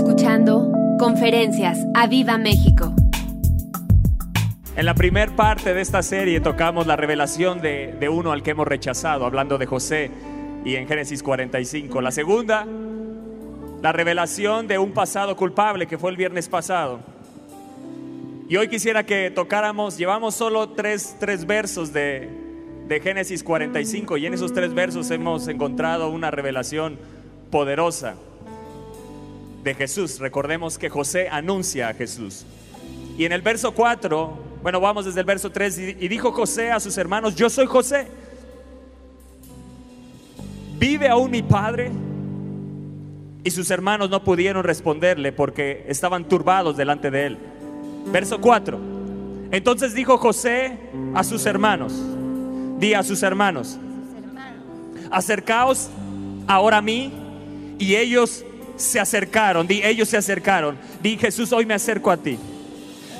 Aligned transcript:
escuchando 0.00 0.72
Conferencias 0.98 1.78
a 1.92 2.06
Viva 2.06 2.38
México. 2.38 2.94
En 4.74 4.86
la 4.86 4.94
primera 4.94 5.36
parte 5.36 5.74
de 5.74 5.82
esta 5.82 6.02
serie 6.02 6.40
tocamos 6.40 6.86
la 6.86 6.96
revelación 6.96 7.60
de, 7.60 7.94
de 8.00 8.08
uno 8.08 8.32
al 8.32 8.42
que 8.42 8.52
hemos 8.52 8.66
rechazado, 8.66 9.26
hablando 9.26 9.58
de 9.58 9.66
José 9.66 10.10
y 10.64 10.76
en 10.76 10.88
Génesis 10.88 11.22
45. 11.22 12.00
La 12.00 12.12
segunda, 12.12 12.66
la 13.82 13.92
revelación 13.92 14.66
de 14.68 14.78
un 14.78 14.92
pasado 14.92 15.36
culpable 15.36 15.86
que 15.86 15.98
fue 15.98 16.10
el 16.10 16.16
viernes 16.16 16.48
pasado. 16.48 17.00
Y 18.48 18.56
hoy 18.56 18.68
quisiera 18.68 19.04
que 19.04 19.30
tocáramos, 19.30 19.98
llevamos 19.98 20.34
solo 20.34 20.70
tres, 20.70 21.16
tres 21.20 21.44
versos 21.44 21.92
de, 21.92 22.26
de 22.88 23.00
Génesis 23.00 23.44
45 23.44 24.16
y 24.16 24.24
en 24.24 24.32
esos 24.32 24.54
tres 24.54 24.72
versos 24.72 25.10
hemos 25.10 25.46
encontrado 25.48 26.08
una 26.08 26.30
revelación 26.30 26.98
poderosa 27.50 28.14
de 29.62 29.74
Jesús. 29.74 30.18
Recordemos 30.18 30.78
que 30.78 30.88
José 30.88 31.28
anuncia 31.30 31.88
a 31.88 31.94
Jesús. 31.94 32.44
Y 33.16 33.24
en 33.24 33.32
el 33.32 33.42
verso 33.42 33.72
4, 33.72 34.38
bueno, 34.62 34.80
vamos 34.80 35.04
desde 35.04 35.20
el 35.20 35.26
verso 35.26 35.50
3, 35.50 35.78
y, 36.00 36.08
dijo 36.08 36.32
José 36.32 36.70
a 36.70 36.80
sus 36.80 36.96
hermanos, 36.96 37.34
yo 37.34 37.50
soy 37.50 37.66
José. 37.66 38.06
¿Vive 40.78 41.08
aún 41.08 41.30
mi 41.30 41.42
padre? 41.42 41.90
Y 43.44 43.50
sus 43.50 43.70
hermanos 43.70 44.10
no 44.10 44.22
pudieron 44.24 44.64
responderle 44.64 45.32
porque 45.32 45.84
estaban 45.88 46.28
turbados 46.28 46.76
delante 46.76 47.10
de 47.10 47.26
él. 47.26 47.38
Verso 48.06 48.40
4. 48.40 48.78
Entonces 49.50 49.94
dijo 49.94 50.16
José 50.16 50.78
a 51.14 51.24
sus 51.24 51.44
hermanos, 51.44 51.94
di 52.78 52.94
a 52.94 53.02
sus 53.02 53.22
hermanos, 53.22 53.78
acercaos 55.10 55.90
ahora 56.46 56.78
a 56.78 56.82
mí. 56.82 57.12
Y 57.78 57.96
ellos 57.96 58.44
se 58.80 58.98
acercaron, 58.98 59.66
di, 59.66 59.82
ellos 59.82 60.08
se 60.08 60.16
acercaron. 60.16 60.76
Di, 61.02 61.16
Jesús, 61.16 61.52
hoy 61.52 61.66
me 61.66 61.74
acerco 61.74 62.10
a 62.10 62.16
ti. 62.16 62.38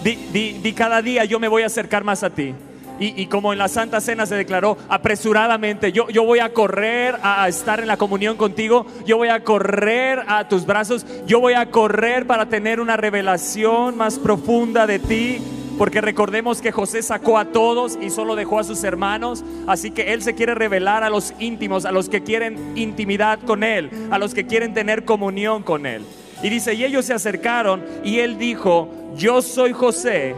Di, 0.03 0.17
di, 0.33 0.53
di, 0.63 0.73
cada 0.73 1.03
día 1.03 1.25
yo 1.25 1.39
me 1.39 1.49
voy 1.49 1.63
a 1.63 1.67
acercar 1.67 2.05
más 2.05 2.23
a 2.23 2.31
ti. 2.31 2.55
Y, 2.99 3.23
y, 3.23 3.27
como 3.27 3.53
en 3.53 3.59
la 3.59 3.69
Santa 3.69 4.01
Cena 4.01 4.27
se 4.27 4.35
declaró 4.35 4.77
apresuradamente, 4.91 5.91
yo, 5.91 6.09
yo 6.11 6.23
voy 6.25 6.41
a 6.41 6.53
correr 6.53 7.17
a, 7.23 7.49
estar 7.49 7.81
en 7.81 7.87
la 7.87 7.97
comunión 7.97 8.37
contigo, 8.37 8.87
yo 9.07 9.17
voy 9.17 9.29
a 9.29 9.43
correr 9.43 10.23
a 10.27 10.49
tus 10.49 10.67
brazos, 10.67 11.07
yo 11.27 11.41
voy 11.41 11.55
a 11.55 11.71
correr 11.71 12.27
para 12.27 12.51
tener 12.51 12.79
una 12.79 12.99
revelación 12.99 13.97
más 13.97 14.19
profunda 14.19 14.87
de 14.87 14.99
ti, 14.99 15.39
porque 15.81 16.03
recordemos 16.03 16.61
que 16.61 16.73
José 16.73 17.03
sacó 17.03 17.39
a 17.39 17.47
todos 17.47 17.99
y 18.03 18.11
solo 18.11 18.37
dejó 18.37 18.59
a 18.59 18.65
sus 18.65 18.85
hermanos. 18.85 19.43
Así 19.67 19.91
que 19.91 20.13
Él 20.13 20.21
se 20.21 20.35
quiere 20.35 20.55
revelar 20.55 21.05
a 21.05 21.09
los 21.09 21.33
íntimos, 21.39 21.87
a 21.87 21.91
los 21.91 22.11
que 22.11 22.23
quieren 22.23 22.77
intimidad 22.77 23.39
con 23.47 23.65
Él, 23.65 23.89
a 24.11 24.19
los 24.19 24.35
que 24.35 24.47
quieren 24.47 24.75
tener 24.75 25.07
comunión 25.07 25.63
con 25.63 25.87
Él. 25.87 26.03
Y 26.43 26.51
dice, 26.51 26.75
y 26.75 26.85
ellos 26.85 27.07
se 27.07 27.15
acercaron 27.15 27.83
y 28.05 28.19
Él 28.19 28.37
dijo, 28.37 28.91
yo 29.17 29.41
soy 29.41 29.73
José, 29.73 30.35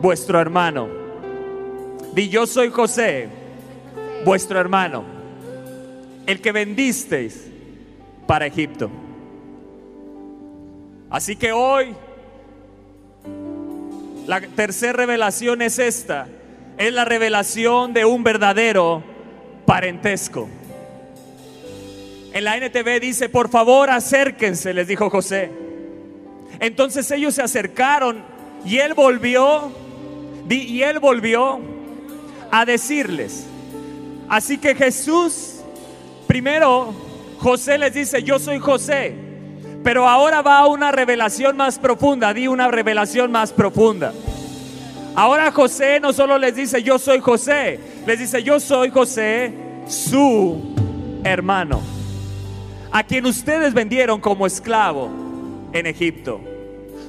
vuestro 0.00 0.40
hermano. 0.40 0.88
Di, 2.12 2.28
yo 2.28 2.44
soy 2.48 2.70
José, 2.70 3.28
vuestro 4.24 4.58
hermano, 4.58 5.04
el 6.26 6.40
que 6.40 6.50
vendisteis 6.50 7.46
para 8.26 8.46
Egipto. 8.46 8.90
Así 11.08 11.36
que 11.36 11.52
hoy 11.52 11.94
la 14.26 14.40
tercera 14.40 14.92
revelación 14.92 15.62
es 15.62 15.78
esta. 15.78 16.28
Es 16.78 16.92
la 16.92 17.04
revelación 17.04 17.92
de 17.92 18.04
un 18.04 18.24
verdadero 18.24 19.02
parentesco. 19.66 20.48
En 22.32 22.44
la 22.44 22.56
NTV 22.56 23.00
dice, 23.00 23.28
por 23.28 23.50
favor 23.50 23.90
acérquense, 23.90 24.72
les 24.72 24.88
dijo 24.88 25.10
José. 25.10 25.50
Entonces 26.60 27.10
ellos 27.10 27.34
se 27.34 27.42
acercaron 27.42 28.22
y 28.64 28.78
él 28.78 28.94
volvió, 28.94 29.72
y 30.48 30.82
él 30.82 30.98
volvió 30.98 31.60
a 32.50 32.64
decirles. 32.64 33.46
Así 34.28 34.56
que 34.56 34.74
Jesús, 34.74 35.60
primero 36.26 36.94
José 37.38 37.76
les 37.76 37.92
dice, 37.92 38.22
yo 38.22 38.38
soy 38.38 38.58
José. 38.58 39.14
Pero 39.82 40.08
ahora 40.08 40.42
va 40.42 40.58
a 40.58 40.66
una 40.68 40.92
revelación 40.92 41.56
más 41.56 41.78
profunda, 41.78 42.32
di 42.32 42.46
una 42.46 42.68
revelación 42.68 43.32
más 43.32 43.52
profunda. 43.52 44.12
Ahora 45.14 45.52
José 45.52 46.00
no 46.00 46.12
solo 46.12 46.38
les 46.38 46.56
dice 46.56 46.82
yo 46.82 46.98
soy 46.98 47.20
José, 47.20 47.78
les 48.06 48.18
dice 48.18 48.42
yo 48.42 48.58
soy 48.58 48.90
José, 48.90 49.52
su 49.86 50.74
hermano, 51.22 51.80
a 52.90 53.02
quien 53.02 53.26
ustedes 53.26 53.74
vendieron 53.74 54.20
como 54.20 54.46
esclavo 54.46 55.10
en 55.72 55.86
Egipto. 55.86 56.40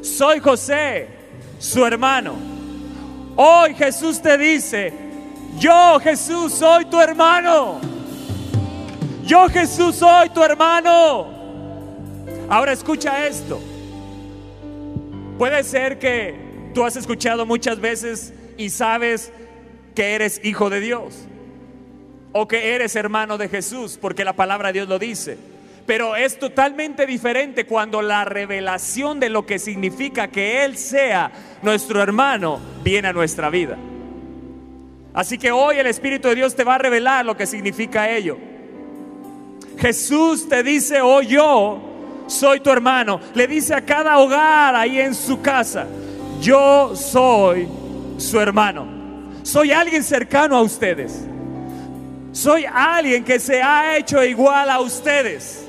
Soy 0.02 0.40
José, 0.40 1.08
su 1.60 1.86
hermano. 1.86 2.34
Hoy 3.38 3.74
Jesús 3.74 4.22
te 4.22 4.38
dice, 4.38 4.94
yo 5.58 6.00
Jesús 6.02 6.54
soy 6.54 6.86
tu 6.86 7.00
hermano. 7.00 7.80
Yo 9.26 9.48
Jesús 9.48 9.96
soy 9.96 10.30
tu 10.30 10.44
hermano. 10.44 11.28
Ahora 12.50 12.74
escucha 12.74 13.26
esto. 13.26 13.62
Puede 15.38 15.64
ser 15.64 15.98
que 15.98 16.43
tú 16.74 16.84
has 16.84 16.96
escuchado 16.96 17.46
muchas 17.46 17.80
veces 17.80 18.34
y 18.58 18.70
sabes 18.70 19.32
que 19.96 20.14
eres 20.16 20.42
hijo 20.44 20.70
de 20.70 20.80
Dios 20.80 21.28
o 22.32 22.48
que 22.48 22.74
eres 22.74 22.96
hermano 22.96 23.38
de 23.38 23.48
Jesús, 23.48 23.98
porque 24.02 24.26
la 24.26 24.34
palabra 24.34 24.70
de 24.70 24.74
Dios 24.74 24.90
lo 24.90 25.00
dice. 25.00 25.38
Pero 25.86 26.16
es 26.16 26.40
totalmente 26.40 27.06
diferente 27.06 27.66
cuando 27.66 28.02
la 28.02 28.26
revelación 28.26 29.20
de 29.20 29.30
lo 29.30 29.46
que 29.46 29.60
significa 29.60 30.30
que 30.30 30.64
Él 30.64 30.78
sea 30.78 31.32
nuestro 31.62 32.02
hermano 32.02 32.60
viene 32.84 33.10
a 33.10 33.14
nuestra 33.14 33.50
vida. 33.50 33.78
Así 35.14 35.38
que 35.38 35.52
hoy 35.52 35.78
el 35.78 35.88
Espíritu 35.88 36.30
de 36.30 36.36
Dios 36.36 36.56
te 36.56 36.64
va 36.64 36.76
a 36.76 36.80
revelar 36.80 37.26
lo 37.26 37.38
que 37.38 37.46
significa 37.46 38.10
ello. 38.10 38.38
Jesús 39.78 40.48
te 40.48 40.64
dice, 40.64 41.02
hoy 41.02 41.28
yo 41.28 41.82
soy 42.28 42.62
tu 42.62 42.72
hermano. 42.72 43.20
Le 43.36 43.48
dice 43.48 43.76
a 43.76 43.82
cada 43.82 44.18
hogar 44.18 44.76
ahí 44.76 45.00
en 45.00 45.14
su 45.14 45.42
casa, 45.42 45.86
yo 46.44 46.94
soy 46.94 47.70
su 48.18 48.40
hermano. 48.40 48.86
Soy 49.44 49.72
alguien 49.72 50.04
cercano 50.04 50.58
a 50.58 50.62
ustedes. 50.62 51.26
Soy 52.34 52.66
alguien 52.66 53.24
que 53.24 53.40
se 53.40 53.62
ha 53.62 53.98
hecho 53.98 54.22
igual 54.24 54.70
a 54.70 54.82
ustedes. 54.82 55.66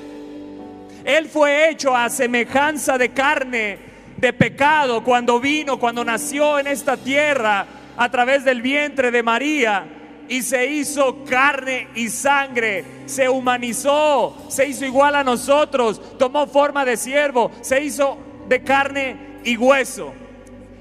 Él 1.05 1.29
fue 1.29 1.71
hecho 1.71 1.95
a 1.95 2.11
semejanza 2.11 2.99
de 2.99 3.11
carne, 3.11 3.79
de 4.17 4.33
pecado, 4.33 5.05
cuando 5.05 5.39
vino, 5.39 5.79
cuando 5.79 6.05
nació 6.05 6.59
en 6.59 6.67
esta 6.67 6.97
tierra 6.97 7.67
a 7.97 8.09
través 8.11 8.45
del 8.45 8.61
vientre 8.61 9.13
de 9.13 9.23
María 9.23 9.87
y 10.29 10.43
se 10.43 10.67
hizo 10.67 11.25
carne 11.25 11.89
y 11.95 12.09
sangre, 12.09 12.85
se 13.07 13.29
humanizó, 13.29 14.47
se 14.49 14.67
hizo 14.67 14.87
igual 14.87 15.15
a 15.15 15.23
nosotros, 15.23 16.01
tomó 16.19 16.47
forma 16.47 16.85
de 16.85 16.97
siervo, 16.97 17.53
se 17.61 17.85
hizo 17.85 18.19
de 18.49 18.63
carne 18.63 19.17
y 19.45 19.57
hueso 19.57 20.24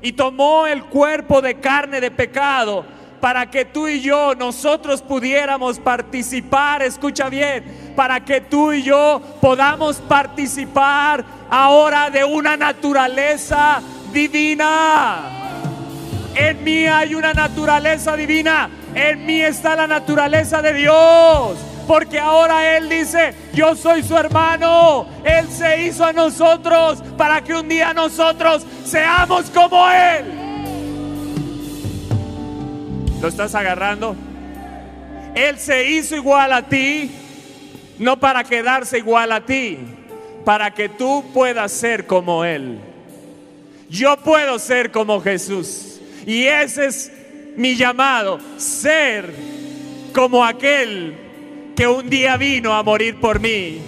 y 0.03 0.12
tomó 0.12 0.68
el 0.68 0.84
cuerpo 0.84 1.41
de 1.41 1.56
carne 1.56 2.02
de 2.02 2.12
pecado 2.12 2.86
para 3.22 3.50
que 3.50 3.64
tú 3.64 3.88
y 3.88 4.02
yo, 4.02 4.36
nosotros 4.36 5.02
pudiéramos 5.02 5.80
participar, 5.80 6.84
escucha 6.84 7.30
bien, 7.30 7.94
para 7.96 8.19
que 8.19 8.42
tú 8.42 8.74
y 8.74 8.84
yo 8.84 9.22
podamos 9.40 10.02
participar 10.02 11.24
ahora 11.50 12.09
de 12.09 12.25
una 12.25 12.58
naturaleza 12.58 13.81
divina. 14.12 15.22
En 16.36 16.62
mí 16.66 16.86
hay 16.86 17.16
una 17.16 17.31
naturaleza 17.31 18.18
divina, 18.18 18.69
en 18.94 19.25
mí 19.25 19.40
está 19.40 19.74
la 19.78 19.88
naturaleza 19.88 20.62
de 20.62 20.74
Dios. 20.74 21.73
Porque 21.88 22.20
ahora 22.20 22.78
Él 22.78 22.90
dice, 22.90 23.34
yo 23.54 23.76
soy 23.76 24.04
su 24.04 24.18
hermano. 24.18 25.08
Él 25.24 25.48
se 25.50 25.86
hizo 25.86 26.06
a 26.06 26.14
nosotros 26.14 27.02
para 27.18 27.44
que 27.44 27.54
un 27.54 27.68
día 27.68 27.94
nosotros 27.94 28.66
seamos 28.86 29.50
como 29.50 29.90
Él. 29.90 30.25
¿Lo 33.22 33.28
estás 33.28 33.56
agarrando? 33.56 34.16
Él 35.36 35.57
se 35.57 35.90
hizo 35.90 36.16
igual 36.16 36.54
a 36.54 36.62
ti, 36.63 37.12
no 37.98 38.19
para 38.19 38.44
quedarse 38.44 39.00
igual 39.00 39.31
a 39.31 39.46
ti, 39.46 39.80
para 40.46 40.72
que 40.74 40.90
tú 40.90 41.24
puedas 41.34 41.72
ser 41.72 42.06
como 42.06 42.46
Él. 42.46 42.80
Yo 43.90 44.18
puedo 44.18 44.60
ser 44.60 44.92
como 44.92 45.22
Jesús. 45.22 46.00
Y 46.25 46.46
ese 46.46 46.86
es 46.86 47.12
mi 47.56 47.75
llamado, 47.75 48.40
ser 48.57 49.34
como 50.13 50.46
aquel 50.46 51.23
que 51.75 51.88
un 51.88 52.10
día 52.10 52.38
vino 52.38 52.74
a 52.74 52.84
morir 52.84 53.20
por 53.20 53.40
mí. 53.40 53.81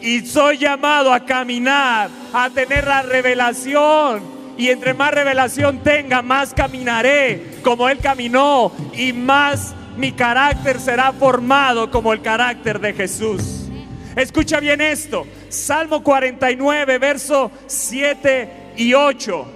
Y 0.00 0.20
soy 0.26 0.58
llamado 0.58 1.12
a 1.12 1.24
caminar, 1.24 2.10
a 2.32 2.50
tener 2.50 2.86
la 2.86 3.02
revelación. 3.02 4.22
Y 4.58 4.68
entre 4.68 4.94
más 4.94 5.12
revelación 5.12 5.78
tenga, 5.82 6.22
más 6.22 6.52
caminaré 6.52 7.58
como 7.62 7.88
Él 7.88 7.98
caminó. 7.98 8.72
Y 8.92 9.12
más 9.12 9.74
mi 9.96 10.12
carácter 10.12 10.80
será 10.80 11.12
formado 11.12 11.90
como 11.90 12.12
el 12.12 12.22
carácter 12.22 12.80
de 12.80 12.92
Jesús. 12.92 13.68
Escucha 14.16 14.60
bien 14.60 14.80
esto. 14.80 15.26
Salmo 15.48 16.02
49, 16.02 16.98
verso 16.98 17.50
7 17.66 18.48
y 18.76 18.94
8. 18.94 19.46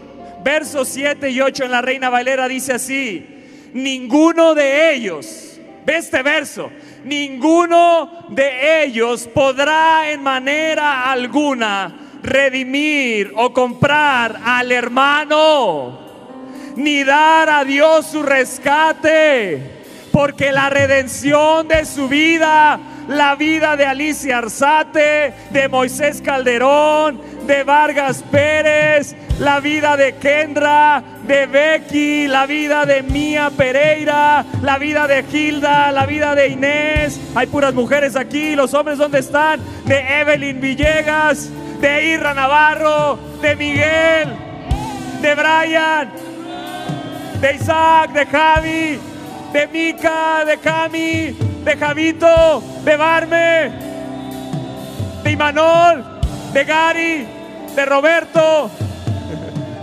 Verso 0.45 0.85
7 0.85 1.31
y 1.31 1.41
8 1.41 1.65
en 1.65 1.71
la 1.73 1.83
Reina 1.83 2.09
Valera 2.09 2.47
dice 2.47 2.75
así, 2.75 3.27
ninguno 3.75 4.55
de 4.55 4.95
ellos, 4.95 5.59
ve 5.85 5.97
este 5.97 6.23
verso, 6.23 6.71
ninguno 7.07 8.27
de 8.29 8.85
ellos 8.85 9.29
podrá 9.33 10.11
en 10.11 10.23
manera 10.23 11.11
alguna 11.11 11.95
redimir 12.23 13.33
o 13.37 13.53
comprar 13.53 14.41
al 14.45 14.73
hermano, 14.73 15.99
ni 16.75 17.05
dar 17.05 17.49
a 17.49 17.65
Dios 17.65 18.07
su 18.07 18.23
rescate, 18.23 19.85
porque 20.11 20.51
la 20.51 20.69
redención 20.69 21.69
de 21.69 21.85
su 21.85 22.09
vida, 22.09 22.81
la 23.09 23.37
vida 23.37 23.77
de 23.77 23.87
Alicia 23.87 24.39
Arzate, 24.39 25.33
de 25.51 25.69
Moisés 25.69 26.21
Calderón, 26.21 27.21
de 27.47 27.63
Vargas 27.63 28.25
Pérez, 28.31 29.15
la 29.39 29.61
vida 29.61 29.97
de 29.97 30.15
Kendra, 30.17 31.03
de 31.27 31.47
Becky, 31.47 32.27
la 32.27 32.47
vida 32.47 32.87
de 32.87 33.03
Mía 33.03 33.51
Pereira, 33.55 34.45
la 34.63 34.79
vida 34.79 35.07
de 35.07 35.25
Gilda, 35.25 35.93
la 35.93 36.07
vida 36.07 36.35
de 36.35 36.49
Inés. 36.49 37.21
Hay 37.35 37.47
puras 37.47 37.75
mujeres 37.75 38.17
aquí, 38.17 38.55
los 38.57 38.73
hombres 38.75 38.99
dónde 38.99 39.19
están, 39.19 39.61
de 39.85 40.21
Evelyn 40.21 40.61
Villegas, 40.61 41.51
de 41.81 42.07
Irra 42.07 42.33
Navarro, 42.33 43.19
de 43.43 43.57
Miguel, 43.57 44.29
de 45.21 45.35
Brian, 45.35 46.11
de 47.41 47.55
Isaac, 47.55 48.13
de 48.13 48.27
Javi, 48.27 48.99
de 49.53 49.67
Mica, 49.69 50.45
de 50.47 50.59
Cami, 50.59 51.37
de 51.65 51.77
Javito, 51.79 52.63
de 52.85 52.97
Barme, 52.97 53.71
de 55.23 55.31
Imanol, 55.31 56.05
de 56.53 56.65
Gary, 56.65 57.27
de 57.75 57.85
Roberto, 57.85 58.71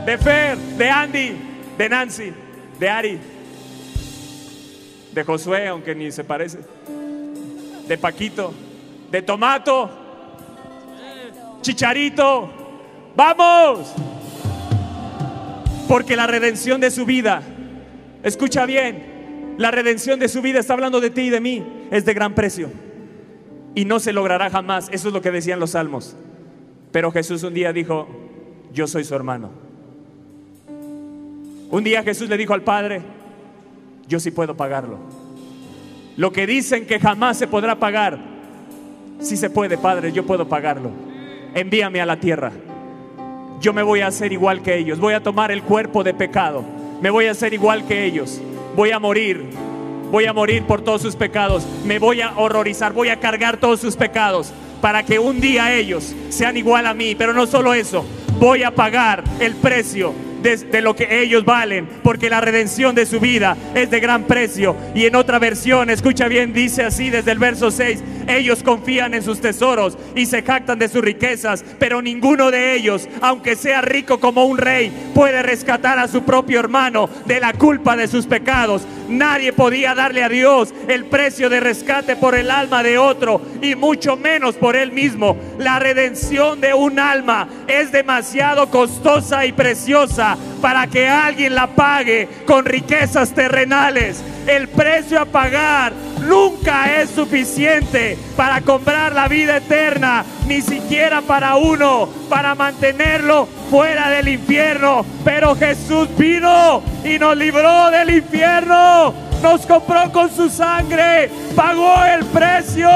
de 0.05 0.17
Fer, 0.17 0.57
de 0.57 0.89
Andy, 0.89 1.35
de 1.77 1.89
Nancy, 1.89 2.33
de 2.79 2.89
Ari, 2.89 3.19
de 5.13 5.23
Josué, 5.23 5.67
aunque 5.67 5.95
ni 5.95 6.11
se 6.11 6.23
parece, 6.23 6.59
de 7.87 7.97
Paquito, 7.97 8.53
de 9.09 9.21
Tomato, 9.21 9.89
Chicharito, 11.61 12.49
vamos. 13.15 13.93
Porque 15.87 16.15
la 16.15 16.27
redención 16.27 16.81
de 16.81 16.91
su 16.91 17.05
vida, 17.05 17.41
escucha 18.23 18.65
bien, 18.65 19.55
la 19.57 19.71
redención 19.71 20.19
de 20.19 20.27
su 20.27 20.41
vida 20.41 20.59
está 20.59 20.73
hablando 20.73 20.99
de 20.99 21.09
ti 21.09 21.21
y 21.21 21.29
de 21.29 21.39
mí, 21.39 21.63
es 21.91 22.03
de 22.03 22.13
gran 22.13 22.35
precio. 22.35 22.69
Y 23.75 23.85
no 23.85 23.99
se 23.99 24.11
logrará 24.11 24.49
jamás, 24.49 24.89
eso 24.91 25.07
es 25.07 25.13
lo 25.13 25.21
que 25.21 25.31
decían 25.31 25.59
los 25.59 25.71
salmos. 25.71 26.17
Pero 26.91 27.11
Jesús 27.11 27.43
un 27.43 27.53
día 27.53 27.71
dijo, 27.71 28.07
yo 28.73 28.87
soy 28.87 29.03
su 29.03 29.15
hermano. 29.15 29.72
Un 31.73 31.83
día 31.83 32.03
Jesús 32.03 32.29
le 32.29 32.37
dijo 32.37 32.53
al 32.53 32.61
Padre, 32.61 33.01
yo 34.07 34.19
sí 34.19 34.29
puedo 34.29 34.55
pagarlo. 34.55 34.99
Lo 36.17 36.31
que 36.31 36.45
dicen 36.45 36.85
que 36.85 36.99
jamás 36.99 37.39
se 37.39 37.47
podrá 37.47 37.79
pagar, 37.79 38.19
sí 39.19 39.35
se 39.35 39.49
puede, 39.49 39.79
Padre, 39.79 40.11
yo 40.11 40.23
puedo 40.23 40.47
pagarlo. 40.47 40.91
Envíame 41.55 41.99
a 41.99 42.05
la 42.05 42.19
tierra. 42.19 42.51
Yo 43.59 43.73
me 43.73 43.81
voy 43.81 44.01
a 44.01 44.07
hacer 44.07 44.31
igual 44.31 44.61
que 44.61 44.77
ellos, 44.77 44.99
voy 44.99 45.15
a 45.15 45.23
tomar 45.23 45.51
el 45.51 45.63
cuerpo 45.63 46.03
de 46.03 46.13
pecado, 46.13 46.63
me 47.01 47.09
voy 47.09 47.25
a 47.25 47.31
hacer 47.31 47.55
igual 47.55 47.87
que 47.87 48.05
ellos, 48.05 48.39
voy 48.75 48.91
a 48.91 48.99
morir, 48.99 49.43
voy 50.11 50.25
a 50.25 50.33
morir 50.33 50.65
por 50.65 50.83
todos 50.83 51.01
sus 51.01 51.15
pecados, 51.15 51.65
me 51.87 51.97
voy 51.97 52.21
a 52.21 52.37
horrorizar, 52.37 52.93
voy 52.93 53.09
a 53.09 53.19
cargar 53.19 53.57
todos 53.57 53.79
sus 53.79 53.95
pecados 53.95 54.53
para 54.79 55.01
que 55.01 55.17
un 55.17 55.41
día 55.41 55.73
ellos 55.73 56.13
sean 56.29 56.55
igual 56.55 56.85
a 56.85 56.93
mí, 56.93 57.15
pero 57.15 57.33
no 57.33 57.47
solo 57.47 57.73
eso, 57.73 58.05
voy 58.39 58.61
a 58.61 58.75
pagar 58.75 59.23
el 59.39 59.55
precio 59.55 60.13
de, 60.43 60.81
lo 60.81 60.95
que 60.95 61.21
ellos 61.21 61.45
valen, 61.45 61.87
porque 62.03 62.29
la 62.29 62.41
redención 62.41 62.93
de 62.93 63.05
su 63.05 63.19
vida 63.19 63.57
es 63.73 63.89
de 63.89 63.99
gran 63.99 64.25
precio. 64.25 64.75
Y 64.93 65.05
en 65.05 65.15
otra 65.15 65.39
versión, 65.39 65.89
escucha 65.89 66.27
bien, 66.27 66.53
dice 66.53 66.83
así 66.83 67.09
desde 67.09 67.31
el 67.31 67.39
verso 67.39 67.71
6, 67.71 68.03
ellos 68.27 68.61
confían 68.61 69.13
en 69.13 69.23
sus 69.23 69.41
tesoros 69.41 69.97
y 70.15 70.25
se 70.25 70.43
jactan 70.43 70.79
de 70.79 70.89
sus 70.89 71.01
riquezas, 71.01 71.63
pero 71.79 72.01
ninguno 72.01 72.51
de 72.51 72.75
ellos, 72.75 73.07
aunque 73.21 73.55
sea 73.55 73.81
rico 73.81 74.19
como 74.19 74.45
un 74.45 74.57
rey, 74.57 74.91
puede 75.13 75.41
rescatar 75.41 75.99
a 75.99 76.07
su 76.07 76.23
propio 76.23 76.59
hermano 76.59 77.09
de 77.25 77.39
la 77.39 77.53
culpa 77.53 77.95
de 77.95 78.07
sus 78.07 78.25
pecados. 78.25 78.83
Nadie 79.07 79.53
podía 79.53 79.95
darle 79.95 80.23
a 80.23 80.29
Dios 80.29 80.73
el 80.87 81.05
precio 81.05 81.49
de 81.49 81.59
rescate 81.59 82.15
por 82.15 82.35
el 82.35 82.49
alma 82.49 82.83
de 82.83 82.97
otro 82.97 83.41
y 83.61 83.75
mucho 83.75 84.15
menos 84.15 84.55
por 84.55 84.75
él 84.75 84.91
mismo. 84.91 85.37
La 85.59 85.79
redención 85.79 86.61
de 86.61 86.73
un 86.73 86.99
alma 86.99 87.47
es 87.67 87.91
demasiado 87.91 88.69
costosa 88.69 89.45
y 89.45 89.51
preciosa 89.51 90.37
para 90.61 90.87
que 90.87 91.07
alguien 91.07 91.55
la 91.55 91.67
pague 91.67 92.27
con 92.45 92.65
riquezas 92.65 93.33
terrenales. 93.33 94.23
El 94.47 94.67
precio 94.69 95.19
a 95.19 95.25
pagar 95.25 95.93
nunca 96.27 97.01
es 97.01 97.09
suficiente 97.09 98.17
para 98.35 98.61
comprar 98.61 99.13
la 99.13 99.27
vida 99.27 99.57
eterna, 99.57 100.25
ni 100.47 100.61
siquiera 100.61 101.21
para 101.21 101.55
uno, 101.55 102.09
para 102.29 102.55
mantenerlo 102.55 103.47
fuera 103.69 104.09
del 104.09 104.27
infierno. 104.27 105.05
Pero 105.23 105.55
Jesús 105.55 106.09
vino 106.17 106.81
y 107.03 107.19
nos 107.19 107.37
libró 107.37 107.91
del 107.91 108.09
infierno. 108.09 109.13
Nos 109.41 109.65
compró 109.65 110.11
con 110.11 110.33
su 110.33 110.49
sangre, 110.49 111.29
pagó 111.55 111.95
el 112.05 112.25
precio 112.27 112.89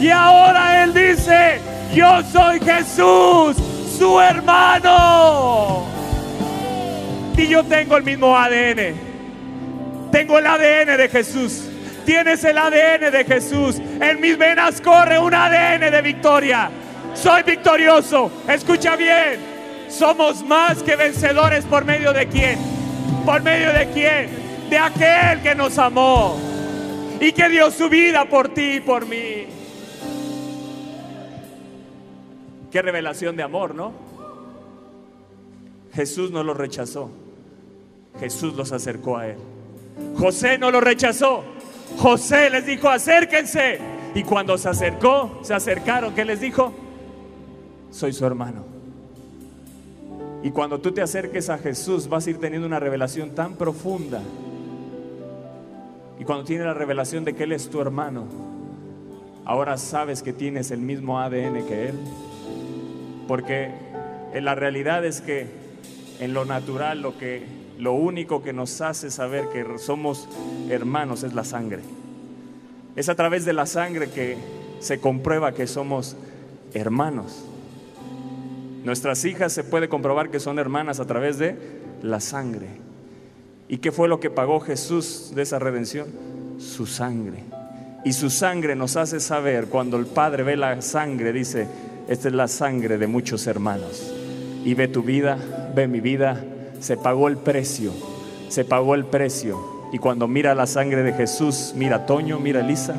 y 0.00 0.08
ahora 0.08 0.82
Él 0.82 0.94
dice, 0.94 1.60
yo 1.94 2.22
soy 2.32 2.58
Jesús, 2.60 3.56
su 3.98 4.18
hermano. 4.20 5.84
Y 7.36 7.48
yo 7.48 7.62
tengo 7.64 7.96
el 7.96 8.04
mismo 8.04 8.36
ADN. 8.36 8.94
Tengo 10.10 10.38
el 10.38 10.46
ADN 10.46 10.96
de 10.96 11.08
Jesús. 11.10 11.69
Tienes 12.04 12.42
el 12.44 12.58
ADN 12.58 13.10
de 13.10 13.24
Jesús. 13.24 13.80
En 14.00 14.20
mis 14.20 14.36
venas 14.36 14.80
corre 14.80 15.18
un 15.18 15.34
ADN 15.34 15.90
de 15.90 16.02
victoria. 16.02 16.70
Soy 17.14 17.42
victorioso. 17.42 18.30
Escucha 18.48 18.96
bien. 18.96 19.38
Somos 19.88 20.44
más 20.44 20.82
que 20.82 20.96
vencedores 20.96 21.64
por 21.64 21.84
medio 21.84 22.12
de 22.12 22.26
quién. 22.28 22.58
¿Por 23.24 23.42
medio 23.42 23.72
de 23.72 23.88
quién? 23.90 24.30
De 24.70 24.78
aquel 24.78 25.42
que 25.42 25.54
nos 25.54 25.76
amó 25.78 26.38
y 27.20 27.32
que 27.32 27.48
dio 27.48 27.70
su 27.70 27.88
vida 27.88 28.24
por 28.24 28.48
ti 28.54 28.76
y 28.76 28.80
por 28.80 29.06
mí. 29.06 29.46
Qué 32.70 32.82
revelación 32.82 33.36
de 33.36 33.42
amor, 33.42 33.74
¿no? 33.74 33.92
Jesús 35.92 36.30
no 36.30 36.44
los 36.44 36.56
rechazó. 36.56 37.10
Jesús 38.18 38.54
los 38.54 38.72
acercó 38.72 39.18
a 39.18 39.28
Él. 39.28 39.38
José 40.16 40.56
no 40.56 40.70
lo 40.70 40.80
rechazó. 40.80 41.44
José 41.98 42.50
les 42.50 42.66
dijo, 42.66 42.88
acérquense. 42.88 43.78
Y 44.14 44.22
cuando 44.24 44.58
se 44.58 44.68
acercó, 44.68 45.38
se 45.42 45.54
acercaron, 45.54 46.14
¿qué 46.14 46.24
les 46.24 46.40
dijo? 46.40 46.72
Soy 47.90 48.12
su 48.12 48.26
hermano. 48.26 48.64
Y 50.42 50.50
cuando 50.50 50.80
tú 50.80 50.92
te 50.92 51.02
acerques 51.02 51.50
a 51.50 51.58
Jesús, 51.58 52.08
vas 52.08 52.26
a 52.26 52.30
ir 52.30 52.38
teniendo 52.38 52.66
una 52.66 52.80
revelación 52.80 53.30
tan 53.30 53.54
profunda. 53.54 54.22
Y 56.18 56.24
cuando 56.24 56.44
tienes 56.44 56.66
la 56.66 56.74
revelación 56.74 57.24
de 57.24 57.34
que 57.34 57.44
Él 57.44 57.52
es 57.52 57.68
tu 57.68 57.80
hermano, 57.80 58.24
ahora 59.44 59.76
sabes 59.76 60.22
que 60.22 60.32
tienes 60.32 60.70
el 60.70 60.80
mismo 60.80 61.20
ADN 61.20 61.66
que 61.66 61.88
Él. 61.88 61.94
Porque 63.28 63.70
en 64.32 64.44
la 64.44 64.54
realidad 64.54 65.04
es 65.04 65.20
que 65.20 65.46
en 66.20 66.34
lo 66.34 66.44
natural 66.44 67.02
lo 67.02 67.16
que 67.18 67.59
lo 67.80 67.94
único 67.94 68.42
que 68.42 68.52
nos 68.52 68.80
hace 68.82 69.10
saber 69.10 69.48
que 69.48 69.64
somos 69.78 70.28
hermanos 70.68 71.22
es 71.22 71.32
la 71.32 71.44
sangre. 71.44 71.80
Es 72.94 73.08
a 73.08 73.14
través 73.14 73.44
de 73.44 73.54
la 73.54 73.64
sangre 73.64 74.10
que 74.10 74.36
se 74.80 75.00
comprueba 75.00 75.52
que 75.52 75.66
somos 75.66 76.16
hermanos. 76.74 77.44
Nuestras 78.84 79.24
hijas 79.24 79.52
se 79.52 79.64
puede 79.64 79.88
comprobar 79.88 80.30
que 80.30 80.40
son 80.40 80.58
hermanas 80.58 81.00
a 81.00 81.06
través 81.06 81.38
de 81.38 81.56
la 82.02 82.20
sangre. 82.20 82.68
¿Y 83.68 83.78
qué 83.78 83.92
fue 83.92 84.08
lo 84.08 84.20
que 84.20 84.30
pagó 84.30 84.60
Jesús 84.60 85.32
de 85.34 85.42
esa 85.42 85.58
redención? 85.58 86.08
Su 86.58 86.86
sangre. 86.86 87.44
Y 88.04 88.12
su 88.12 88.28
sangre 88.30 88.76
nos 88.76 88.96
hace 88.96 89.20
saber, 89.20 89.66
cuando 89.66 89.96
el 89.96 90.06
Padre 90.06 90.42
ve 90.42 90.56
la 90.56 90.80
sangre, 90.82 91.32
dice, 91.32 91.66
esta 92.08 92.28
es 92.28 92.34
la 92.34 92.48
sangre 92.48 92.98
de 92.98 93.06
muchos 93.06 93.46
hermanos. 93.46 94.12
Y 94.64 94.74
ve 94.74 94.88
tu 94.88 95.02
vida, 95.02 95.38
ve 95.74 95.86
mi 95.86 96.00
vida, 96.00 96.42
se 96.80 96.96
pagó 96.96 97.28
el 97.28 97.36
precio, 97.36 97.92
se 98.48 98.64
pagó 98.64 98.94
el 98.94 99.04
precio. 99.04 99.80
Y 99.92 99.98
cuando 99.98 100.26
mira 100.28 100.54
la 100.54 100.66
sangre 100.66 101.02
de 101.02 101.12
Jesús, 101.12 101.74
mira 101.76 101.96
a 101.96 102.06
Toño, 102.06 102.40
mira 102.40 102.60
a 102.60 102.64
Elisa, 102.64 102.94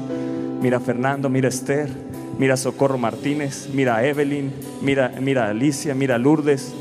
mira 0.61 0.77
a 0.77 0.79
Fernando, 0.79 1.29
mira 1.29 1.47
a 1.47 1.49
Esther, 1.49 1.89
mira 2.37 2.53
a 2.53 2.57
Socorro 2.57 2.97
Martínez, 2.97 3.69
mira 3.73 3.97
a 3.97 4.05
Evelyn, 4.05 4.51
mira, 4.81 5.11
a 5.45 5.49
Alicia, 5.49 5.95
mira 5.95 6.15
a 6.15 6.17
Lourdes. 6.17 6.73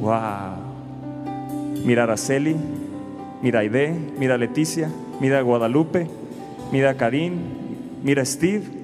Wow. 0.00 0.70
Mira 1.84 2.02
a 2.02 2.04
Araceli, 2.04 2.56
mira 3.42 3.60
a 3.60 3.62
mira 4.18 4.34
a 4.34 4.38
Leticia, 4.38 4.90
mira 5.20 5.38
a 5.38 5.42
Guadalupe, 5.42 6.06
mira 6.70 6.90
a 6.90 7.10
mira 8.02 8.22
a 8.22 8.26
Steve. 8.26 8.80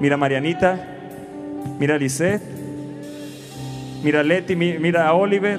Mira 0.00 0.14
a 0.14 0.18
Marianita, 0.18 0.78
mira 1.80 1.96
a 1.96 1.98
Lisette, 1.98 2.57
mira 4.02 4.20
a 4.20 4.22
Leti, 4.22 4.56
mira 4.56 5.08
a 5.08 5.14
Oliver, 5.14 5.58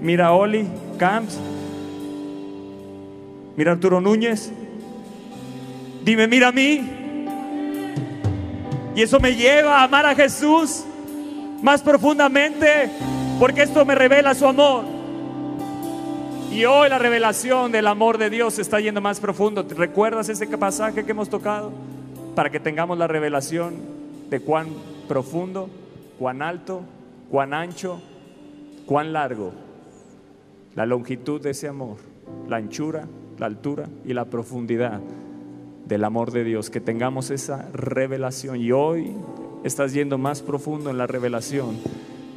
mira 0.00 0.26
a 0.28 0.32
Oli 0.32 0.66
Camps, 0.98 1.38
mira 3.56 3.72
a 3.72 3.74
Arturo 3.74 4.00
Núñez. 4.00 4.52
Dime, 6.04 6.28
mira 6.28 6.48
a 6.48 6.52
mí. 6.52 6.88
Y 8.94 9.02
eso 9.02 9.20
me 9.20 9.34
lleva 9.34 9.80
a 9.80 9.84
amar 9.84 10.06
a 10.06 10.14
Jesús 10.14 10.84
más 11.62 11.82
profundamente, 11.82 12.88
porque 13.38 13.62
esto 13.62 13.84
me 13.84 13.94
revela 13.94 14.34
su 14.34 14.46
amor. 14.46 14.84
Y 16.50 16.64
hoy 16.64 16.88
la 16.88 16.98
revelación 16.98 17.72
del 17.72 17.86
amor 17.86 18.16
de 18.16 18.30
Dios 18.30 18.58
está 18.58 18.80
yendo 18.80 19.00
más 19.00 19.20
profundo. 19.20 19.66
¿Recuerdas 19.76 20.28
ese 20.28 20.46
pasaje 20.46 21.04
que 21.04 21.10
hemos 21.10 21.28
tocado? 21.28 21.72
Para 22.34 22.50
que 22.50 22.60
tengamos 22.60 22.96
la 22.96 23.06
revelación 23.06 23.74
de 24.30 24.40
cuán 24.40 24.68
profundo, 25.08 25.68
cuán 26.18 26.40
alto, 26.40 26.82
cuán 27.30 27.54
ancho, 27.54 28.00
cuán 28.86 29.12
largo, 29.12 29.52
la 30.74 30.86
longitud 30.86 31.40
de 31.40 31.50
ese 31.50 31.68
amor, 31.68 31.96
la 32.48 32.56
anchura, 32.56 33.08
la 33.38 33.46
altura 33.46 33.88
y 34.04 34.12
la 34.12 34.26
profundidad 34.26 35.00
del 35.86 36.04
amor 36.04 36.32
de 36.32 36.44
Dios, 36.44 36.70
que 36.70 36.80
tengamos 36.80 37.30
esa 37.30 37.68
revelación. 37.72 38.60
Y 38.60 38.72
hoy 38.72 39.12
estás 39.64 39.92
yendo 39.92 40.18
más 40.18 40.42
profundo 40.42 40.90
en 40.90 40.98
la 40.98 41.06
revelación 41.06 41.76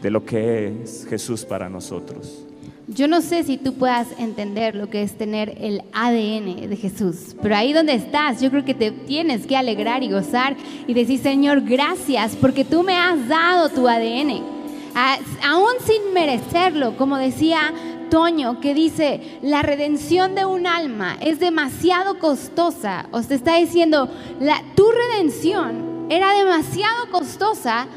de 0.02 0.12
lo 0.12 0.26
que 0.26 0.82
es 0.82 1.06
Jesús 1.10 1.46
para 1.46 1.70
nosotros. 1.70 2.46
Yo 2.88 3.08
no 3.08 3.22
sé 3.22 3.44
si 3.44 3.58
tú 3.58 3.76
puedas 3.76 4.08
entender 4.18 4.76
lo 4.76 4.90
que 4.90 5.04
es 5.04 5.16
tener 5.16 5.56
el 5.60 5.84
ADN 5.94 6.70
de 6.70 6.76
Jesús, 6.76 7.36
pero 7.40 7.56
ahí 7.56 7.72
donde 7.72 7.94
estás, 7.94 8.42
yo 8.42 8.50
creo 8.50 8.66
que 8.66 8.74
te 8.74 8.92
tienes 8.92 9.46
que 9.46 9.56
alegrar 9.56 10.02
y 10.02 10.10
gozar 10.10 10.58
y 10.88 10.96
decir, 10.96 11.20
Señor, 11.20 11.62
gracias 11.62 12.36
porque 12.36 12.66
tú 12.66 12.82
me 12.82 12.96
has 12.96 13.28
dado 13.28 13.70
tu 13.70 13.88
ADN. 13.88 14.59
Aún 14.96 15.74
sin 15.86 16.14
merecerlo, 16.14 16.98
como 16.98 17.18
decía 17.18 17.74
Toño, 18.10 18.60
que 18.60 18.74
dice, 18.74 19.40
la 19.42 19.62
redención 19.62 20.36
de 20.36 20.46
un 20.46 20.66
alma 20.68 21.18
es 21.22 21.40
demasiado 21.40 22.20
costosa. 22.20 23.08
O 23.12 23.22
te 23.22 23.36
está 23.36 23.56
diciendo, 23.56 24.10
la, 24.40 24.62
tu 24.76 24.86
redención 24.92 26.08
era 26.10 26.34
demasiado 26.34 27.10
costosa 27.12 27.88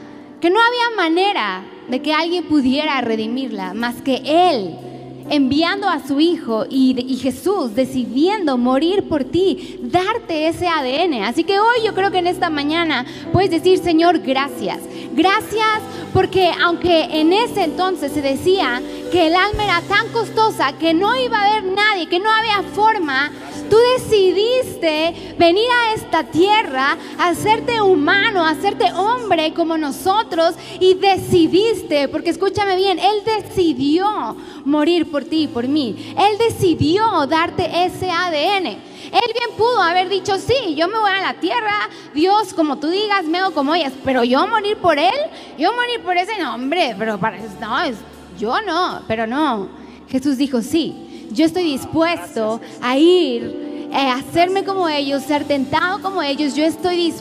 que 0.41 0.51
no 0.51 0.59
había 0.61 0.97
manera 0.97 1.65
de 1.89 2.03
que 2.03 2.13
alguien 2.13 2.45
pudiera 2.45 3.01
redimirla 3.01 3.75
más 3.75 4.03
que 4.03 4.23
Él 4.25 4.92
enviando 5.31 5.89
a 5.89 6.07
su 6.07 6.21
Hijo 6.21 6.67
y, 6.69 7.19
Jesús 7.23 7.75
decidiendo 7.75 8.59
morir 8.59 9.09
por 9.09 9.25
ti, 9.25 9.79
darte 9.83 10.49
ese 10.49 10.67
ADN. 10.67 11.25
Así 11.25 11.45
que 11.45 11.61
hoy 11.61 11.85
yo 11.85 11.95
creo 11.95 12.11
que 12.11 12.19
en 12.19 12.27
esta 12.27 12.51
mañana 12.51 13.07
puedes 13.33 13.51
decir, 13.51 13.79
Señor, 13.79 14.19
gracias. 14.21 14.81
Gracias 15.15 15.81
porque 16.13 16.51
aunque 16.63 17.05
en 17.21 17.33
ese 17.33 17.65
entonces 17.65 18.13
se 18.13 18.23
decía 18.23 18.81
que 19.11 19.27
el 19.27 19.37
alma 19.37 19.65
era 19.65 19.81
tan 19.83 20.09
costosa 20.09 20.73
que 20.73 20.95
no 20.95 21.15
iba 21.17 21.39
a 21.39 21.47
haber 21.47 21.65
nadie, 21.73 22.09
que 22.09 22.19
no 22.19 22.31
había 22.31 22.63
forma, 22.75 23.31
tú 23.73 23.79
decidiste 23.97 25.35
venir 25.39 25.65
a 25.71 25.95
esta 25.95 26.25
tierra, 26.25 26.95
hacerte 27.19 27.81
humano, 27.81 28.45
hacerte 28.45 28.93
hombre 28.93 29.55
como 29.55 29.79
nosotros 29.79 30.57
y 30.79 30.93
decidiste, 30.93 32.07
porque 32.09 32.29
escúchame 32.29 32.77
bien, 32.77 32.99
Él 32.99 33.23
decidió 33.25 34.37
morir 34.67 35.11
por 35.11 35.25
ti 35.25 35.45
y 35.45 35.49
por 35.49 35.69
mí. 35.69 36.15
Él 36.19 36.37
decidió 36.37 37.27
darte 37.27 37.87
ese 37.87 38.11
ADN. 38.11 38.67
Él 38.67 39.33
bien 39.39 39.57
pudo 39.57 39.81
haber 39.81 40.11
dicho, 40.11 40.37
sí, 40.37 40.75
yo 40.75 40.87
me 40.89 40.99
voy 40.99 41.11
a 41.11 41.23
la 41.23 41.41
tierra, 41.41 41.89
Dios, 42.13 42.53
como 42.53 42.77
tú 42.77 42.91
digas, 42.91 43.25
me 43.25 43.39
hago 43.39 43.55
como 43.55 43.75
ellas, 43.75 43.95
pero 44.05 44.23
yo 44.23 44.47
morir 44.49 44.77
por 44.77 44.99
Él, 44.99 45.15
yo 45.59 45.73
morir 45.73 46.03
por 46.05 46.19
ese 46.19 46.37
nombre, 46.39 46.95
pero 46.99 47.19
para, 47.19 47.39
no, 47.59 47.81
es, 47.81 47.97
yo 48.39 48.61
no, 48.61 49.01
pero 49.09 49.27
no. 49.27 49.69
Jesús 50.11 50.37
dijo, 50.37 50.61
sí, 50.61 51.09
yo 51.33 51.47
estoy 51.47 51.65
dispuesto 51.65 52.61
a 52.81 52.97
ir 52.97 53.73
eh, 53.95 54.09
hacerme 54.09 54.65
como 54.65 54.89
ellos, 54.89 55.23
ser 55.23 55.45
tentado 55.45 56.01
como 56.01 56.23
ellos, 56.23 56.55
yo 56.55 56.65
estoy 56.65 57.13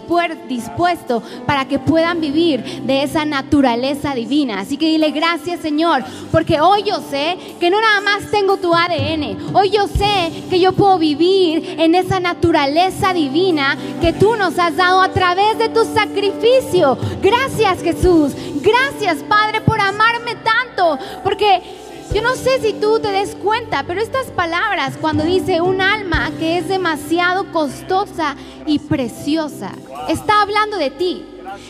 dispuesto 0.47 1.21
para 1.45 1.65
que 1.67 1.79
puedan 1.79 2.21
vivir 2.21 2.63
de 2.83 3.03
esa 3.03 3.25
naturaleza 3.25 4.15
divina. 4.15 4.61
Así 4.61 4.77
que 4.77 4.85
dile 4.85 5.11
gracias 5.11 5.59
Señor, 5.59 6.01
porque 6.31 6.61
hoy 6.61 6.83
yo 6.83 7.01
sé 7.01 7.37
que 7.59 7.69
no 7.69 7.81
nada 7.81 7.99
más 7.99 8.31
tengo 8.31 8.55
tu 8.55 8.73
ADN, 8.73 9.53
hoy 9.53 9.69
yo 9.69 9.85
sé 9.87 10.31
que 10.49 10.61
yo 10.61 10.71
puedo 10.71 10.97
vivir 10.97 11.75
en 11.77 11.93
esa 11.93 12.21
naturaleza 12.21 13.13
divina 13.13 13.77
que 13.99 14.13
tú 14.13 14.37
nos 14.37 14.57
has 14.57 14.77
dado 14.77 15.01
a 15.01 15.09
través 15.09 15.57
de 15.57 15.67
tu 15.67 15.83
sacrificio. 15.83 16.97
Gracias 17.21 17.83
Jesús, 17.83 18.31
gracias 18.61 19.23
Padre 19.27 19.59
por 19.59 19.81
amarme 19.81 20.35
tanto, 20.35 20.97
porque 21.21 21.80
yo 22.13 22.21
no 22.21 22.35
sé 22.35 22.59
si 22.61 22.73
tú 22.73 22.99
te 22.99 23.09
des 23.09 23.35
cuenta, 23.35 23.83
pero 23.83 24.01
estas 24.01 24.27
palabras 24.27 24.97
cuando 24.99 25.23
dice 25.23 25.61
un 25.61 25.81
alma 25.81 26.31
que 26.39 26.57
es 26.57 26.67
demasiado 26.67 27.51
costosa 27.51 28.35
y 28.65 28.79
preciosa, 28.79 29.71
está 30.09 30.41
hablando 30.41 30.77
de 30.77 30.89
ti. 30.89 31.25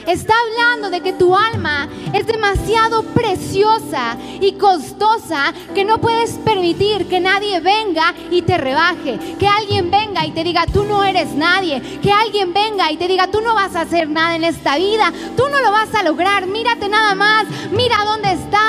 Está 0.06 0.34
hablando 0.46 0.90
de 0.90 1.02
que 1.02 1.14
tu 1.14 1.36
alma 1.36 1.88
es 2.14 2.28
demasiado 2.28 3.04
preciosa 3.04 4.16
y 4.40 4.54
costosa 4.54 5.54
que 5.74 5.86
no 5.86 6.00
puedes 6.00 6.32
permitir 6.34 7.08
que 7.08 7.20
nadie 7.20 7.60
venga 7.62 8.14
y 8.30 8.44
te 8.44 8.58
rebaje. 8.58 9.18
Que 9.40 9.48
alguien 9.48 9.90
venga 9.90 10.26
y 10.26 10.32
te 10.32 10.44
diga, 10.44 10.66
tú 10.72 10.84
no 10.84 11.04
eres 11.04 11.34
nadie. 11.34 11.82
Que 12.02 12.12
alguien 12.12 12.54
venga 12.54 12.92
y 12.92 12.98
te 12.98 13.08
diga, 13.08 13.28
tú 13.28 13.42
no 13.42 13.56
vas 13.56 13.76
a 13.76 13.82
hacer 13.82 14.10
nada 14.10 14.36
en 14.36 14.44
esta 14.44 14.76
vida. 14.78 15.12
Tú 15.36 15.44
no 15.50 15.62
lo 15.62 15.72
vas 15.72 15.94
a 15.96 16.04
lograr. 16.04 16.46
Mírate 16.46 16.88
nada 16.88 17.16
más. 17.16 17.46
Mira 17.72 18.04
dónde 18.06 18.34
estás. 18.34 18.61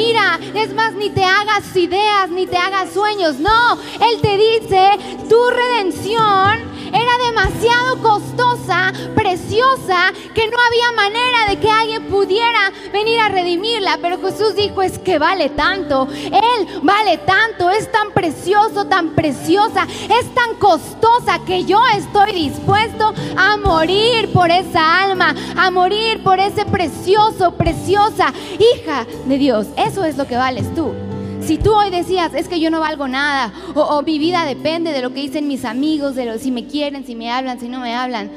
Mira, 0.00 0.40
es 0.54 0.72
más, 0.72 0.94
ni 0.94 1.10
te 1.10 1.22
hagas 1.22 1.76
ideas, 1.76 2.30
ni 2.30 2.46
te 2.46 2.56
hagas 2.56 2.90
sueños. 2.94 3.38
No, 3.38 3.74
Él 3.74 4.18
te 4.22 4.38
dice, 4.38 4.98
tu 5.28 5.38
redención 5.50 6.69
era 6.92 7.18
demasiado 7.26 8.02
costosa, 8.02 8.92
preciosa, 9.14 10.12
que 10.34 10.48
no 10.48 10.56
había 10.66 10.92
manera 10.92 11.48
de 11.48 11.58
que 11.58 11.70
alguien 11.70 12.04
pudiera 12.04 12.72
venir 12.92 13.20
a 13.20 13.28
redimirla. 13.28 13.98
Pero 14.00 14.20
Jesús 14.20 14.54
dijo, 14.54 14.82
es 14.82 14.98
que 14.98 15.18
vale 15.18 15.50
tanto, 15.50 16.08
Él 16.10 16.80
vale 16.82 17.18
tanto, 17.18 17.70
es 17.70 17.90
tan 17.90 18.12
precioso, 18.12 18.86
tan 18.86 19.10
preciosa, 19.10 19.86
es 20.20 20.34
tan 20.34 20.54
costosa 20.56 21.40
que 21.46 21.64
yo 21.64 21.80
estoy 21.96 22.32
dispuesto 22.32 23.14
a 23.36 23.56
morir 23.56 24.32
por 24.32 24.50
esa 24.50 25.02
alma, 25.02 25.34
a 25.56 25.70
morir 25.70 26.22
por 26.22 26.38
ese 26.38 26.64
precioso, 26.64 27.52
preciosa 27.52 28.32
hija 28.58 29.06
de 29.26 29.38
Dios. 29.38 29.66
Eso 29.76 30.04
es 30.04 30.16
lo 30.16 30.26
que 30.26 30.36
vales 30.36 30.74
tú. 30.74 31.09
Si 31.42 31.58
tú 31.58 31.72
hoy 31.74 31.90
decías, 31.90 32.32
es 32.34 32.48
que 32.48 32.60
yo 32.60 32.70
no 32.70 32.80
valgo 32.80 33.08
nada, 33.08 33.52
o, 33.74 34.02
mi 34.02 34.18
vida 34.18 34.44
depende 34.44 34.92
de 34.92 35.02
lo 35.02 35.12
que 35.12 35.20
dicen 35.20 35.48
mis 35.48 35.64
amigos, 35.64 36.14
de 36.14 36.26
lo, 36.26 36.38
si 36.38 36.50
me 36.50 36.66
quieren, 36.66 37.04
si 37.04 37.14
me 37.14 37.30
hablan, 37.30 37.58
si 37.58 37.68
no 37.68 37.80
me 37.80 37.94
hablan, 37.94 38.30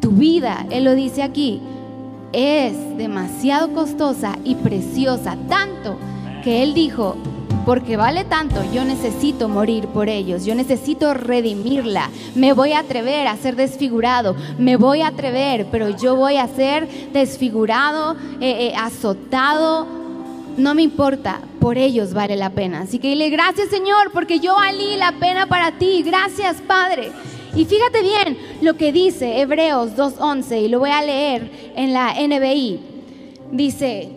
tu 0.00 0.10
vida, 0.10 0.66
Él 0.70 0.84
lo 0.84 0.94
dice 0.94 1.22
aquí, 1.22 1.60
es 2.32 2.74
demasiado 2.96 3.72
costosa 3.72 4.38
y 4.44 4.56
preciosa, 4.56 5.36
tanto 5.48 5.96
que 6.42 6.62
Él 6.62 6.74
dijo, 6.74 7.16
porque 7.64 7.96
vale 7.96 8.24
tanto, 8.24 8.60
yo 8.72 8.84
necesito 8.84 9.48
morir 9.48 9.86
por 9.86 10.08
ellos, 10.08 10.44
yo 10.44 10.56
necesito 10.56 11.14
redimirla, 11.14 12.10
me 12.34 12.52
voy 12.52 12.72
a 12.72 12.80
atrever 12.80 13.28
a 13.28 13.36
ser 13.36 13.54
desfigurado, 13.54 14.34
me 14.58 14.76
voy 14.76 15.02
a 15.02 15.08
atrever, 15.08 15.66
pero 15.70 15.90
yo 15.90 16.16
voy 16.16 16.36
a 16.38 16.48
ser 16.48 16.88
desfigurado, 17.12 18.16
eh, 18.40 18.68
eh, 18.68 18.72
azotado, 18.76 20.01
no 20.56 20.74
me 20.74 20.82
importa, 20.82 21.40
por 21.60 21.78
ellos 21.78 22.14
vale 22.14 22.36
la 22.36 22.50
pena. 22.50 22.80
Así 22.80 22.98
que 22.98 23.08
dile 23.08 23.30
gracias 23.30 23.68
Señor, 23.68 24.10
porque 24.12 24.40
yo 24.40 24.54
valí 24.54 24.96
la 24.96 25.12
pena 25.12 25.46
para 25.46 25.72
ti. 25.72 26.02
Gracias 26.02 26.60
Padre. 26.60 27.10
Y 27.54 27.66
fíjate 27.66 28.02
bien 28.02 28.38
lo 28.62 28.76
que 28.76 28.92
dice 28.92 29.40
Hebreos 29.40 29.92
2.11 29.92 30.62
y 30.62 30.68
lo 30.68 30.78
voy 30.78 30.90
a 30.90 31.02
leer 31.02 31.50
en 31.76 31.92
la 31.92 32.14
NBI. 32.14 32.80
Dice, 33.50 34.08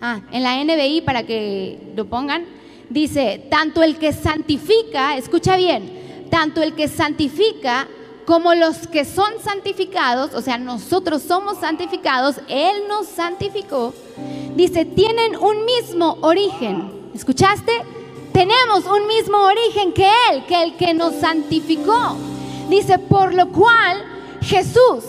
ah, 0.00 0.22
en 0.32 0.42
la 0.42 0.64
NBI 0.64 1.02
para 1.02 1.24
que 1.24 1.78
lo 1.94 2.06
pongan, 2.06 2.44
dice, 2.88 3.46
tanto 3.50 3.82
el 3.82 3.96
que 3.96 4.14
santifica, 4.14 5.18
escucha 5.18 5.56
bien, 5.56 6.26
tanto 6.30 6.62
el 6.62 6.72
que 6.72 6.88
santifica 6.88 7.86
como 8.24 8.54
los 8.54 8.86
que 8.86 9.04
son 9.04 9.32
santificados, 9.42 10.34
o 10.34 10.40
sea, 10.40 10.58
nosotros 10.58 11.22
somos 11.22 11.58
santificados, 11.58 12.36
Él 12.48 12.84
nos 12.88 13.06
santificó, 13.06 13.94
dice, 14.54 14.84
tienen 14.84 15.36
un 15.36 15.64
mismo 15.64 16.18
origen. 16.20 17.10
¿Escuchaste? 17.14 17.72
Tenemos 18.32 18.84
un 18.86 19.06
mismo 19.06 19.38
origen 19.38 19.92
que 19.92 20.10
Él, 20.30 20.44
que 20.46 20.62
el 20.62 20.76
que 20.76 20.94
nos 20.94 21.14
santificó. 21.14 22.16
Dice, 22.68 22.98
por 22.98 23.34
lo 23.34 23.48
cual 23.50 24.02
Jesús 24.40 25.04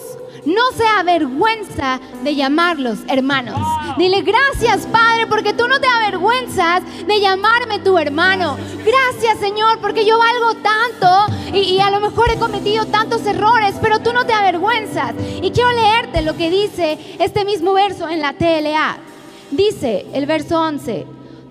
no 0.45 0.61
se 0.77 0.85
avergüenza 0.85 1.99
de 2.23 2.35
llamarlos 2.35 2.99
hermanos. 3.07 3.59
Dile 3.97 4.21
gracias 4.21 4.85
Padre 4.87 5.27
porque 5.27 5.53
tú 5.53 5.67
no 5.67 5.79
te 5.79 5.87
avergüenzas 5.87 6.83
de 7.07 7.19
llamarme 7.19 7.79
tu 7.79 7.97
hermano. 7.97 8.57
Gracias 8.85 9.39
Señor 9.39 9.79
porque 9.79 10.05
yo 10.05 10.17
valgo 10.17 10.61
tanto 10.61 11.53
y, 11.53 11.59
y, 11.59 11.79
a 11.79 11.89
lo 11.89 11.99
mejor 11.99 12.29
he 12.29 12.37
cometido 12.37 12.85
tantos 12.85 13.25
errores, 13.25 13.75
pero 13.81 13.99
tú 13.99 14.13
no 14.13 14.25
te 14.25 14.33
avergüenzas. 14.33 15.13
Y 15.41 15.51
quiero 15.51 15.71
leerte 15.71 16.21
lo 16.21 16.35
que 16.35 16.49
dice 16.49 16.97
este 17.19 17.45
mismo 17.45 17.73
verso 17.73 18.09
en 18.09 18.21
la 18.21 18.33
TLA. 18.33 18.97
Dice 19.51 20.05
el 20.13 20.25
verso 20.25 20.59
11, 20.59 21.05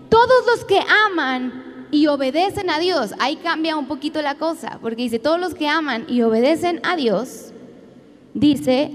todos 0.08 0.46
los 0.46 0.64
que 0.64 0.80
aman 1.06 1.88
y 1.90 2.08
obedecen 2.08 2.70
a 2.70 2.78
Dios, 2.78 3.14
ahí 3.18 3.36
cambia 3.36 3.76
un 3.76 3.86
poquito 3.86 4.20
la 4.20 4.34
cosa, 4.34 4.78
porque 4.82 5.02
dice, 5.02 5.18
todos 5.18 5.38
los 5.38 5.54
que 5.54 5.68
aman 5.68 6.04
y 6.08 6.22
obedecen 6.22 6.80
a 6.82 6.96
Dios, 6.96 7.53
dice, 8.34 8.90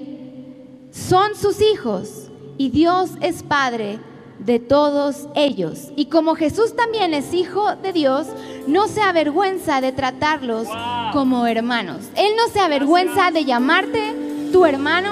son 0.91 1.35
sus 1.35 1.61
hijos 1.61 2.29
y 2.57 2.69
Dios 2.69 3.11
es 3.21 3.41
Padre 3.41 3.99
de 4.39 4.59
todos 4.59 5.27
ellos. 5.35 5.91
Y 5.95 6.05
como 6.05 6.35
Jesús 6.35 6.75
también 6.75 7.13
es 7.13 7.33
hijo 7.33 7.75
de 7.75 7.93
Dios, 7.93 8.27
no 8.67 8.87
se 8.87 9.01
avergüenza 9.01 9.81
de 9.81 9.91
tratarlos 9.91 10.67
como 11.13 11.45
hermanos. 11.47 12.09
Él 12.15 12.31
no 12.37 12.51
se 12.51 12.59
avergüenza 12.59 13.31
de 13.31 13.45
llamarte 13.45 14.13
tu 14.51 14.65
hermano. 14.65 15.11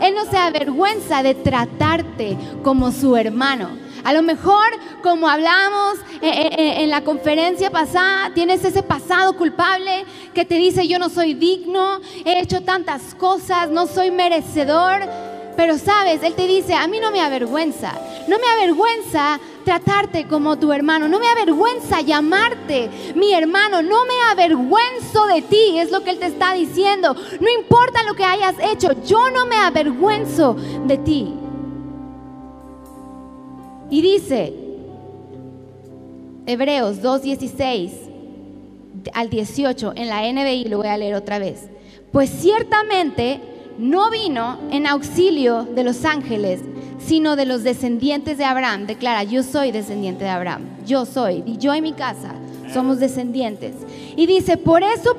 Él 0.00 0.14
no 0.14 0.24
se 0.30 0.36
avergüenza 0.36 1.22
de 1.22 1.34
tratarte 1.34 2.36
como 2.62 2.92
su 2.92 3.16
hermano. 3.16 3.68
A 4.08 4.14
lo 4.14 4.22
mejor, 4.22 4.64
como 5.02 5.28
hablamos 5.28 5.98
eh, 6.22 6.30
eh, 6.30 6.50
eh, 6.56 6.74
en 6.82 6.88
la 6.88 7.04
conferencia 7.04 7.70
pasada, 7.70 8.30
tienes 8.32 8.64
ese 8.64 8.82
pasado 8.82 9.36
culpable 9.36 10.06
que 10.32 10.46
te 10.46 10.54
dice 10.54 10.88
yo 10.88 10.98
no 10.98 11.10
soy 11.10 11.34
digno, 11.34 12.00
he 12.24 12.40
hecho 12.40 12.62
tantas 12.62 13.14
cosas, 13.14 13.68
no 13.68 13.86
soy 13.86 14.10
merecedor. 14.10 15.02
Pero 15.58 15.76
sabes, 15.76 16.22
Él 16.22 16.32
te 16.32 16.46
dice, 16.46 16.72
a 16.72 16.86
mí 16.86 17.00
no 17.00 17.10
me 17.10 17.20
avergüenza, 17.20 17.92
no 18.28 18.38
me 18.38 18.46
avergüenza 18.46 19.40
tratarte 19.66 20.26
como 20.26 20.58
tu 20.58 20.72
hermano, 20.72 21.06
no 21.06 21.18
me 21.18 21.28
avergüenza 21.28 22.00
llamarte 22.00 22.88
mi 23.14 23.34
hermano, 23.34 23.82
no 23.82 24.06
me 24.06 24.22
avergüenzo 24.32 25.26
de 25.26 25.42
ti, 25.42 25.80
es 25.80 25.90
lo 25.90 26.02
que 26.02 26.12
Él 26.12 26.18
te 26.18 26.26
está 26.28 26.54
diciendo. 26.54 27.14
No 27.40 27.50
importa 27.50 28.02
lo 28.04 28.14
que 28.14 28.24
hayas 28.24 28.54
hecho, 28.72 28.88
yo 29.04 29.28
no 29.30 29.44
me 29.44 29.56
avergüenzo 29.56 30.56
de 30.86 30.96
ti. 30.96 31.34
Y 33.90 34.02
dice, 34.02 34.52
Hebreos 36.46 37.02
2.16 37.02 37.90
al 39.14 39.30
18, 39.30 39.92
en 39.96 40.08
la 40.08 40.30
NBI 40.30 40.64
lo 40.64 40.78
voy 40.78 40.88
a 40.88 40.98
leer 40.98 41.14
otra 41.14 41.38
vez. 41.38 41.68
Pues 42.12 42.30
ciertamente 42.30 43.40
no 43.78 44.10
vino 44.10 44.58
en 44.70 44.86
auxilio 44.86 45.64
de 45.64 45.84
los 45.84 46.04
ángeles, 46.04 46.60
sino 46.98 47.36
de 47.36 47.46
los 47.46 47.62
descendientes 47.62 48.38
de 48.38 48.44
Abraham. 48.44 48.86
Declara, 48.86 49.22
yo 49.24 49.42
soy 49.42 49.72
descendiente 49.72 50.24
de 50.24 50.30
Abraham, 50.30 50.62
yo 50.86 51.06
soy, 51.06 51.42
y 51.46 51.56
yo 51.56 51.74
y 51.74 51.80
mi 51.80 51.92
casa 51.92 52.34
somos 52.72 52.98
descendientes. 52.98 53.74
Y 54.16 54.26
dice, 54.26 54.56
por 54.56 54.82
eso, 54.82 55.16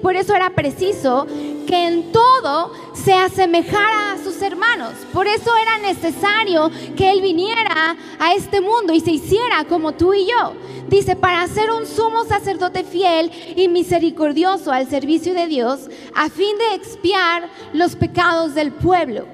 por 0.00 0.16
eso 0.16 0.34
era 0.34 0.50
preciso 0.50 1.26
que 1.66 1.86
en 1.86 2.12
todo 2.12 2.72
se 2.94 3.12
asemejara 3.12 4.12
a 4.12 4.18
sus 4.18 4.40
hermanos. 4.42 4.92
Por 5.12 5.26
eso 5.26 5.50
era 5.56 5.78
necesario 5.78 6.70
que 6.96 7.10
Él 7.10 7.20
viniera 7.22 7.96
a 8.18 8.34
este 8.34 8.60
mundo 8.60 8.92
y 8.92 9.00
se 9.00 9.12
hiciera 9.12 9.64
como 9.64 9.92
tú 9.92 10.14
y 10.14 10.26
yo. 10.26 10.52
Dice, 10.88 11.16
para 11.16 11.46
ser 11.46 11.70
un 11.70 11.86
sumo 11.86 12.24
sacerdote 12.24 12.84
fiel 12.84 13.30
y 13.56 13.68
misericordioso 13.68 14.72
al 14.72 14.88
servicio 14.88 15.32
de 15.32 15.46
Dios, 15.46 15.88
a 16.14 16.28
fin 16.28 16.56
de 16.58 16.74
expiar 16.74 17.48
los 17.72 17.96
pecados 17.96 18.54
del 18.54 18.72
pueblo. 18.72 19.26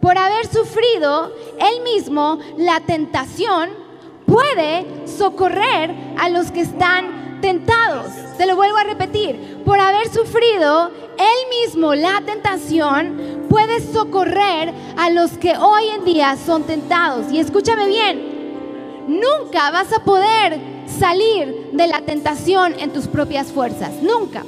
Por 0.00 0.18
haber 0.18 0.46
sufrido 0.46 1.32
Él 1.58 1.82
mismo 1.82 2.38
la 2.58 2.80
tentación, 2.80 3.85
puede 4.26 5.06
socorrer 5.06 5.94
a 6.18 6.28
los 6.28 6.50
que 6.50 6.60
están 6.60 7.40
tentados. 7.40 8.06
Te 8.36 8.46
lo 8.46 8.56
vuelvo 8.56 8.76
a 8.76 8.84
repetir, 8.84 9.62
por 9.64 9.80
haber 9.80 10.08
sufrido 10.08 10.90
él 11.18 11.64
mismo 11.64 11.94
la 11.94 12.20
tentación, 12.26 13.46
puede 13.48 13.80
socorrer 13.80 14.72
a 14.98 15.08
los 15.10 15.32
que 15.38 15.56
hoy 15.56 15.88
en 15.88 16.04
día 16.04 16.36
son 16.36 16.64
tentados. 16.64 17.32
Y 17.32 17.38
escúchame 17.38 17.86
bien, 17.86 19.06
nunca 19.08 19.70
vas 19.70 19.92
a 19.92 20.04
poder 20.04 20.60
salir 20.86 21.70
de 21.72 21.86
la 21.86 22.02
tentación 22.02 22.74
en 22.78 22.92
tus 22.92 23.06
propias 23.06 23.52
fuerzas, 23.52 24.02
nunca. 24.02 24.44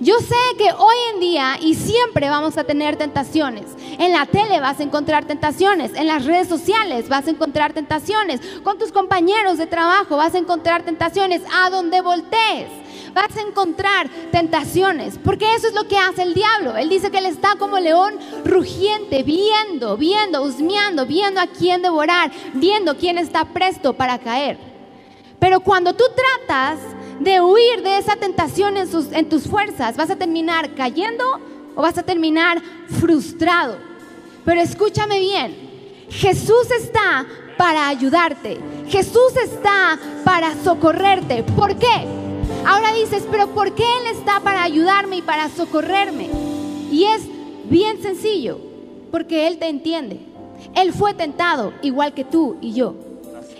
Yo 0.00 0.18
sé 0.20 0.56
que 0.56 0.72
hoy 0.72 0.96
en 1.12 1.20
día 1.20 1.58
y 1.60 1.74
siempre 1.74 2.30
vamos 2.30 2.56
a 2.56 2.64
tener 2.64 2.96
tentaciones. 2.96 3.66
En 3.98 4.12
la 4.12 4.24
tele 4.24 4.58
vas 4.58 4.80
a 4.80 4.82
encontrar 4.82 5.26
tentaciones, 5.26 5.92
en 5.94 6.06
las 6.06 6.24
redes 6.24 6.48
sociales 6.48 7.10
vas 7.10 7.26
a 7.26 7.30
encontrar 7.30 7.74
tentaciones, 7.74 8.40
con 8.62 8.78
tus 8.78 8.92
compañeros 8.92 9.58
de 9.58 9.66
trabajo 9.66 10.16
vas 10.16 10.34
a 10.34 10.38
encontrar 10.38 10.84
tentaciones, 10.84 11.42
a 11.54 11.68
donde 11.68 12.00
voltees 12.00 12.70
vas 13.12 13.36
a 13.36 13.42
encontrar 13.42 14.08
tentaciones, 14.30 15.18
porque 15.22 15.54
eso 15.54 15.66
es 15.66 15.74
lo 15.74 15.86
que 15.86 15.98
hace 15.98 16.22
el 16.22 16.32
diablo. 16.32 16.78
Él 16.78 16.88
dice 16.88 17.10
que 17.10 17.18
él 17.18 17.26
está 17.26 17.56
como 17.56 17.78
león 17.78 18.14
rugiente, 18.44 19.22
viendo, 19.22 19.98
viendo, 19.98 20.42
husmeando, 20.42 21.04
viendo 21.04 21.42
a 21.42 21.46
quién 21.46 21.82
devorar, 21.82 22.30
viendo 22.54 22.96
quién 22.96 23.18
está 23.18 23.44
presto 23.44 23.92
para 23.92 24.18
caer. 24.18 24.56
Pero 25.38 25.60
cuando 25.60 25.92
tú 25.92 26.04
tratas 26.14 26.78
de 27.20 27.40
huir 27.40 27.82
de 27.82 27.98
esa 27.98 28.16
tentación 28.16 28.76
en, 28.76 29.28
tus 29.28 29.44
fuerzas, 29.44 29.96
vas 29.96 30.10
a 30.10 30.16
terminar 30.16 30.74
cayendo 30.74 31.24
o 31.76 31.82
vas 31.82 31.96
a 31.98 32.02
terminar 32.02 32.60
frustrado. 32.98 33.76
Pero 34.44 34.60
escúchame 34.60 35.20
bien, 35.20 36.06
Jesús 36.08 36.70
está 36.80 37.26
para 37.58 37.88
ayudarte. 37.88 38.58
Jesús 38.88 39.36
está 39.44 39.98
para 40.24 40.54
socorrerte. 40.64 41.42
¿Por 41.42 41.76
qué? 41.76 42.06
Ahora 42.66 42.92
dices, 42.94 43.26
pero 43.30 43.48
¿por 43.48 43.74
qué 43.74 43.84
Él 44.00 44.16
está 44.16 44.40
para 44.40 44.62
ayudarme 44.62 45.18
y 45.18 45.22
para 45.22 45.50
socorrerme? 45.50 46.30
Y 46.90 47.04
es 47.04 47.22
bien 47.68 48.02
sencillo, 48.02 48.58
porque 49.10 49.46
Él 49.46 49.58
te 49.58 49.68
entiende. 49.68 50.20
Él 50.74 50.92
fue 50.94 51.12
tentado 51.12 51.74
igual 51.82 52.14
que 52.14 52.24
tú 52.24 52.56
y 52.62 52.72
yo. 52.72 53.09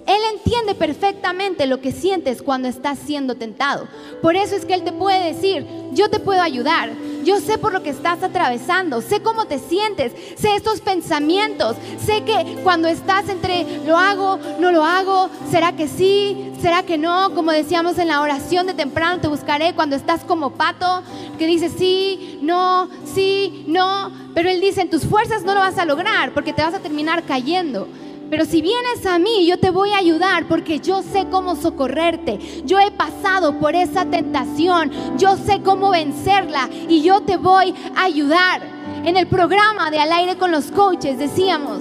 Él 0.06 0.20
entiende 0.34 0.74
perfectamente 0.74 1.66
lo 1.66 1.80
que 1.80 1.92
sientes 1.92 2.42
cuando 2.42 2.68
estás 2.68 2.98
siendo 2.98 3.34
tentado. 3.34 3.88
Por 4.22 4.36
eso 4.36 4.56
es 4.56 4.64
que 4.64 4.74
Él 4.74 4.82
te 4.82 4.92
puede 4.92 5.32
decir, 5.32 5.66
yo 5.92 6.10
te 6.10 6.20
puedo 6.20 6.40
ayudar. 6.40 6.90
Yo 7.24 7.38
sé 7.38 7.58
por 7.58 7.72
lo 7.72 7.82
que 7.82 7.90
estás 7.90 8.22
atravesando, 8.22 9.02
sé 9.02 9.20
cómo 9.20 9.44
te 9.44 9.58
sientes, 9.58 10.12
sé 10.36 10.56
estos 10.56 10.80
pensamientos, 10.80 11.76
sé 12.02 12.22
que 12.24 12.60
cuando 12.62 12.88
estás 12.88 13.28
entre 13.28 13.66
lo 13.84 13.98
hago, 13.98 14.38
no 14.58 14.72
lo 14.72 14.84
hago, 14.84 15.28
será 15.50 15.76
que 15.76 15.86
sí, 15.86 16.50
será 16.62 16.82
que 16.82 16.96
no, 16.96 17.34
como 17.34 17.52
decíamos 17.52 17.98
en 17.98 18.08
la 18.08 18.22
oración 18.22 18.66
de 18.66 18.74
temprano 18.74 19.20
te 19.20 19.28
buscaré 19.28 19.74
cuando 19.74 19.96
estás 19.96 20.24
como 20.24 20.52
pato, 20.52 21.02
que 21.38 21.46
dice 21.46 21.68
sí, 21.68 22.38
no, 22.40 22.88
sí, 23.04 23.64
no, 23.66 24.10
pero 24.34 24.48
él 24.48 24.60
dice 24.60 24.80
en 24.80 24.90
tus 24.90 25.04
fuerzas 25.04 25.42
no 25.42 25.54
lo 25.54 25.60
vas 25.60 25.76
a 25.76 25.84
lograr 25.84 26.32
porque 26.32 26.54
te 26.54 26.62
vas 26.62 26.74
a 26.74 26.80
terminar 26.80 27.24
cayendo. 27.24 27.86
Pero 28.30 28.44
si 28.44 28.62
vienes 28.62 29.04
a 29.06 29.18
mí, 29.18 29.44
yo 29.44 29.58
te 29.58 29.70
voy 29.70 29.90
a 29.90 29.98
ayudar 29.98 30.46
porque 30.46 30.78
yo 30.78 31.02
sé 31.02 31.26
cómo 31.30 31.56
socorrerte. 31.56 32.38
Yo 32.64 32.78
he 32.78 32.92
pasado 32.92 33.58
por 33.58 33.74
esa 33.74 34.04
tentación. 34.04 34.92
Yo 35.18 35.36
sé 35.36 35.62
cómo 35.62 35.90
vencerla 35.90 36.70
y 36.88 37.02
yo 37.02 37.22
te 37.22 37.36
voy 37.36 37.74
a 37.96 38.04
ayudar. 38.04 38.62
En 39.04 39.16
el 39.16 39.26
programa 39.26 39.90
de 39.90 39.98
Al 39.98 40.12
aire 40.12 40.36
con 40.36 40.52
los 40.52 40.66
coaches 40.66 41.18
decíamos, 41.18 41.80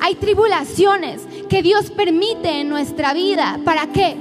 hay 0.00 0.16
tribulaciones 0.16 1.22
que 1.48 1.62
Dios 1.62 1.90
permite 1.90 2.60
en 2.60 2.68
nuestra 2.68 3.14
vida. 3.14 3.60
¿Para 3.64 3.86
qué? 3.86 4.16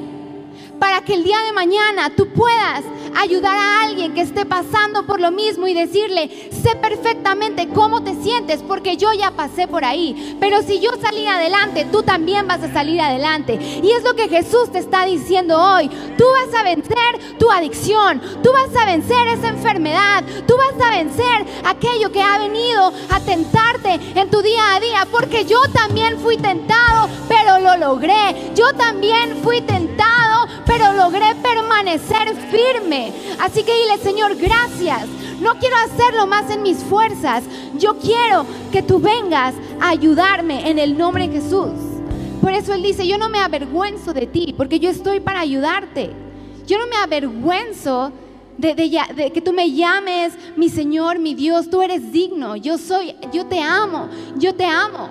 Para 0.78 1.02
que 1.02 1.16
el 1.16 1.24
día 1.24 1.40
de 1.48 1.54
mañana 1.54 2.12
tú 2.16 2.28
puedas 2.34 2.84
ayudar 3.16 3.58
a 3.58 3.82
alguien 3.84 4.14
que 4.14 4.22
esté 4.22 4.46
pasando 4.46 5.06
por 5.06 5.20
lo 5.20 5.32
mismo 5.32 5.68
y 5.68 5.74
decirle, 5.74 6.50
sé 6.52 6.76
perfectamente 6.76 7.70
cómo 7.70 8.04
te 8.04 8.16
sientes 8.16 8.62
porque 8.64 8.98
yo 8.98 9.14
ya 9.14 9.32
pasé 9.32 9.68
por 9.68 9.86
ahí. 9.86 10.38
Pero 10.40 10.62
si 10.62 10.80
yo 10.80 10.92
salí 11.02 11.28
adelante, 11.28 11.86
tú 11.92 12.04
también 12.04 12.48
vas 12.48 12.62
a 12.64 12.74
salir 12.74 13.00
adelante. 13.02 13.54
Y 13.84 13.92
es 13.92 14.04
lo 14.04 14.16
que 14.16 14.30
Jesús 14.30 14.72
te 14.72 14.80
está 14.80 15.06
diciendo 15.06 15.58
hoy. 15.60 15.90
Tú 16.18 16.26
vas 16.26 16.60
a 16.60 16.64
vencer 16.64 17.38
tu 17.40 17.52
adicción, 17.52 18.22
tú 18.44 18.52
vas 18.52 18.76
a 18.82 18.86
vencer 18.86 19.28
esa 19.28 19.50
enfermedad, 19.50 20.24
tú 20.48 20.56
vas 20.58 20.88
a 20.88 20.98
vencer 20.98 21.46
aquello 21.64 22.12
que 22.12 22.22
ha 22.22 22.38
venido 22.40 22.92
a 23.10 23.20
tentarte 23.20 24.00
en 24.16 24.30
tu 24.30 24.42
día 24.42 24.76
a 24.76 24.80
día. 24.80 25.08
Porque 25.12 25.46
yo 25.46 25.60
también 25.74 26.20
fui 26.20 26.38
tentado, 26.38 27.10
pero 27.28 27.60
lo 27.60 27.78
logré. 27.78 28.52
Yo 28.56 28.74
también 28.74 29.38
fui 29.44 29.62
tentado, 29.62 30.48
pero 30.66 30.94
logré 30.94 31.36
permanecer 31.36 32.36
firme. 32.52 32.97
Así 33.40 33.64
que 33.64 33.74
dile, 33.74 33.98
Señor, 34.02 34.36
gracias. 34.36 35.08
No 35.40 35.56
quiero 35.60 35.76
hacerlo 35.78 36.26
más 36.28 36.50
en 36.50 36.64
mis 36.64 36.78
fuerzas. 36.78 37.44
Yo 37.78 37.98
quiero 37.98 38.46
que 38.72 38.82
tú 38.82 39.00
vengas 39.00 39.54
a 39.80 39.90
ayudarme 39.90 40.70
en 40.70 40.80
el 40.80 40.98
nombre 40.98 41.28
de 41.28 41.40
Jesús. 41.40 41.72
Por 42.42 42.52
eso 42.52 42.74
Él 42.74 42.84
dice, 42.84 43.08
yo 43.08 43.18
no 43.18 43.30
me 43.30 43.40
avergüenzo 43.40 44.14
de 44.14 44.28
ti, 44.28 44.54
porque 44.58 44.80
yo 44.80 44.90
estoy 44.90 45.20
para 45.20 45.42
ayudarte. 45.42 46.12
Yo 46.66 46.78
no 46.78 46.88
me 46.88 46.96
avergüenzo 46.98 48.12
de, 48.58 48.74
de 48.74 49.32
que 49.32 49.42
tú 49.42 49.54
me 49.54 49.72
llames 49.72 50.34
mi 50.56 50.70
Señor, 50.70 51.20
mi 51.20 51.36
Dios, 51.36 51.70
tú 51.70 51.82
eres 51.82 52.12
digno, 52.12 52.56
yo 52.56 52.78
soy, 52.78 53.16
yo 53.32 53.46
te 53.46 53.62
amo, 53.62 54.10
yo 54.38 54.56
te 54.56 54.66
amo. 54.66 55.10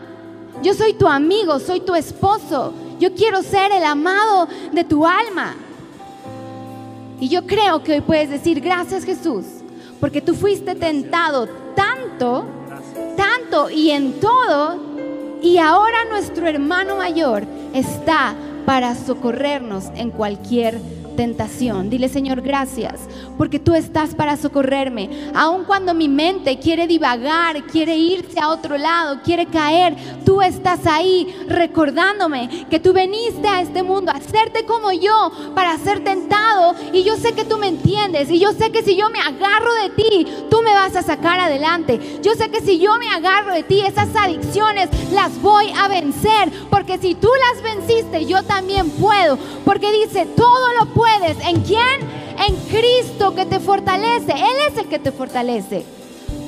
Yo 0.62 0.74
soy 0.74 0.94
tu 0.94 1.06
amigo, 1.06 1.58
soy 1.58 1.80
tu 1.80 1.94
esposo. 1.94 2.72
Yo 2.98 3.14
quiero 3.14 3.42
ser 3.42 3.72
el 3.72 3.84
amado 3.84 4.48
de 4.72 4.84
tu 4.84 5.06
alma. 5.06 5.54
Y 7.20 7.28
yo 7.28 7.46
creo 7.46 7.82
que 7.82 7.94
hoy 7.94 8.00
puedes 8.00 8.28
decir, 8.28 8.60
gracias 8.60 9.04
Jesús, 9.04 9.44
porque 10.00 10.20
tú 10.20 10.34
fuiste 10.34 10.74
tentado 10.74 11.48
tanto, 11.74 12.44
tanto 13.16 13.70
y 13.70 13.90
en 13.90 14.20
todo, 14.20 14.78
y 15.42 15.58
ahora 15.58 16.04
nuestro 16.10 16.46
hermano 16.46 16.96
mayor 16.96 17.44
está 17.72 18.34
para 18.66 18.94
socorrernos 18.94 19.86
en 19.94 20.10
cualquier 20.10 20.78
tentación. 21.16 21.90
Dile, 21.90 22.08
Señor, 22.08 22.42
gracias, 22.42 22.94
porque 23.36 23.58
tú 23.58 23.74
estás 23.74 24.14
para 24.14 24.36
socorrerme. 24.36 25.10
Aun 25.34 25.64
cuando 25.64 25.94
mi 25.94 26.08
mente 26.08 26.58
quiere 26.58 26.86
divagar, 26.86 27.64
quiere 27.64 27.96
irse 27.96 28.38
a 28.38 28.50
otro 28.50 28.78
lado, 28.78 29.20
quiere 29.24 29.46
caer, 29.46 29.96
tú 30.24 30.42
estás 30.42 30.86
ahí 30.86 31.34
recordándome 31.48 32.66
que 32.70 32.78
tú 32.78 32.92
veniste 32.92 33.48
a 33.48 33.62
este 33.62 33.82
mundo 33.82 34.12
a 34.12 34.16
hacerte 34.16 34.64
como 34.66 34.92
yo, 34.92 35.32
para 35.54 35.76
ser 35.78 36.04
tentado. 36.04 36.74
Y 36.92 37.02
yo 37.02 37.16
sé 37.16 37.32
que 37.32 37.44
tú 37.44 37.58
me 37.58 37.68
entiendes. 37.68 38.30
Y 38.30 38.38
yo 38.38 38.52
sé 38.52 38.70
que 38.70 38.82
si 38.82 38.96
yo 38.96 39.10
me 39.10 39.20
agarro 39.20 39.72
de 39.82 39.90
ti, 39.90 40.26
tú 40.50 40.62
me 40.62 40.74
vas 40.74 40.94
a 40.96 41.02
sacar 41.02 41.40
adelante. 41.40 42.20
Yo 42.22 42.34
sé 42.34 42.50
que 42.50 42.60
si 42.60 42.78
yo 42.78 42.96
me 42.98 43.08
agarro 43.08 43.52
de 43.52 43.62
ti, 43.62 43.80
esas 43.80 44.14
adicciones 44.14 44.88
las 45.12 45.40
voy 45.40 45.72
a 45.76 45.88
vencer. 45.88 46.50
Porque 46.70 46.98
si 46.98 47.14
tú 47.14 47.28
las 47.52 47.62
venciste, 47.62 48.26
yo 48.26 48.42
también 48.42 48.90
puedo. 48.90 49.38
Porque 49.64 49.92
dice, 49.92 50.26
todo 50.36 50.72
lo 50.78 50.86
¿En 51.44 51.62
quién? 51.62 52.00
En 52.46 52.56
Cristo 52.68 53.34
que 53.34 53.46
te 53.46 53.58
fortalece. 53.58 54.32
Él 54.32 54.56
es 54.70 54.78
el 54.78 54.86
que 54.86 54.98
te 54.98 55.12
fortalece. 55.12 55.84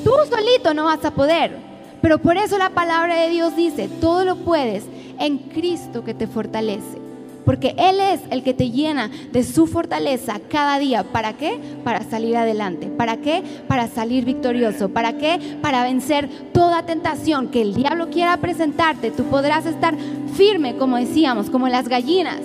Tú 0.04 0.12
solito 0.28 0.74
no 0.74 0.84
vas 0.84 1.04
a 1.04 1.12
poder. 1.12 1.56
Pero 2.00 2.18
por 2.18 2.36
eso 2.36 2.58
la 2.58 2.70
palabra 2.70 3.20
de 3.20 3.30
Dios 3.30 3.56
dice, 3.56 3.88
todo 4.00 4.24
lo 4.24 4.36
puedes 4.36 4.84
en 5.18 5.38
Cristo 5.38 6.04
que 6.04 6.14
te 6.14 6.26
fortalece. 6.26 6.98
Porque 7.44 7.74
Él 7.78 7.98
es 8.00 8.20
el 8.30 8.42
que 8.42 8.52
te 8.52 8.70
llena 8.70 9.10
de 9.32 9.42
su 9.42 9.66
fortaleza 9.66 10.38
cada 10.50 10.78
día. 10.78 11.02
¿Para 11.02 11.32
qué? 11.32 11.58
Para 11.82 12.02
salir 12.02 12.36
adelante. 12.36 12.88
¿Para 12.88 13.16
qué? 13.16 13.42
Para 13.66 13.88
salir 13.88 14.24
victorioso. 14.24 14.90
¿Para 14.90 15.14
qué? 15.16 15.58
Para 15.62 15.82
vencer 15.82 16.28
toda 16.52 16.84
tentación 16.84 17.48
que 17.48 17.62
el 17.62 17.74
diablo 17.74 18.10
quiera 18.10 18.36
presentarte. 18.36 19.10
Tú 19.10 19.24
podrás 19.24 19.66
estar 19.66 19.96
firme, 20.34 20.76
como 20.76 20.98
decíamos, 20.98 21.48
como 21.48 21.68
las 21.68 21.88
gallinas. 21.88 22.40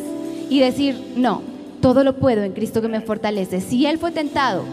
Y 0.50 0.60
decir, 0.60 1.14
no, 1.16 1.53
todo 1.84 2.06
lo 2.06 2.16
puedo 2.16 2.44
en 2.44 2.54
Cristo 2.54 2.82
que 2.82 2.88
me 2.88 3.02
fortalece. 3.02 3.60
Si 3.60 3.86
Él 3.86 3.98
fue 3.98 4.14
tentado 4.14 4.64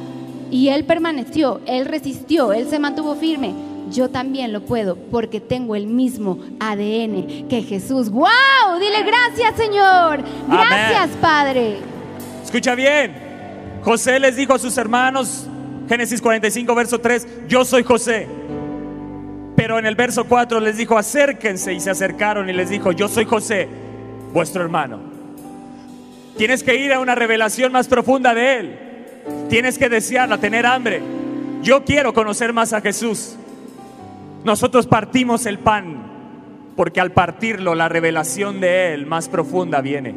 y 0.49 0.69
Él 0.69 0.85
permaneció, 0.85 1.61
Él 1.67 1.87
resistió, 1.87 2.53
Él 2.53 2.69
se 2.71 2.79
mantuvo 2.79 3.17
firme, 3.17 3.53
yo 3.91 4.11
también 4.11 4.53
lo 4.53 4.61
puedo 4.61 4.95
porque 4.95 5.41
tengo 5.41 5.75
el 5.75 5.89
mismo 5.89 6.39
ADN 6.61 7.49
que 7.49 7.65
Jesús. 7.69 8.11
¡Wow! 8.11 8.29
Dile 8.79 9.03
gracias 9.03 9.57
Señor. 9.57 10.23
Gracias 10.49 11.03
Amén. 11.03 11.19
Padre. 11.21 11.79
Escucha 12.45 12.77
bien. 12.77 13.13
José 13.83 14.21
les 14.21 14.37
dijo 14.37 14.55
a 14.55 14.61
sus 14.61 14.79
hermanos, 14.79 15.49
Génesis 15.89 16.23
45, 16.23 16.73
verso 16.77 17.01
3, 17.01 17.27
yo 17.49 17.65
soy 17.65 17.83
José. 17.83 18.29
Pero 19.57 19.81
en 19.81 19.87
el 19.87 19.97
verso 19.97 20.27
4 20.27 20.61
les 20.61 20.77
dijo, 20.77 20.97
acérquense 20.97 21.75
y 21.75 21.81
se 21.81 21.91
acercaron 21.91 22.49
y 22.49 22.53
les 22.53 22.71
dijo, 22.71 22.93
yo 22.93 23.09
soy 23.09 23.25
José, 23.25 23.69
vuestro 24.33 24.63
hermano. 24.63 25.10
Tienes 26.41 26.63
que 26.63 26.75
ir 26.75 26.91
a 26.95 27.01
una 27.01 27.15
revelación 27.15 27.71
más 27.71 27.87
profunda 27.87 28.33
de 28.33 28.57
Él. 28.57 28.79
Tienes 29.51 29.77
que 29.77 29.91
desearla, 29.91 30.39
tener 30.39 30.65
hambre. 30.65 31.03
Yo 31.63 31.85
quiero 31.85 32.15
conocer 32.15 32.55
más 32.55 32.73
a 32.73 32.81
Jesús. 32.81 33.37
Nosotros 34.43 34.87
partimos 34.87 35.45
el 35.45 35.59
pan 35.59 36.03
porque 36.77 36.99
al 36.99 37.13
partirlo 37.13 37.75
la 37.75 37.91
revelación 37.91 38.59
de 38.59 38.95
Él 38.95 39.05
más 39.05 39.29
profunda 39.29 39.83
viene. 39.83 40.15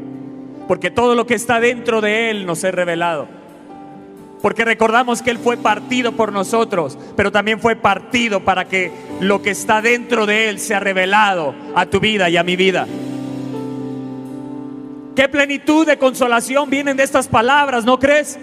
Porque 0.66 0.92
todo 0.92 1.14
lo 1.14 1.28
que 1.28 1.34
está 1.34 1.60
dentro 1.60 2.00
de 2.00 2.30
Él 2.30 2.46
nos 2.46 2.64
es 2.64 2.74
revelado. 2.74 3.28
Porque 4.42 4.64
recordamos 4.64 5.22
que 5.22 5.30
Él 5.30 5.40
fue 5.40 5.58
partido 5.58 6.14
por 6.14 6.32
nosotros, 6.32 6.98
pero 7.18 7.34
también 7.34 7.60
fue 7.60 7.76
partido 7.76 8.40
para 8.40 8.64
que 8.64 8.94
lo 9.20 9.42
que 9.42 9.50
está 9.50 9.82
dentro 9.82 10.26
de 10.26 10.48
Él 10.48 10.60
sea 10.60 10.80
revelado 10.80 11.54
a 11.76 11.86
tu 11.86 12.00
vida 12.00 12.30
y 12.30 12.38
a 12.38 12.44
mi 12.44 12.56
vida. 12.56 12.88
Qué 15.16 15.30
plenitud 15.30 15.86
de 15.86 15.98
consolación 15.98 16.70
vienen 16.70 16.98
de 16.98 17.04
estas 17.04 17.28
palabras, 17.28 17.86
¿no 17.86 18.00
crees? 18.00 18.40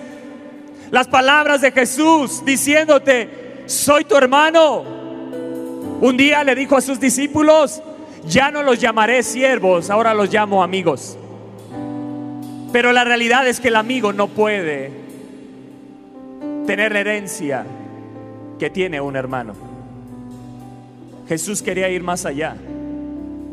Las 0.91 1.09
palabras 1.09 1.61
de 1.61 1.73
Jesús 1.73 2.45
diciéndote, 2.45 3.65
soy 3.67 4.05
tu 4.05 4.17
hermano. 4.17 4.85
Un 6.01 6.17
día 6.17 6.45
le 6.45 6.55
dijo 6.55 6.77
a 6.77 6.81
sus 6.81 7.01
discípulos, 7.01 7.83
ya 8.27 8.51
no 8.51 8.63
los 8.63 8.81
llamaré 8.81 9.23
siervos, 9.23 9.91
ahora 9.91 10.15
los 10.15 10.33
llamo 10.33 10.63
amigos. 10.63 11.19
Pero 12.73 12.93
la 12.93 13.05
realidad 13.05 13.47
es 13.49 13.61
que 13.61 13.69
el 13.69 13.77
amigo 13.77 14.13
no 14.13 14.29
puede 14.29 14.93
tener 16.67 16.93
la 16.93 17.01
herencia 17.01 17.67
que 18.59 18.71
tiene 18.71 19.01
un 19.01 19.17
hermano. 19.17 19.55
Jesús 21.27 21.63
quería 21.63 21.89
ir 21.89 22.03
más 22.03 22.27
allá. 22.27 22.57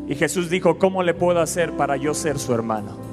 Y 0.08 0.14
Jesús 0.14 0.48
dijo, 0.48 0.78
¿cómo 0.78 1.02
le 1.02 1.14
puedo 1.14 1.40
hacer 1.40 1.72
para 1.72 1.96
yo 1.96 2.14
ser 2.14 2.38
su 2.38 2.54
hermano? 2.54 3.07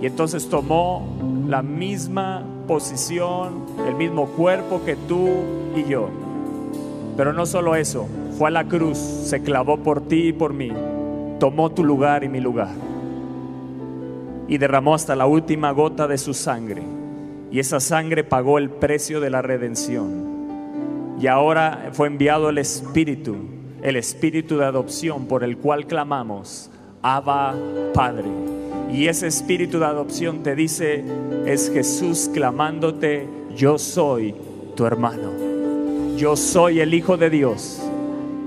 Y 0.00 0.06
entonces 0.06 0.48
tomó 0.48 1.16
la 1.48 1.62
misma 1.62 2.44
posición, 2.66 3.66
el 3.88 3.94
mismo 3.94 4.26
cuerpo 4.26 4.82
que 4.84 4.96
tú 4.96 5.28
y 5.74 5.84
yo. 5.84 6.08
Pero 7.16 7.32
no 7.32 7.46
solo 7.46 7.76
eso, 7.76 8.06
fue 8.36 8.48
a 8.48 8.50
la 8.52 8.64
cruz, 8.64 8.98
se 8.98 9.42
clavó 9.42 9.78
por 9.78 10.02
ti 10.02 10.28
y 10.28 10.32
por 10.32 10.52
mí, 10.52 10.70
tomó 11.40 11.70
tu 11.70 11.82
lugar 11.84 12.24
y 12.24 12.28
mi 12.28 12.40
lugar. 12.40 12.74
Y 14.48 14.58
derramó 14.58 14.94
hasta 14.94 15.16
la 15.16 15.26
última 15.26 15.70
gota 15.72 16.06
de 16.06 16.18
su 16.18 16.34
sangre. 16.34 16.82
Y 17.50 17.58
esa 17.58 17.80
sangre 17.80 18.22
pagó 18.22 18.58
el 18.58 18.70
precio 18.70 19.20
de 19.20 19.30
la 19.30 19.40
redención. 19.40 20.36
Y 21.18 21.26
ahora 21.28 21.90
fue 21.92 22.08
enviado 22.08 22.50
el 22.50 22.58
Espíritu, 22.58 23.36
el 23.82 23.96
Espíritu 23.96 24.58
de 24.58 24.66
adopción 24.66 25.26
por 25.26 25.42
el 25.42 25.56
cual 25.56 25.86
clamamos, 25.86 26.70
Abba 27.00 27.54
Padre. 27.94 28.28
Y 28.92 29.08
ese 29.08 29.26
Espíritu 29.26 29.78
de 29.78 29.86
adopción 29.86 30.42
te 30.42 30.54
dice, 30.54 31.04
es 31.44 31.70
Jesús 31.72 32.30
clamándote, 32.32 33.26
yo 33.56 33.78
soy 33.78 34.34
tu 34.74 34.84
hermano. 34.86 35.30
Yo 36.16 36.36
soy 36.36 36.80
el 36.80 36.94
Hijo 36.94 37.16
de 37.16 37.30
Dios. 37.30 37.82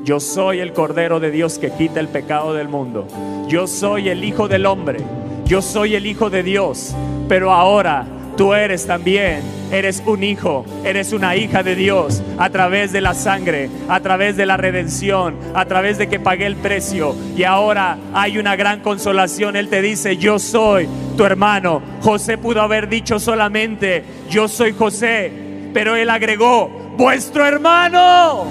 Yo 0.03 0.19
soy 0.19 0.59
el 0.59 0.73
Cordero 0.73 1.19
de 1.19 1.29
Dios 1.29 1.59
que 1.59 1.71
quita 1.71 1.99
el 1.99 2.07
pecado 2.07 2.53
del 2.53 2.67
mundo. 2.67 3.05
Yo 3.47 3.67
soy 3.67 4.09
el 4.09 4.23
Hijo 4.23 4.47
del 4.47 4.65
Hombre. 4.65 4.99
Yo 5.45 5.61
soy 5.61 5.95
el 5.95 6.05
Hijo 6.05 6.29
de 6.29 6.41
Dios. 6.41 6.95
Pero 7.27 7.51
ahora 7.51 8.07
tú 8.39 8.53
eres 8.53 8.87
también, 8.87 9.41
eres 9.69 10.01
un 10.05 10.23
hijo, 10.23 10.63
eres 10.85 11.11
una 11.11 11.35
hija 11.35 11.61
de 11.61 11.75
Dios 11.75 12.23
a 12.37 12.49
través 12.49 12.93
de 12.93 13.01
la 13.01 13.13
sangre, 13.13 13.69
a 13.89 13.99
través 13.99 14.37
de 14.37 14.45
la 14.45 14.55
redención, 14.55 15.35
a 15.53 15.65
través 15.65 15.97
de 15.97 16.07
que 16.07 16.21
pagué 16.21 16.45
el 16.45 16.55
precio. 16.55 17.17
Y 17.35 17.43
ahora 17.43 17.97
hay 18.13 18.37
una 18.37 18.55
gran 18.55 18.79
consolación. 18.79 19.57
Él 19.57 19.67
te 19.67 19.81
dice, 19.81 20.15
yo 20.15 20.39
soy 20.39 20.87
tu 21.17 21.25
hermano. 21.25 21.81
José 21.99 22.37
pudo 22.37 22.61
haber 22.61 22.87
dicho 22.87 23.19
solamente, 23.19 24.05
yo 24.29 24.47
soy 24.47 24.71
José. 24.71 25.33
Pero 25.73 25.97
él 25.97 26.09
agregó, 26.09 26.69
vuestro 26.95 27.45
hermano. 27.45 28.45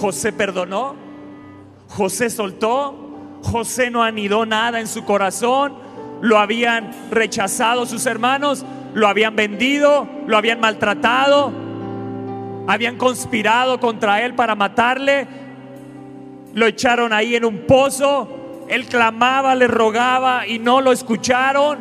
José 0.00 0.32
perdonó, 0.32 0.94
José 1.88 2.30
soltó, 2.30 3.40
José 3.42 3.90
no 3.90 4.04
anidó 4.04 4.46
nada 4.46 4.78
en 4.78 4.86
su 4.86 5.04
corazón, 5.04 5.85
lo 6.22 6.38
habían 6.38 6.90
rechazado 7.10 7.86
sus 7.86 8.06
hermanos, 8.06 8.64
lo 8.94 9.08
habían 9.08 9.36
vendido, 9.36 10.08
lo 10.26 10.36
habían 10.36 10.60
maltratado, 10.60 11.52
habían 12.66 12.96
conspirado 12.96 13.78
contra 13.80 14.24
él 14.24 14.34
para 14.34 14.54
matarle, 14.54 15.26
lo 16.54 16.66
echaron 16.66 17.12
ahí 17.12 17.36
en 17.36 17.44
un 17.44 17.58
pozo, 17.66 18.64
él 18.68 18.86
clamaba, 18.86 19.54
le 19.54 19.68
rogaba 19.68 20.46
y 20.46 20.58
no 20.58 20.80
lo 20.80 20.92
escucharon, 20.92 21.78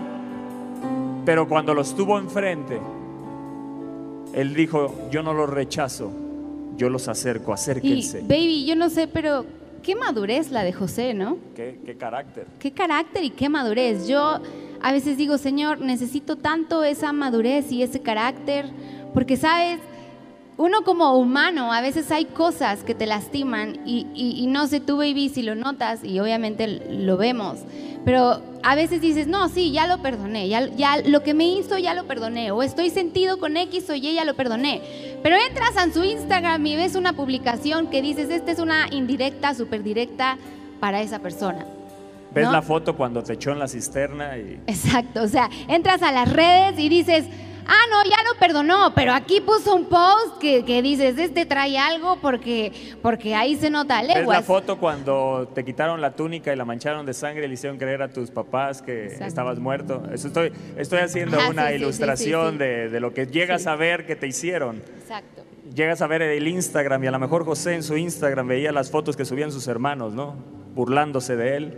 pero 1.26 1.48
cuando 1.48 1.74
los 1.74 1.96
tuvo 1.96 2.20
enfrente, 2.20 2.80
él 4.34 4.54
dijo, 4.54 5.08
yo 5.12 5.24
no 5.24 5.34
los 5.34 5.50
rechazo, 5.50 6.12
yo 6.76 6.90
los 6.90 7.08
acerco, 7.08 7.52
Y 7.52 7.54
acérquense. 7.54 8.22
baby, 8.22 8.66
yo 8.66 8.76
no 8.76 8.90
sé, 8.90 9.08
pero 9.08 9.46
qué 9.86 9.96
madurez 9.96 10.50
la 10.50 10.64
de 10.64 10.74
José, 10.74 11.14
¿no? 11.14 11.38
¿Qué, 11.56 11.80
qué 11.86 11.96
carácter? 11.96 12.48
Qué 12.58 12.72
carácter 12.72 13.24
y 13.24 13.30
qué 13.30 13.50
madurez. 13.50 14.08
Yo 14.08 14.40
a 14.82 14.92
veces 14.92 15.16
digo, 15.16 15.38
Señor, 15.38 15.80
necesito 15.80 16.38
tanto 16.38 16.84
esa 16.84 17.14
madurez 17.14 17.72
y 17.72 17.84
ese 17.84 18.02
carácter, 18.02 18.66
porque 19.14 19.38
sabes, 19.38 19.80
uno 20.58 20.84
como 20.84 21.18
humano, 21.18 21.74
a 21.74 21.82
veces 21.82 22.12
hay 22.12 22.26
cosas 22.26 22.84
que 22.84 22.96
te 22.96 23.06
lastiman 23.06 23.80
y, 23.86 24.08
y- 24.14 24.42
y 24.42 24.48
no 24.48 24.68
sé, 24.68 24.80
tú 24.80 24.98
baby 24.98 25.30
si 25.30 25.42
lo 25.44 25.56
notas 25.56 26.04
y 26.04 26.20
obviamente 26.20 26.68
lo 26.90 27.18
vemos, 27.18 27.60
pero 28.06 28.42
a 28.64 28.76
veces 28.76 29.02
dices, 29.02 29.28
no, 29.28 29.50
sí, 29.50 29.72
ya 29.72 29.86
lo 29.88 29.98
perdoné, 30.02 30.48
ya, 30.48 30.68
ya 30.68 30.98
lo 31.06 31.24
que 31.24 31.34
me 31.34 31.46
hizo 31.48 31.78
ya 31.78 31.94
lo 31.94 32.06
perdoné, 32.06 32.52
o 32.52 32.64
estoy 32.64 32.90
sentido 32.90 33.38
con 33.40 33.58
X 33.58 33.90
o 33.90 33.96
Y, 33.96 34.14
ya 34.14 34.24
lo 34.26 34.36
perdoné. 34.36 34.82
Pero 35.24 35.36
entras 35.38 35.76
a 35.78 35.92
su 35.92 36.04
Instagram 36.04 36.66
y 36.66 36.76
ves 36.76 36.96
una 36.96 37.14
publicación 37.14 37.88
que 37.88 38.02
dices, 38.02 38.30
esta 38.30 38.52
es 38.52 38.60
una 38.60 38.88
indirecta, 38.92 39.54
súper 39.56 39.84
directa 39.84 40.38
para 40.80 41.02
esa 41.02 41.20
persona. 41.20 41.66
Ves 42.34 42.46
¿no? 42.46 42.52
la 42.52 42.62
foto 42.62 42.96
cuando 42.96 43.24
te 43.24 43.34
echó 43.34 43.52
en 43.52 43.60
la 43.60 43.68
cisterna 43.68 44.38
y 44.38 44.60
Exacto, 44.68 45.24
o 45.24 45.28
sea, 45.28 45.50
entras 45.68 46.02
a 46.04 46.12
las 46.12 46.32
redes 46.32 46.80
y 46.80 46.90
dices, 46.90 47.26
ah, 47.68 47.84
no, 47.92 48.04
ya 48.10 48.18
lo 48.32 48.40
perdonó, 48.40 48.94
pero 48.96 49.14
aquí 49.14 49.42
puso 49.42 49.76
un 49.76 49.86
post 49.86 50.38
que, 50.40 50.64
que 50.66 50.82
dices, 50.82 51.18
este 51.18 51.46
trae 51.46 51.78
algo 51.78 52.18
porque, 52.22 52.72
porque 53.02 53.36
ahí 53.36 53.56
se 53.56 53.70
nota 53.70 54.00
ves 54.02 54.08
la 54.10 54.20
leguas. 54.20 54.46
foto 54.46 54.78
cuando 54.78 55.50
te 55.54 55.64
quitaron 55.66 56.02
la 56.02 56.16
túnica 56.16 56.52
y 56.54 56.56
la 56.56 56.66
mancharon 56.66 57.06
de 57.06 57.14
sangre 57.14 57.46
y 57.46 57.48
le 57.48 57.54
hicieron 57.56 57.78
creer 57.78 58.02
a 58.02 58.10
tus 58.10 58.32
papás 58.32 58.82
que 58.82 59.06
Exacto. 59.06 59.26
estabas 59.26 59.60
muerto. 59.60 60.04
Eso 60.14 60.28
estoy, 60.28 60.52
estoy 60.78 61.00
haciendo 61.00 61.38
Ajá, 61.38 61.50
una 61.50 61.70
sí, 61.70 61.76
ilustración 61.76 62.46
sí, 62.46 62.52
sí. 62.54 62.58
De, 62.58 62.90
de 62.90 63.00
lo 63.00 63.14
que 63.14 63.28
llegas 63.28 63.68
a 63.68 63.76
ver 63.76 64.06
que 64.06 64.16
te 64.16 64.28
hicieron. 64.28 64.84
Exacto. 65.00 65.44
Llegas 65.74 66.02
a 66.02 66.08
ver 66.08 66.22
el 66.22 66.48
Instagram 66.48 67.04
y 67.04 67.08
a 67.08 67.12
lo 67.12 67.20
mejor 67.20 67.44
José 67.44 67.74
en 67.74 67.84
su 67.84 67.98
Instagram 67.98 68.48
veía 68.48 68.72
las 68.72 68.92
fotos 68.92 69.18
que 69.18 69.26
subían 69.26 69.52
sus 69.52 69.68
hermanos, 69.68 70.14
¿no? 70.14 70.36
Burlándose 70.76 71.36
de 71.36 71.58
él. 71.58 71.78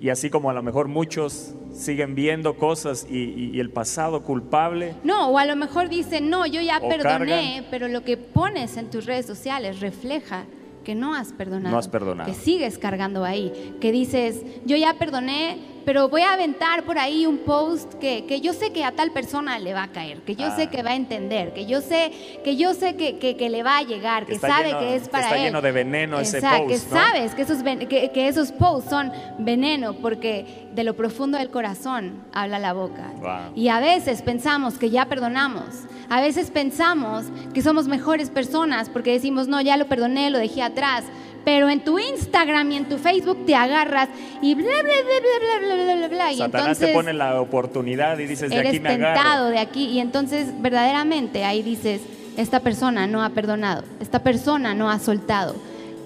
Y 0.00 0.10
así 0.10 0.28
como 0.30 0.50
a 0.50 0.52
lo 0.54 0.62
mejor 0.62 0.88
muchos 0.88 1.54
siguen 1.72 2.14
viendo 2.14 2.54
cosas 2.56 3.06
y, 3.08 3.16
y- 3.16 3.50
y 3.54 3.60
el 3.60 3.70
pasado 3.70 4.22
culpable, 4.22 4.94
No, 5.04 5.28
o 5.30 5.38
a 5.38 5.46
lo 5.46 5.56
mejor 5.56 5.88
dicen, 5.88 6.28
no, 6.30 6.46
yo 6.46 6.60
ya 6.60 6.80
perdoné, 6.80 7.02
cargan. 7.02 7.64
pero 7.70 7.88
lo 7.88 8.02
que 8.04 8.16
pones 8.16 8.76
en 8.76 8.90
tus 8.90 9.06
redes 9.06 9.24
sociales 9.26 9.80
refleja 9.80 10.44
que 10.84 10.94
no 10.94 11.14
has 11.14 11.32
perdonado. 11.32 11.70
No 11.72 11.78
has 11.78 11.88
perdonado. 11.88 12.30
Que 12.30 12.36
sigues 12.38 12.78
cargando 12.78 13.24
ahí. 13.24 13.74
Que 13.80 13.90
dices, 13.90 14.42
yo 14.66 14.76
ya 14.76 14.94
perdoné, 14.98 15.58
pero 15.86 16.08
voy 16.10 16.20
a 16.20 16.34
aventar 16.34 16.82
por 16.82 16.98
ahí 16.98 17.24
un 17.24 17.38
post 17.38 17.94
que, 17.94 18.26
que 18.26 18.42
yo 18.42 18.52
sé 18.52 18.72
que 18.72 18.84
a 18.84 18.92
tal 18.92 19.12
persona 19.12 19.58
le 19.58 19.72
va 19.72 19.84
a 19.84 19.88
caer, 19.88 20.18
que 20.22 20.36
yo 20.36 20.46
Ah. 20.48 20.56
sé 20.56 20.66
que 20.66 20.82
va 20.82 20.90
a 20.90 20.94
entender, 20.96 21.54
que 21.54 21.64
yo 21.64 21.80
sé 21.80 22.12
que, 22.44 22.56
yo 22.56 22.74
sé 22.74 22.96
que, 22.96 23.16
que- 23.18 23.36
que 23.36 23.48
le 23.48 23.62
va 23.62 23.78
a 23.78 23.82
llegar, 23.82 24.24
Que 24.26 24.30
que, 24.30 24.34
está 24.34 24.48
sabe 24.48 24.68
lleno- 24.70 24.80
que 24.80 24.96
es 24.96 25.08
para 25.08 25.24
está 25.24 25.36
él. 25.36 25.44
lleno 25.44 25.62
de 25.62 25.72
veneno 25.72 26.20
ese 26.20 26.38
Exacto, 26.38 26.66
post, 26.66 26.88
que 26.88 26.94
¿no? 26.94 27.00
sabes 27.00 27.34
que 27.34 27.42
esos, 27.42 27.62
que, 27.62 28.10
que 28.12 28.28
esos 28.28 28.52
posts 28.52 28.90
son 28.90 29.12
veneno, 29.38 29.94
porque 29.94 30.66
de 30.74 30.84
lo 30.84 30.94
profundo 30.94 31.38
del 31.38 31.50
corazón 31.50 32.24
habla 32.34 32.58
la 32.58 32.72
boca. 32.74 33.12
Wow. 33.20 33.52
Y 33.54 33.68
a 33.68 33.80
veces 33.80 34.20
pensamos 34.22 34.76
que 34.78 34.90
ya 34.90 35.06
perdonamos. 35.06 35.64
A 36.10 36.20
veces 36.20 36.50
pensamos 36.50 37.26
que 37.54 37.62
somos 37.62 37.88
mejores 37.88 38.30
personas 38.30 38.90
porque 38.90 39.12
decimos, 39.12 39.48
no, 39.48 39.60
ya 39.60 39.76
lo 39.76 39.86
perdoné, 39.86 40.30
lo 40.30 40.38
dejé 40.38 40.62
atrás 40.62 41.04
pero 41.46 41.68
en 41.68 41.78
tu 41.78 41.96
Instagram 41.96 42.72
y 42.72 42.76
en 42.76 42.88
tu 42.88 42.98
Facebook 42.98 43.46
te 43.46 43.54
agarras 43.54 44.08
y 44.42 44.56
bla, 44.56 44.64
bla, 44.64 44.82
bla, 44.82 45.20
bla, 45.20 45.58
bla, 45.60 45.84
bla, 45.84 45.94
bla, 45.94 46.08
bla. 46.08 46.32
Y 46.32 46.38
Satanás 46.38 46.66
entonces, 46.66 46.88
te 46.88 46.92
pone 46.92 47.12
la 47.12 47.40
oportunidad 47.40 48.18
y 48.18 48.26
dices, 48.26 48.50
de 48.50 48.58
aquí 48.58 48.80
me 48.80 48.88
agarro. 48.88 49.04
Eres 49.04 49.14
tentado 49.14 49.48
de 49.50 49.58
aquí 49.60 49.84
y 49.84 50.00
entonces 50.00 50.48
verdaderamente 50.60 51.44
ahí 51.44 51.62
dices, 51.62 52.00
esta 52.36 52.58
persona 52.58 53.06
no 53.06 53.22
ha 53.22 53.28
perdonado, 53.28 53.84
esta 54.00 54.24
persona 54.24 54.74
no 54.74 54.90
ha 54.90 54.98
soltado. 54.98 55.54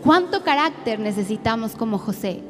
¿Cuánto 0.04 0.42
carácter 0.42 1.00
necesitamos 1.00 1.72
como 1.72 1.96
José? 1.96 2.42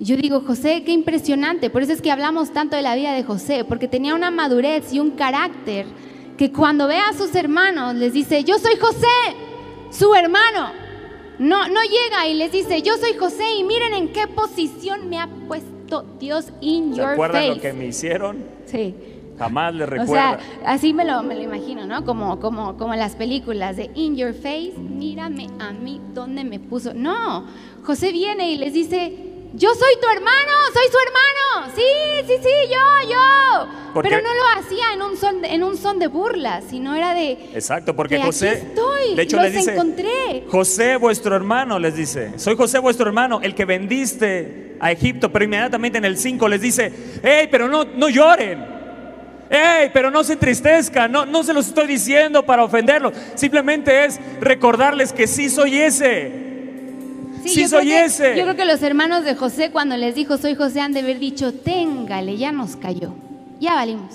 Yo 0.00 0.16
digo, 0.16 0.40
José, 0.46 0.82
qué 0.82 0.92
impresionante, 0.92 1.68
por 1.68 1.82
eso 1.82 1.92
es 1.92 2.00
que 2.00 2.10
hablamos 2.10 2.54
tanto 2.54 2.76
de 2.76 2.80
la 2.80 2.94
vida 2.94 3.12
de 3.12 3.22
José, 3.22 3.66
porque 3.66 3.86
tenía 3.86 4.14
una 4.14 4.30
madurez 4.30 4.94
y 4.94 4.98
un 4.98 5.10
carácter 5.10 5.84
que 6.38 6.50
cuando 6.50 6.88
ve 6.88 6.96
a 6.96 7.12
sus 7.12 7.34
hermanos 7.34 7.96
les 7.96 8.14
dice, 8.14 8.44
yo 8.44 8.58
soy 8.58 8.76
José, 8.80 9.06
su 9.90 10.14
hermano, 10.14 10.85
no, 11.38 11.68
no 11.68 11.80
llega 11.82 12.26
y 12.28 12.34
les 12.34 12.50
dice, 12.52 12.82
yo 12.82 12.94
soy 12.96 13.14
José 13.18 13.44
y 13.58 13.64
miren 13.64 13.92
en 13.94 14.12
qué 14.12 14.26
posición 14.26 15.08
me 15.08 15.18
ha 15.18 15.28
puesto 15.48 16.04
Dios 16.18 16.52
in 16.60 16.92
¿Se 16.94 16.98
your 17.00 17.10
acuerdan 17.10 17.42
face. 17.42 17.54
lo 17.56 17.60
que 17.60 17.72
me 17.72 17.86
hicieron? 17.86 18.44
Sí. 18.64 18.94
Jamás 19.38 19.74
le 19.74 19.84
O 19.84 19.86
recuerda. 19.86 20.38
sea, 20.38 20.40
así 20.64 20.94
me 20.94 21.04
lo, 21.04 21.22
me 21.22 21.34
lo 21.34 21.42
imagino, 21.42 21.84
¿no? 21.86 22.06
Como, 22.06 22.40
como, 22.40 22.78
como 22.78 22.94
en 22.94 23.00
las 23.00 23.16
películas 23.16 23.76
de 23.76 23.90
In 23.94 24.16
Your 24.16 24.32
Face, 24.32 24.72
mírame 24.78 25.48
a 25.58 25.72
mí 25.72 26.00
dónde 26.14 26.42
me 26.42 26.58
puso. 26.58 26.94
No, 26.94 27.44
José 27.84 28.12
viene 28.12 28.50
y 28.50 28.56
les 28.56 28.72
dice, 28.72 29.14
yo 29.56 29.70
soy 29.74 30.00
tu 30.00 30.08
hermano, 30.08 30.52
soy 30.72 30.84
su 30.90 30.98
hermano. 30.98 31.72
Sí, 31.74 32.26
sí, 32.26 32.34
sí, 32.42 32.70
yo, 32.70 33.10
yo. 33.10 33.68
Porque- 33.94 34.10
Pero 34.10 34.22
no 34.22 34.28
lo 34.34 34.60
hacía 34.60 34.92
en 34.92 35.02
un 35.02 35.16
son, 35.16 35.44
en 35.44 35.62
un 35.62 35.76
son 35.76 35.98
de 35.98 36.06
burla, 36.06 36.60
sino 36.68 36.94
era 36.94 37.14
de, 37.14 37.32
Exacto, 37.54 37.96
porque 37.96 38.16
que 38.16 38.20
aquí 38.22 38.26
José, 38.26 38.52
estoy, 38.52 39.14
de 39.14 39.22
hecho 39.22 39.36
los 39.36 39.44
les 39.46 39.54
dice, 39.54 39.72
encontré. 39.72 40.44
José 40.48 40.96
vuestro 40.96 41.34
hermano, 41.34 41.78
les 41.78 41.96
dice, 41.96 42.32
soy 42.38 42.56
José 42.56 42.78
vuestro 42.78 43.06
hermano, 43.06 43.40
el 43.42 43.54
que 43.54 43.64
vendiste 43.64 44.76
a 44.80 44.92
Egipto, 44.92 45.32
pero 45.32 45.46
inmediatamente 45.46 45.96
en 45.98 46.04
el 46.04 46.18
5 46.18 46.46
les 46.48 46.60
dice, 46.60 46.92
hey, 47.22 47.48
pero 47.50 47.68
no, 47.68 47.84
no 47.84 48.10
lloren, 48.10 48.62
hey, 49.48 49.90
pero 49.94 50.10
no 50.10 50.22
se 50.24 50.34
entristezcan, 50.34 51.10
no, 51.10 51.24
no 51.24 51.42
se 51.42 51.54
los 51.54 51.68
estoy 51.68 51.86
diciendo 51.86 52.44
para 52.44 52.64
ofenderlos, 52.64 53.14
simplemente 53.34 54.04
es 54.04 54.20
recordarles 54.40 55.12
que 55.14 55.26
sí 55.26 55.48
soy 55.48 55.78
ese. 55.80 56.45
Sí, 57.48 57.68
soy 57.68 57.86
creo 57.86 57.98
que- 57.98 58.04
ese. 58.04 58.36
Yo 58.36 58.42
creo 58.44 58.56
que 58.56 58.64
los 58.64 58.82
hermanos 58.82 59.24
de 59.24 59.34
José, 59.34 59.70
cuando 59.70 59.96
les 59.96 60.14
dijo 60.14 60.36
soy 60.38 60.54
José, 60.54 60.80
han 60.80 60.92
de 60.92 61.00
haber 61.00 61.18
dicho, 61.18 61.52
téngale, 61.52 62.36
ya 62.36 62.52
nos 62.52 62.76
cayó, 62.76 63.12
ya 63.60 63.74
valimos, 63.74 64.12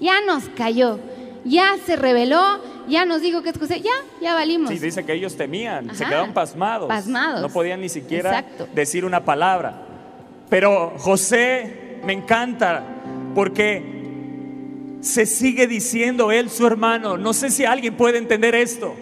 ya 0.00 0.20
nos 0.26 0.44
cayó, 0.50 0.98
ya 1.44 1.72
se 1.86 1.96
reveló, 1.96 2.42
ya 2.88 3.04
nos 3.06 3.20
dijo 3.22 3.42
que 3.42 3.50
es 3.50 3.58
José, 3.58 3.80
ya, 3.80 3.90
ya 4.20 4.34
valimos. 4.34 4.70
Sí, 4.70 4.78
dice 4.78 5.04
que 5.04 5.14
ellos 5.14 5.36
temían, 5.36 5.94
se 5.94 6.04
quedaron 6.04 6.32
pasmados, 6.32 6.88
Pasmados. 6.88 7.40
no 7.42 7.48
podían 7.48 7.80
ni 7.80 7.88
siquiera 7.88 8.30
Exacto. 8.40 8.68
decir 8.74 9.04
una 9.04 9.24
palabra. 9.24 9.82
Pero 10.50 10.92
José 10.98 11.98
me 12.04 12.12
encanta 12.12 12.82
porque 13.34 13.94
se 15.00 15.26
sigue 15.26 15.66
diciendo 15.66 16.30
él 16.32 16.48
su 16.50 16.66
hermano. 16.66 17.16
No 17.16 17.32
sé 17.32 17.50
si 17.50 17.64
alguien 17.64 17.94
puede 17.96 18.18
entender 18.18 18.54
esto. 18.54 18.94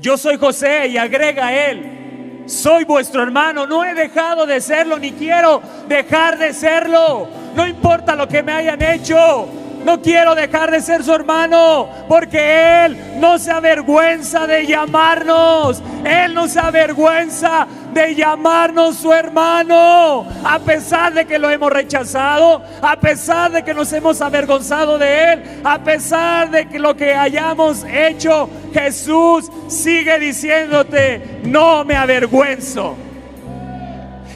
Yo 0.00 0.16
soy 0.16 0.36
José 0.36 0.88
y 0.88 0.96
agrega 0.96 1.52
él. 1.70 1.98
Soy 2.46 2.84
vuestro 2.84 3.22
hermano, 3.22 3.66
no 3.66 3.84
he 3.84 3.94
dejado 3.94 4.46
de 4.46 4.60
serlo 4.60 4.98
ni 4.98 5.12
quiero 5.12 5.62
dejar 5.88 6.38
de 6.38 6.52
serlo. 6.52 7.28
No 7.54 7.66
importa 7.66 8.14
lo 8.14 8.26
que 8.26 8.42
me 8.42 8.52
hayan 8.52 8.82
hecho. 8.82 9.48
No 9.84 10.00
quiero 10.00 10.34
dejar 10.34 10.70
de 10.70 10.80
ser 10.80 11.02
su 11.02 11.12
hermano 11.12 11.88
porque 12.08 12.84
Él 12.84 13.18
no 13.18 13.38
se 13.38 13.50
avergüenza 13.50 14.46
de 14.46 14.66
llamarnos. 14.66 15.82
Él 16.04 16.34
no 16.34 16.46
se 16.46 16.60
avergüenza 16.60 17.66
de 17.92 18.14
llamarnos 18.14 18.96
su 18.96 19.12
hermano. 19.12 20.26
A 20.44 20.58
pesar 20.58 21.12
de 21.14 21.24
que 21.24 21.38
lo 21.38 21.50
hemos 21.50 21.72
rechazado, 21.72 22.62
a 22.80 22.96
pesar 22.96 23.52
de 23.52 23.62
que 23.62 23.74
nos 23.74 23.92
hemos 23.92 24.20
avergonzado 24.20 24.98
de 24.98 25.32
Él, 25.32 25.42
a 25.64 25.78
pesar 25.78 26.50
de 26.50 26.68
que 26.68 26.78
lo 26.78 26.96
que 26.96 27.14
hayamos 27.14 27.84
hecho, 27.84 28.48
Jesús 28.72 29.50
sigue 29.68 30.18
diciéndote, 30.18 31.40
no 31.44 31.84
me 31.84 31.96
avergüenzo. 31.96 32.96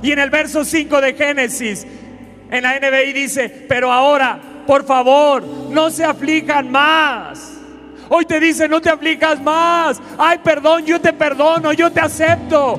Y 0.03 0.13
en 0.13 0.19
el 0.19 0.31
verso 0.31 0.65
5 0.65 1.01
de 1.01 1.15
Génesis, 1.15 1.87
en 2.51 2.63
la 2.63 2.79
NBI 2.79 3.13
dice, 3.13 3.49
pero 3.69 3.91
ahora, 3.91 4.39
por 4.67 4.85
favor, 4.85 5.43
no 5.71 5.91
se 5.91 6.05
aflijan 6.05 6.71
más. 6.71 7.53
Hoy 8.09 8.25
te 8.25 8.39
dice, 8.39 8.69
no 8.69 8.81
te 8.81 8.91
aflijas 8.91 9.41
más. 9.43 10.01
Ay, 10.19 10.39
perdón, 10.43 10.85
yo 10.85 11.01
te 11.01 11.13
perdono, 11.13 11.73
yo 11.73 11.91
te 11.91 12.01
acepto. 12.01 12.79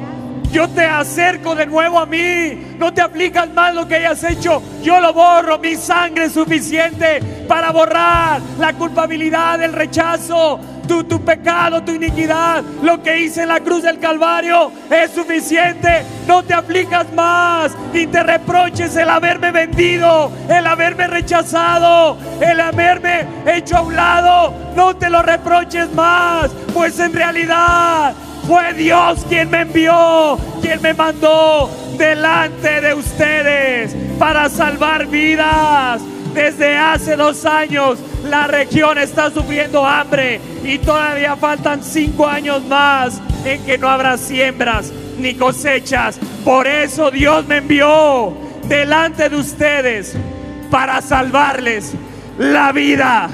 Yo 0.52 0.68
te 0.70 0.86
acerco 0.86 1.56
de 1.56 1.66
nuevo 1.66 2.00
a 2.00 2.06
mí. 2.06 2.76
No 2.78 2.94
te 2.94 3.02
aflijas 3.02 3.50
más 3.50 3.74
lo 3.74 3.88
que 3.88 3.96
hayas 3.96 4.24
hecho. 4.24 4.62
Yo 4.82 5.00
lo 5.00 5.14
borro. 5.14 5.60
Mi 5.60 5.76
sangre 5.76 6.26
es 6.26 6.34
suficiente 6.34 7.20
para 7.48 7.72
borrar 7.72 8.42
la 8.60 8.74
culpabilidad, 8.74 9.62
el 9.62 9.74
rechazo, 9.74 10.60
tu, 10.88 11.04
tu 11.04 11.22
pecado, 11.22 11.84
tu 11.84 11.92
iniquidad. 11.92 12.64
Lo 12.82 13.04
que 13.04 13.20
hice 13.20 13.44
en 13.44 13.50
la 13.50 13.60
cruz 13.60 13.84
del 13.84 14.00
Calvario 14.00 14.72
es 14.90 15.12
suficiente. 15.12 16.04
No 16.28 16.44
te 16.44 16.54
aflijas 16.54 17.12
más 17.14 17.76
y 17.94 18.08
te 18.08 18.24
reproches 18.24 18.96
el 18.96 19.10
haberme 19.10 19.52
vendido, 19.52 20.32
el 20.50 20.66
haberme 20.66 21.08
rechazado, 21.08 22.18
el 22.40 22.60
haberme 22.62 23.28
hecho 23.46 23.78
a 23.78 23.82
un 23.82 23.96
lado. 23.96 24.54
No 24.76 24.96
te 24.96 25.10
lo 25.10 25.22
reproches 25.22 25.92
más, 25.94 26.52
pues 26.74 27.00
en 27.00 27.14
realidad 27.14 28.14
fue 28.48 28.74
Dios 28.74 29.26
quien 29.28 29.50
me 29.50 29.62
envió, 29.62 30.40
quien 30.62 30.82
me 30.82 30.94
mandó 30.94 31.70
delante 31.98 32.80
de 32.80 32.94
ustedes 32.94 33.94
para 34.18 34.50
salvar 34.50 35.08
vidas. 35.08 36.02
Desde 36.34 36.78
hace 36.78 37.18
dos 37.18 37.46
años 37.46 38.00
la 38.24 38.48
región 38.48 38.98
está 38.98 39.30
sufriendo 39.32 39.86
hambre 39.86 40.40
y 40.64 40.78
todavía 40.78 41.36
faltan 41.36 41.84
cinco 41.84 42.26
años 42.26 42.64
más 42.66 43.20
en 43.44 43.66
que 43.66 43.78
no 43.78 43.90
habrá 43.90 44.18
siembras 44.18 44.94
ni 45.20 45.34
cosechas. 45.34 46.18
Por 46.46 46.68
eso 46.68 47.12
Dios 47.12 47.46
me 47.48 47.58
envió 47.58 48.34
delante 48.70 49.28
de 49.30 49.36
ustedes 49.36 50.16
para 50.72 51.02
salvarles 51.02 51.94
la 52.38 52.72
vida. 52.72 53.30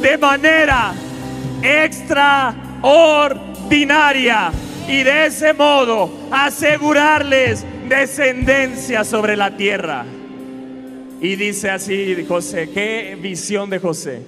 De 0.00 0.16
manera 0.18 0.92
extraordinaria 1.62 3.51
y 3.74 5.02
de 5.02 5.26
ese 5.26 5.54
modo 5.54 6.10
asegurarles 6.30 7.64
descendencia 7.88 9.02
sobre 9.02 9.34
la 9.34 9.56
tierra. 9.56 10.04
Y 11.22 11.36
dice 11.36 11.70
así 11.70 12.22
José, 12.28 12.68
qué 12.68 13.16
visión 13.18 13.70
de 13.70 13.78
José. 13.78 14.20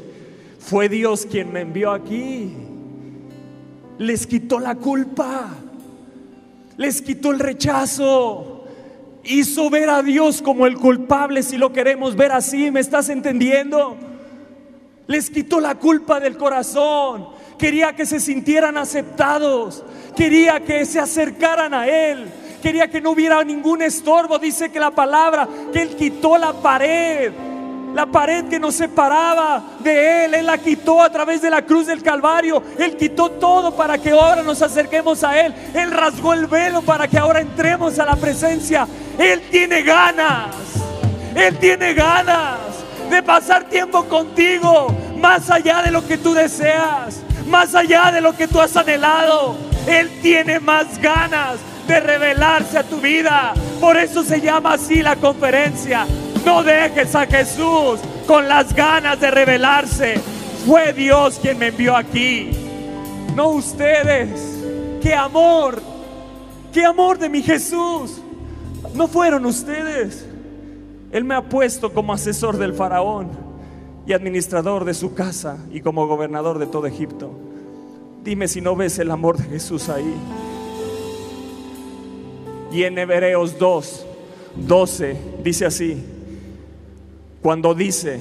Fue 0.59 0.89
Dios 0.89 1.27
quien 1.31 1.53
me 1.53 1.61
envió 1.61 1.91
aquí. 1.91 2.55
Les 3.99 4.27
quitó 4.27 4.59
la 4.59 4.77
culpa. 4.77 5.51
Les 6.79 7.03
quitó 7.03 7.31
el 7.31 7.39
rechazo. 7.39 8.65
Hizo 9.25 9.69
ver 9.69 9.91
a 9.91 10.03
Dios 10.03 10.41
como 10.41 10.67
el 10.67 10.77
culpable 10.77 11.43
si 11.43 11.59
lo 11.59 11.71
queremos 11.71 12.17
ver 12.17 12.33
así. 12.33 12.71
¿Me 12.71 12.81
estás 12.81 13.11
entendiendo? 13.11 13.95
Les 15.07 15.29
quitó 15.29 15.61
la 15.61 15.75
culpa 15.75 16.19
del 16.19 16.39
corazón. 16.39 17.34
Quería 17.59 17.95
que 17.95 18.07
se 18.07 18.21
sintieran 18.21 18.77
aceptados. 18.77 19.85
Quería 20.17 20.61
que 20.61 20.85
se 20.85 21.01
acercaran 21.01 21.75
a 21.75 21.89
Él 21.89 22.33
quería 22.65 22.89
que 22.89 22.99
no 22.99 23.11
hubiera 23.11 23.45
ningún 23.45 23.83
estorbo. 23.83 24.39
Dice 24.39 24.73
que 24.73 24.81
la 24.81 24.91
palabra, 24.91 25.47
que 25.71 25.83
Él 25.83 25.97
quitó 25.97 26.39
la 26.39 26.55
pared. 26.55 27.31
La 27.95 28.07
pared 28.07 28.47
que 28.47 28.59
nos 28.59 28.75
separaba 28.75 29.63
de 29.81 30.25
Él, 30.25 30.35
Él 30.35 30.47
la 30.47 30.57
quitó 30.57 31.03
a 31.03 31.11
través 31.11 31.43
de 31.43 31.51
la 31.51 31.63
cruz 31.63 31.87
del 31.87 32.03
Calvario. 32.03 32.63
Él 32.79 32.97
quitó 32.97 33.31
todo 33.33 33.77
para 33.77 33.99
que 33.99 34.11
ahora 34.11 34.43
nos 34.43 34.63
acerquemos 34.63 35.23
a 35.23 35.39
Él. 35.39 35.55
Él 35.75 35.91
rasgó 35.91 36.33
el 36.33 36.47
velo 36.47 36.81
para 36.81 37.07
que 37.07 37.19
ahora 37.19 37.41
entremos 37.41 37.99
a 37.99 38.07
la 38.07 38.17
presencia. 38.17 38.89
Él 39.19 39.43
tiene 39.51 39.83
ganas. 39.83 40.57
Él 41.37 41.59
tiene 41.59 41.93
ganas 41.93 42.59
de 43.11 43.23
pasar 43.23 43.65
tiempo 43.65 44.05
contigo, 44.05 44.87
más 45.19 45.51
allá 45.51 45.83
de 45.83 45.91
lo 45.91 46.07
que 46.07 46.17
tú 46.17 46.33
deseas, 46.33 47.24
más 47.47 47.75
allá 47.75 48.11
de 48.11 48.21
lo 48.21 48.35
que 48.37 48.49
tú 48.49 48.61
has 48.61 48.77
anhelado. 48.77 49.57
Él 49.87 50.11
tiene 50.23 50.61
más 50.61 50.99
ganas 50.99 51.59
de 51.87 52.01
revelarse 52.01 52.79
a 52.79 52.83
tu 52.85 53.01
vida. 53.01 53.55
Por 53.81 53.97
eso 53.97 54.23
se 54.23 54.41
llama 54.41 54.75
así 54.75 55.03
la 55.03 55.17
conferencia. 55.17 56.07
No 56.45 56.63
dejes 56.63 57.15
a 57.15 57.27
Jesús 57.27 58.01
con 58.27 58.49
las 58.49 58.75
ganas 58.75 59.21
de 59.21 59.31
revelarse. 59.31 60.15
Fue 60.67 60.93
Dios 60.93 61.39
quien 61.41 61.59
me 61.59 61.69
envió 61.69 61.97
aquí. 61.97 62.51
No 63.35 63.49
ustedes. 63.49 64.41
Qué 65.03 65.15
amor. 65.15 65.83
Qué 66.73 66.85
amor 66.85 67.19
de 67.19 67.29
mi 67.29 67.43
Jesús. 67.43 68.21
No 68.95 69.09
fueron 69.09 69.45
ustedes. 69.45 70.27
Él 71.13 71.25
me 71.25 71.35
ha 71.35 71.43
puesto 71.43 71.93
como 71.93 72.13
asesor 72.13 72.57
del 72.57 72.75
faraón 72.75 73.44
y 74.07 74.13
administrador 74.13 74.85
de 74.85 74.95
su 74.95 75.15
casa 75.15 75.59
y 75.73 75.81
como 75.81 76.07
gobernador 76.07 76.59
de 76.59 76.67
todo 76.67 76.87
Egipto. 76.87 77.31
Dime 78.23 78.49
si 78.49 78.61
no 78.61 78.77
ves 78.77 78.99
el 78.99 79.11
amor 79.11 79.37
de 79.37 79.45
Jesús 79.45 79.89
ahí. 79.89 80.15
Y 82.73 82.83
en 82.83 82.99
Hebreos 82.99 83.59
2, 83.59 84.07
12 84.57 85.17
dice 85.43 85.67
así, 85.67 86.05
cuando 87.41 87.75
dice, 87.75 88.21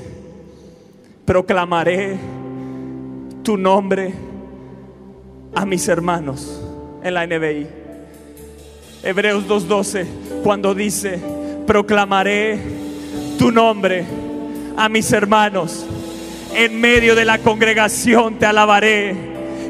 proclamaré 1.26 2.18
tu 3.44 3.58
nombre 3.58 4.14
a 5.56 5.66
mis 5.66 5.88
hermanos 5.88 6.62
en 7.04 7.14
la 7.14 7.26
NBI. 7.26 7.68
Hebreos 9.04 9.46
2.12, 9.48 10.06
cuando 10.44 10.74
dice, 10.74 11.20
proclamaré 11.68 12.60
tu 13.38 13.52
nombre 13.52 14.06
a 14.78 14.90
mis 14.90 15.12
hermanos. 15.12 15.86
En 16.56 16.80
medio 16.80 17.16
de 17.16 17.26
la 17.26 17.40
congregación 17.40 18.38
te 18.38 18.46
alabaré. 18.46 19.16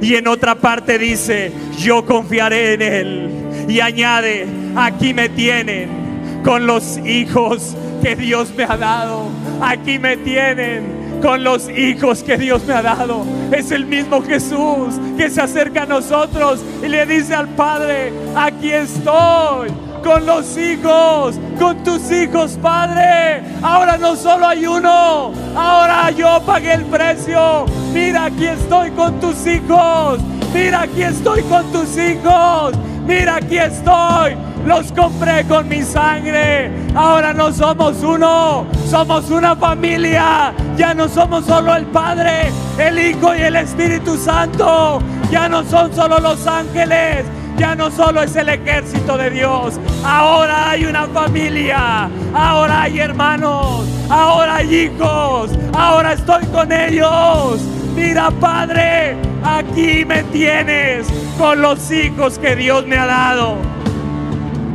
Y 0.01 0.15
en 0.15 0.27
otra 0.27 0.55
parte 0.55 0.97
dice, 0.97 1.51
yo 1.77 2.05
confiaré 2.05 2.73
en 2.73 2.81
él. 2.81 3.29
Y 3.69 3.79
añade, 3.79 4.45
aquí 4.75 5.13
me 5.13 5.29
tienen 5.29 6.41
con 6.43 6.67
los 6.67 6.97
hijos 7.05 7.75
que 8.01 8.15
Dios 8.15 8.53
me 8.55 8.63
ha 8.63 8.75
dado. 8.75 9.29
Aquí 9.61 9.97
me 9.99 10.17
tienen 10.17 11.19
con 11.21 11.41
los 11.41 11.69
hijos 11.69 12.21
que 12.21 12.37
Dios 12.37 12.65
me 12.65 12.73
ha 12.73 12.81
dado. 12.81 13.25
Es 13.51 13.71
el 13.71 13.85
mismo 13.85 14.21
Jesús 14.21 14.95
que 15.17 15.29
se 15.29 15.41
acerca 15.41 15.83
a 15.83 15.85
nosotros 15.85 16.61
y 16.83 16.89
le 16.89 17.05
dice 17.05 17.33
al 17.33 17.47
Padre, 17.47 18.11
aquí 18.35 18.71
estoy 18.71 19.69
con 20.03 20.25
los 20.25 20.57
hijos, 20.57 21.39
con 21.59 21.83
tus 21.83 22.11
hijos, 22.11 22.57
Padre. 22.61 23.43
Ahora 23.61 23.97
no 23.97 24.15
solo 24.15 24.47
hay 24.47 24.67
uno, 24.67 25.31
ahora 25.55 26.11
yo 26.11 26.41
pagué 26.45 26.73
el 26.73 26.85
precio. 26.85 27.65
Mira, 27.93 28.25
aquí 28.25 28.45
estoy 28.45 28.91
con 28.91 29.19
tus 29.19 29.47
hijos. 29.47 30.19
Mira, 30.53 30.81
aquí 30.81 31.01
estoy 31.01 31.41
con 31.43 31.71
tus 31.71 31.97
hijos. 31.97 32.73
Mira, 33.07 33.37
aquí 33.37 33.57
estoy. 33.57 34.35
Los 34.65 34.91
compré 34.91 35.45
con 35.45 35.67
mi 35.67 35.81
sangre. 35.81 36.71
Ahora 36.95 37.33
no 37.33 37.51
somos 37.51 38.01
uno, 38.03 38.65
somos 38.89 39.29
una 39.29 39.55
familia. 39.55 40.53
Ya 40.77 40.93
no 40.93 41.09
somos 41.09 41.45
solo 41.45 41.75
el 41.75 41.85
Padre, 41.87 42.51
el 42.77 42.99
Hijo 42.99 43.35
y 43.35 43.41
el 43.41 43.55
Espíritu 43.55 44.17
Santo. 44.17 45.01
Ya 45.31 45.49
no 45.49 45.63
son 45.63 45.93
solo 45.93 46.19
los 46.19 46.45
ángeles. 46.47 47.25
Ya 47.57 47.75
no 47.75 47.91
solo 47.91 48.23
es 48.23 48.35
el 48.35 48.49
ejército 48.49 49.17
de 49.17 49.29
Dios, 49.29 49.79
ahora 50.03 50.71
hay 50.71 50.85
una 50.85 51.07
familia, 51.07 52.09
ahora 52.33 52.83
hay 52.83 52.99
hermanos, 52.99 53.85
ahora 54.09 54.57
hay 54.57 54.75
hijos, 54.75 55.51
ahora 55.73 56.13
estoy 56.13 56.45
con 56.47 56.71
ellos. 56.71 57.61
Mira, 57.95 58.31
Padre, 58.31 59.15
aquí 59.43 60.03
me 60.03 60.23
tienes 60.23 61.07
con 61.37 61.61
los 61.61 61.91
hijos 61.91 62.39
que 62.39 62.55
Dios 62.55 62.87
me 62.87 62.97
ha 62.97 63.05
dado. 63.05 63.57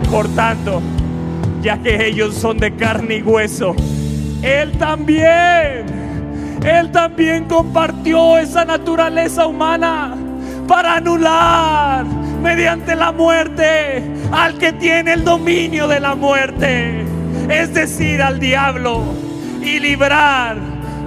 Por 0.09 0.29
tanto, 0.35 0.81
ya 1.61 1.79
que 1.79 2.07
ellos 2.07 2.35
son 2.35 2.59
de 2.59 2.75
carne 2.77 3.17
y 3.17 3.23
hueso, 3.23 3.75
Él 4.41 4.73
también, 4.79 5.85
Él 6.65 6.93
también 6.93 7.47
compartió 7.47 8.39
esa 8.39 8.65
naturaleza 8.65 9.47
humana 9.47 10.15
para 10.69 10.95
anular 10.97 12.07
mediante 12.43 12.95
la 12.95 13.13
muerte 13.13 14.03
al 14.33 14.59
que 14.59 14.73
tiene 14.73 15.15
el 15.15 15.25
dominio 15.25 15.89
de 15.89 16.01
la 16.01 16.15
muerte, 16.15 17.05
es 17.49 17.75
decir, 17.75 18.23
al 18.23 18.39
diablo, 18.39 19.03
y 19.63 19.79
librar 19.79 20.57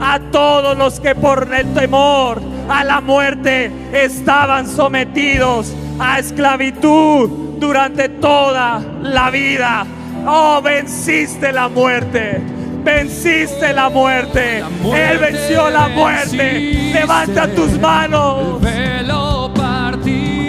a 0.01 0.19
todos 0.31 0.77
los 0.77 0.99
que 0.99 1.15
por 1.15 1.53
el 1.53 1.73
temor 1.73 2.41
a 2.69 2.83
la 2.83 3.01
muerte 3.01 3.71
estaban 3.93 4.67
sometidos 4.67 5.73
a 5.99 6.19
esclavitud 6.19 7.29
durante 7.59 8.09
toda 8.09 8.81
la 9.01 9.29
vida. 9.29 9.85
Oh, 10.25 10.61
venciste 10.61 11.51
la 11.51 11.69
muerte. 11.69 12.41
Venciste 12.83 13.73
la 13.73 13.89
muerte. 13.89 14.63
Él 14.95 15.17
venció 15.19 15.69
la 15.69 15.87
muerte. 15.87 16.91
Levanta 16.93 17.47
tus 17.47 17.79
manos. 17.79 18.59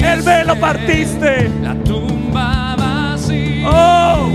El 0.02 0.22
velo 0.22 0.58
partiste. 0.58 1.50
La 1.62 1.74
tumba 1.74 2.76
vacía. 2.76 3.68
Oh, 3.68 4.30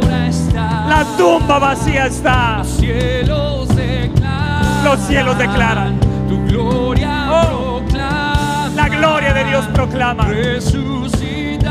ahora 0.00 0.26
está. 0.28 0.86
la 0.88 1.04
tumba 1.16 1.58
vacía 1.58 2.06
está. 2.06 2.58
Los 2.58 2.68
cielos 2.68 3.68
declaran. 3.76 4.84
Los 4.84 5.00
cielos 5.00 5.38
declaran. 5.38 6.00
Tu 6.28 6.44
gloria 6.46 7.26
Oh, 7.30 7.80
proclama. 7.80 8.70
La 8.76 8.88
gloria 8.88 9.32
de 9.34 9.44
Dios 9.44 9.64
proclama. 9.74 10.24
Resucitaste. 10.24 11.68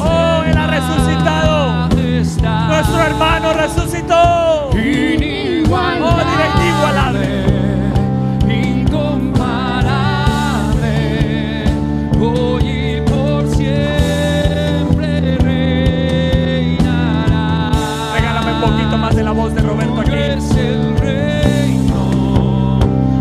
Oh, 0.00 0.42
Él 0.46 0.56
ha 0.56 0.66
resucitado. 0.66 1.88
Está. 1.98 2.66
Nuestro 2.68 3.00
hermano 3.00 3.52
resucitó. 3.52 4.70
Inigualable. 4.72 6.02
Oh, 6.02 6.16
directivo 6.30 6.64
inigualable. 6.64 7.53
Voz 19.44 19.54
de 19.54 19.60
Roberto 19.60 20.00
aquí. 20.00 20.10
El 20.12 20.96
reino, 20.98 22.00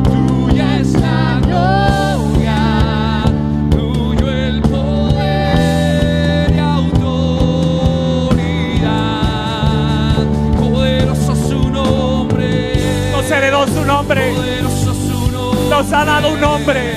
tuya 0.05 0.79
es 0.79 0.93
la 0.93 1.41
gloria, 1.45 3.23
tuyo 3.69 4.31
el 4.31 4.61
poder 4.61 6.53
y 6.55 6.59
autoridad. 6.59 7.83
Poderoso 10.59 11.35
su 11.35 11.69
nombre, 11.69 12.75
Nos 13.11 13.29
heredó 13.31 13.67
su 13.67 13.83
nombre. 13.83 14.31
poderoso 14.33 14.93
su 14.93 15.31
nombre. 15.31 15.69
Nos 15.69 15.91
ha 15.91 16.05
dado 16.05 16.31
un 16.31 16.39
nombre. 16.39 16.93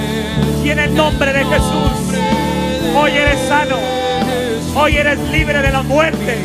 Y 0.65 0.71
en 0.71 0.79
el 0.79 0.95
nombre 0.95 1.33
de 1.33 1.45
Jesús. 1.45 2.15
Hoy 2.97 3.11
eres 3.11 3.41
sano. 3.49 3.77
Hoy 4.79 4.97
eres 4.97 5.19
libre 5.31 5.63
de 5.63 5.71
la 5.73 5.83
muerte. 5.83 6.39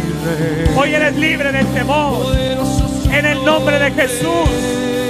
Hoy 0.77 0.93
eres 0.93 1.15
libre 1.17 1.51
del 1.51 1.65
temor. 1.73 2.33
En 3.11 3.25
el 3.25 3.43
nombre 3.43 3.77
de 3.77 3.91
Jesús 3.91 4.49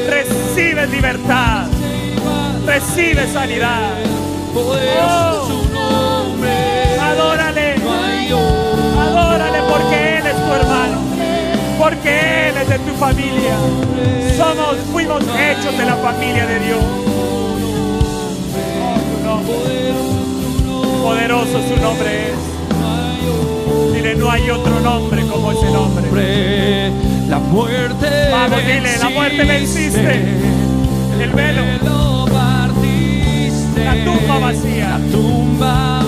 recibes 0.10 0.90
libertad. 0.90 1.68
Recibe 2.66 3.28
sanidad. 3.28 3.94
Nombre. 4.54 4.90
Adórale. 7.00 7.76
Adórale 9.00 9.60
porque 9.70 10.18
Él 10.18 10.26
es 10.26 10.36
tu 10.36 10.52
hermano. 10.54 10.98
Porque 11.80 12.50
Él 12.50 12.58
es 12.58 12.68
de 12.70 12.80
tu 12.80 12.94
familia. 12.96 13.56
Somos, 14.36 14.78
fuimos 14.92 15.24
hechos 15.38 15.78
de 15.78 15.86
la 15.86 15.96
familia 15.96 16.48
de 16.48 16.60
Dios. 16.60 16.84
Oh, 19.28 19.42
tu. 19.46 19.96
Poderoso 21.04 21.62
su 21.68 21.78
nombre 21.82 22.30
es. 22.30 22.36
Dile, 23.94 24.16
no 24.16 24.32
hay 24.32 24.50
otro 24.50 24.80
nombre 24.80 25.22
como 25.28 25.52
ese 25.52 25.70
nombre. 25.72 26.10
La 27.32 27.40
muerte 27.40 28.30
Vamos, 28.30 28.60
dile, 28.60 28.98
la 28.98 29.10
muerte 29.10 29.46
venciste. 29.46 30.20
El 31.18 31.30
velo. 31.30 31.64
velo 31.64 32.26
partiste. 32.30 33.86
La 33.86 34.04
tumba 34.04 34.40
vacía. 34.40 34.90
La 34.90 35.12
tumba 35.14 36.01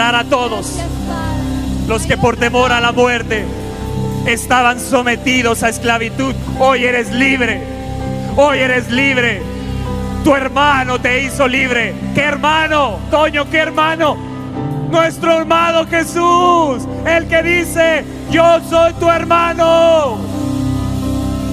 a 0.00 0.24
todos 0.24 0.72
los 1.86 2.02
que 2.04 2.16
por 2.16 2.36
temor 2.36 2.72
a 2.72 2.80
la 2.80 2.90
muerte 2.90 3.44
estaban 4.26 4.80
sometidos 4.80 5.62
a 5.62 5.68
esclavitud. 5.68 6.34
Hoy 6.58 6.84
eres 6.84 7.12
libre. 7.12 7.62
Hoy 8.34 8.58
eres 8.58 8.90
libre. 8.90 9.40
Tu 10.24 10.34
hermano 10.34 11.00
te 11.00 11.22
hizo 11.22 11.46
libre. 11.46 11.94
¿Qué 12.12 12.22
hermano? 12.22 12.98
Toño, 13.08 13.48
¿qué 13.48 13.58
hermano? 13.58 14.16
Nuestro 14.90 15.38
hermano 15.38 15.86
Jesús. 15.86 16.88
El 17.06 17.28
que 17.28 17.42
dice, 17.44 18.04
yo 18.32 18.58
soy 18.68 18.94
tu 18.94 19.08
hermano. 19.08 20.18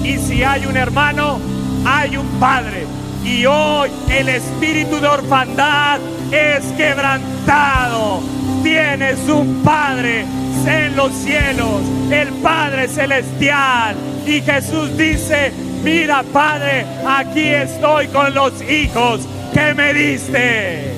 Y 0.02 0.18
si 0.18 0.42
hay 0.42 0.66
un 0.66 0.76
hermano, 0.76 1.38
hay 1.86 2.16
un 2.16 2.26
padre. 2.40 2.86
Y 3.24 3.46
hoy 3.46 3.88
el 4.08 4.28
espíritu 4.30 4.98
de 4.98 5.06
orfandad 5.06 6.00
es 6.32 6.64
quebrantado. 6.72 8.31
Tienes 8.62 9.28
un 9.28 9.62
padre 9.62 10.24
en 10.66 10.96
los 10.96 11.12
cielos, 11.12 11.82
el 12.10 12.28
Padre 12.34 12.88
celestial. 12.88 13.96
Y 14.26 14.40
Jesús 14.40 14.96
dice, 14.96 15.52
mira 15.82 16.22
Padre, 16.22 16.86
aquí 17.06 17.46
estoy 17.46 18.06
con 18.08 18.32
los 18.34 18.62
hijos 18.62 19.26
que 19.52 19.74
me 19.74 19.92
diste. 19.92 20.92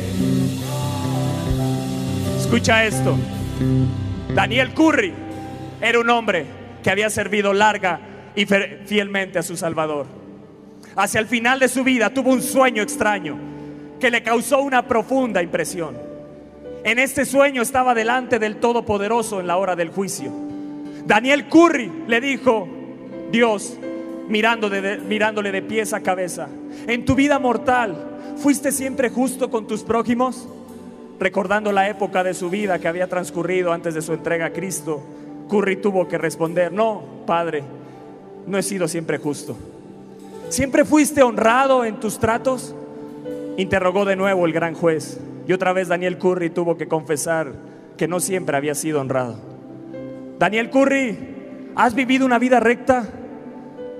Escucha 2.39 2.85
esto. 2.85 3.17
Daniel 4.35 4.75
Curry 4.75 5.15
era 5.81 5.99
un 5.99 6.11
hombre 6.11 6.47
que 6.83 6.91
había 6.91 7.09
servido 7.09 7.53
larga 7.53 8.01
y 8.37 8.45
fielmente 8.45 9.39
a 9.39 9.43
su 9.43 9.57
Salvador. 9.57 10.07
Hacia 10.97 11.21
el 11.21 11.27
final 11.27 11.59
de 11.59 11.69
su 11.69 11.83
vida 11.83 12.11
tuvo 12.11 12.31
un 12.31 12.43
sueño 12.43 12.83
extraño 12.83 13.39
que 13.99 14.11
le 14.11 14.23
causó 14.23 14.61
una 14.61 14.87
profunda 14.87 15.43
impresión. 15.43 16.14
En 16.85 16.99
este 16.99 17.25
sueño 17.25 17.63
estaba 17.63 17.95
delante 17.95 18.39
del 18.39 18.57
Todopoderoso 18.57 19.41
en 19.41 19.47
la 19.47 19.57
hora 19.57 19.75
del 19.75 19.89
juicio. 19.91 20.31
Daniel 21.07 21.49
Curry 21.49 21.91
le 22.07 22.21
dijo, 22.21 22.69
Dios, 23.33 23.79
mirando 24.29 24.69
de- 24.69 24.99
mirándole 24.99 25.51
de 25.51 25.63
pies 25.63 25.93
a 25.93 26.01
cabeza, 26.01 26.49
en 26.87 27.05
tu 27.05 27.15
vida 27.15 27.39
mortal, 27.39 27.97
¿fuiste 28.37 28.71
siempre 28.71 29.09
justo 29.09 29.51
con 29.51 29.67
tus 29.67 29.83
prójimos? 29.83 30.47
Recordando 31.19 31.73
la 31.73 31.89
época 31.89 32.23
de 32.23 32.35
su 32.35 32.51
vida 32.51 32.79
que 32.79 32.89
había 32.89 33.09
transcurrido 33.09 33.73
antes 33.73 33.95
de 33.95 34.03
su 34.03 34.13
entrega 34.13 34.47
a 34.47 34.51
Cristo, 34.53 35.03
Curry 35.49 35.77
tuvo 35.77 36.07
que 36.09 36.19
responder, 36.19 36.73
no, 36.73 37.03
Padre, 37.27 37.63
no 38.47 38.59
he 38.59 38.63
sido 38.63 38.89
siempre 38.89 39.17
justo. 39.19 39.57
¿Siempre 40.51 40.85
fuiste 40.85 41.23
honrado 41.23 41.85
en 41.85 41.99
tus 41.99 42.19
tratos? 42.19 42.75
Interrogó 43.57 44.05
de 44.05 44.17
nuevo 44.17 44.45
el 44.45 44.53
gran 44.53 44.75
juez. 44.75 45.19
Y 45.47 45.53
otra 45.53 45.73
vez 45.73 45.89
Daniel 45.89 46.19
Curry 46.19 46.51
tuvo 46.51 46.77
que 46.77 46.89
confesar 46.89 47.53
que 47.97 48.09
no 48.09 48.21
siempre 48.21 48.57
había 48.57 48.75
sido 48.75 49.01
honrado. 49.01 49.37
Daniel 50.39 50.71
Curry, 50.71 51.73
¿has 51.77 51.95
vivido 51.95 52.27
una 52.27 52.39
vida 52.39 52.61
recta? 52.61 53.07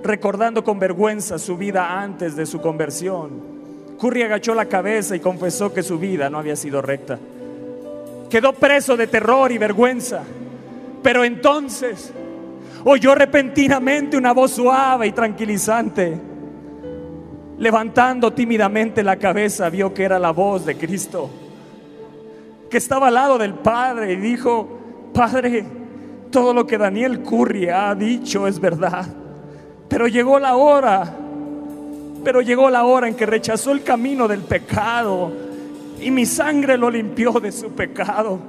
Recordando 0.03 0.63
con 0.63 0.79
vergüenza 0.79 1.39
su 1.39 1.57
vida 1.57 2.01
antes 2.01 2.35
de 2.35 2.45
su 2.45 2.61
conversión. 2.61 3.55
Curry 3.99 4.23
agachó 4.23 4.53
la 4.53 4.65
cabeza 4.65 5.15
y 5.15 5.19
confesó 5.19 5.73
que 5.73 5.83
su 5.83 5.97
vida 5.97 6.29
no 6.29 6.37
había 6.37 6.55
sido 6.55 6.81
recta. 6.81 7.17
Quedó 8.29 8.53
preso 8.53 8.97
de 8.97 9.07
terror 9.07 9.51
y 9.51 9.57
vergüenza. 9.57 10.23
Pero 11.01 11.23
entonces 11.23 12.11
oyó 12.83 13.15
repentinamente 13.15 14.17
una 14.17 14.33
voz 14.33 14.51
suave 14.51 15.07
y 15.07 15.11
tranquilizante. 15.11 16.19
Levantando 17.57 18.33
tímidamente 18.33 19.01
la 19.03 19.17
cabeza, 19.17 19.69
vio 19.69 19.93
que 19.93 20.03
era 20.03 20.19
la 20.19 20.31
voz 20.31 20.65
de 20.65 20.75
Cristo, 20.75 21.29
que 22.69 22.77
estaba 22.77 23.07
al 23.07 23.13
lado 23.13 23.37
del 23.37 23.53
Padre 23.53 24.13
y 24.13 24.17
dijo, 24.17 24.67
Padre, 25.13 25.65
todo 26.31 26.53
lo 26.53 26.67
que 26.67 26.77
Daniel 26.77 27.21
Curry 27.21 27.69
ha 27.69 27.95
dicho 27.95 28.45
es 28.47 28.59
verdad, 28.59 29.07
pero 29.87 30.07
llegó 30.07 30.37
la 30.37 30.57
hora, 30.57 31.15
pero 32.25 32.41
llegó 32.41 32.69
la 32.69 32.83
hora 32.83 33.07
en 33.07 33.15
que 33.15 33.25
rechazó 33.25 33.71
el 33.71 33.83
camino 33.83 34.27
del 34.27 34.41
pecado 34.41 35.31
y 36.01 36.11
mi 36.11 36.25
sangre 36.25 36.77
lo 36.77 36.89
limpió 36.89 37.39
de 37.39 37.51
su 37.51 37.69
pecado. 37.69 38.39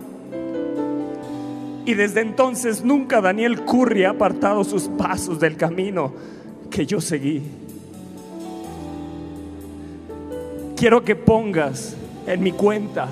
Y 1.85 1.95
desde 1.95 2.23
entonces 2.23 2.85
nunca 2.85 3.21
Daniel 3.21 3.65
Curry 3.65 4.05
ha 4.05 4.11
apartado 4.11 4.65
sus 4.65 4.89
pasos 4.89 5.39
del 5.39 5.57
camino 5.57 6.13
que 6.69 6.85
yo 6.85 7.01
seguí. 7.01 7.45
Quiero 10.77 11.03
que 11.03 11.17
pongas 11.17 11.97
en 12.27 12.43
mi 12.43 12.53
cuenta. 12.53 13.09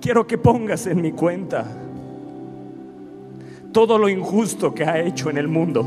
Quiero 0.00 0.26
que 0.26 0.38
pongas 0.38 0.86
en 0.86 1.00
mi 1.00 1.12
cuenta 1.12 1.64
todo 3.72 3.98
lo 3.98 4.08
injusto 4.08 4.74
que 4.74 4.84
ha 4.84 5.00
hecho 5.00 5.28
en 5.28 5.36
el 5.36 5.48
mundo. 5.48 5.86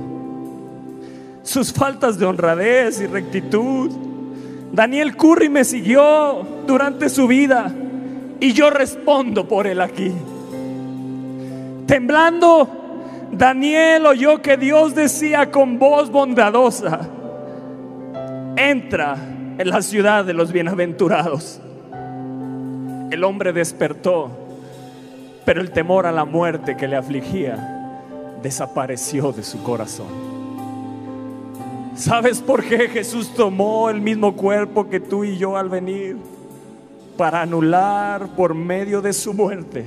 Sus 1.42 1.74
faltas 1.74 2.20
de 2.20 2.26
honradez 2.26 3.02
y 3.02 3.08
rectitud. 3.08 3.90
Daniel 4.72 5.16
Curry 5.16 5.50
me 5.50 5.64
siguió 5.64 6.46
durante 6.68 7.10
su 7.10 7.28
vida 7.28 7.74
y 8.40 8.54
yo 8.54 8.70
respondo 8.70 9.48
por 9.48 9.66
él 9.66 9.82
aquí. 9.82 10.12
Temblando, 11.88 12.70
Daniel 13.32 14.06
oyó 14.06 14.42
que 14.42 14.58
Dios 14.58 14.94
decía 14.94 15.50
con 15.50 15.80
voz 15.80 16.12
bondadosa, 16.12 17.10
entra 18.60 19.16
en 19.58 19.70
la 19.70 19.82
ciudad 19.82 20.26
de 20.26 20.34
los 20.34 20.52
bienaventurados. 20.52 21.62
El 23.10 23.24
hombre 23.24 23.54
despertó, 23.54 24.30
pero 25.46 25.62
el 25.62 25.72
temor 25.72 26.06
a 26.06 26.12
la 26.12 26.26
muerte 26.26 26.76
que 26.76 26.88
le 26.88 26.96
afligía 26.96 27.98
desapareció 28.44 29.32
de 29.32 29.44
su 29.44 29.64
corazón. 29.64 30.30
¿Sabes 31.96 32.40
por 32.40 32.64
qué 32.64 32.88
Jesús 32.90 33.34
tomó 33.34 33.90
el 33.90 34.00
mismo 34.00 34.36
cuerpo 34.36 34.90
que 34.90 35.00
tú 35.00 35.24
y 35.24 35.38
yo 35.38 35.58
al 35.58 35.70
venir? 35.70 36.18
Para 37.18 37.42
anular 37.42 38.28
por 38.36 38.54
medio 38.54 39.02
de 39.02 39.14
su 39.14 39.34
muerte 39.34 39.86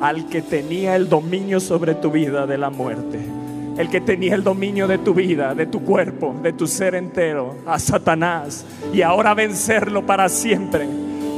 al 0.00 0.28
que 0.28 0.40
tenía 0.40 0.96
el 0.96 1.08
dominio 1.08 1.60
sobre 1.60 1.94
tu 1.94 2.10
vida 2.10 2.46
de 2.46 2.58
la 2.58 2.70
muerte. 2.70 3.18
El 3.80 3.88
que 3.88 4.02
tenía 4.02 4.34
el 4.34 4.44
dominio 4.44 4.86
de 4.86 4.98
tu 4.98 5.14
vida, 5.14 5.54
de 5.54 5.64
tu 5.64 5.82
cuerpo, 5.82 6.36
de 6.42 6.52
tu 6.52 6.66
ser 6.66 6.94
entero, 6.94 7.56
a 7.66 7.78
Satanás. 7.78 8.66
Y 8.92 9.00
ahora 9.00 9.32
vencerlo 9.32 10.04
para 10.04 10.28
siempre. 10.28 10.86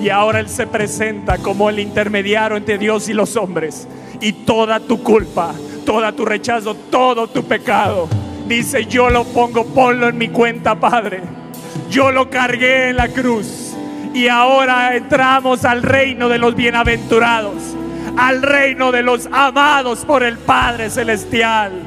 Y 0.00 0.08
ahora 0.08 0.40
Él 0.40 0.48
se 0.48 0.66
presenta 0.66 1.38
como 1.38 1.70
el 1.70 1.78
intermediario 1.78 2.56
entre 2.56 2.78
Dios 2.78 3.08
y 3.08 3.12
los 3.12 3.36
hombres. 3.36 3.86
Y 4.20 4.32
toda 4.32 4.80
tu 4.80 5.04
culpa, 5.04 5.54
toda 5.86 6.10
tu 6.10 6.24
rechazo, 6.24 6.74
todo 6.74 7.28
tu 7.28 7.44
pecado. 7.44 8.08
Dice, 8.48 8.86
yo 8.86 9.08
lo 9.08 9.22
pongo, 9.22 9.64
ponlo 9.66 10.08
en 10.08 10.18
mi 10.18 10.26
cuenta, 10.26 10.74
Padre. 10.74 11.20
Yo 11.90 12.10
lo 12.10 12.28
cargué 12.28 12.88
en 12.88 12.96
la 12.96 13.06
cruz. 13.06 13.72
Y 14.14 14.26
ahora 14.26 14.96
entramos 14.96 15.64
al 15.64 15.84
reino 15.84 16.28
de 16.28 16.38
los 16.38 16.56
bienaventurados. 16.56 17.76
Al 18.16 18.42
reino 18.42 18.90
de 18.90 19.04
los 19.04 19.28
amados 19.30 20.04
por 20.04 20.24
el 20.24 20.38
Padre 20.38 20.90
Celestial. 20.90 21.81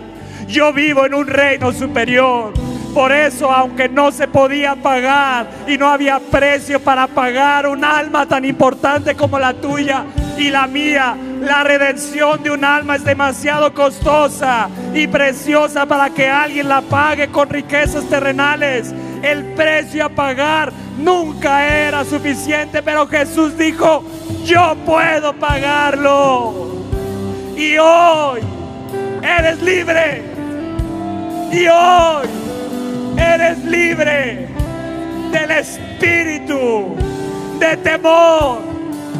Yo 0.47 0.71
vivo 0.73 1.05
en 1.05 1.13
un 1.13 1.27
reino 1.27 1.71
superior. 1.71 2.53
Por 2.93 3.11
eso, 3.11 3.51
aunque 3.51 3.89
no 3.89 4.09
se 4.09 4.25
podía 4.25 4.75
pagar 4.75 5.47
y 5.67 5.77
no 5.77 5.89
había 5.89 6.17
precio 6.19 6.79
para 6.79 7.07
pagar 7.07 7.67
un 7.67 7.83
alma 7.83 8.25
tan 8.25 8.45
importante 8.45 9.15
como 9.15 9.37
la 9.37 9.53
tuya 9.53 10.05
y 10.37 10.49
la 10.49 10.65
mía, 10.65 11.17
la 11.41 11.65
redención 11.65 12.41
de 12.41 12.51
un 12.51 12.63
alma 12.63 12.95
es 12.95 13.03
demasiado 13.03 13.73
costosa 13.73 14.69
y 14.93 15.07
preciosa 15.07 15.85
para 15.85 16.09
que 16.09 16.29
alguien 16.29 16.69
la 16.69 16.79
pague 16.79 17.27
con 17.27 17.49
riquezas 17.49 18.05
terrenales. 18.05 18.93
El 19.21 19.43
precio 19.55 20.05
a 20.05 20.09
pagar 20.09 20.71
nunca 20.97 21.67
era 21.67 22.05
suficiente, 22.05 22.81
pero 22.81 23.07
Jesús 23.07 23.57
dijo, 23.57 24.05
yo 24.45 24.73
puedo 24.85 25.33
pagarlo. 25.33 26.77
Y 27.57 27.77
hoy 27.77 28.39
eres 29.21 29.61
libre. 29.61 30.34
Y 31.55 31.67
hoy 31.67 32.27
eres 33.17 33.63
libre 33.63 34.45
del 35.31 35.51
espíritu 35.51 36.97
de 37.57 37.77
temor 37.77 38.59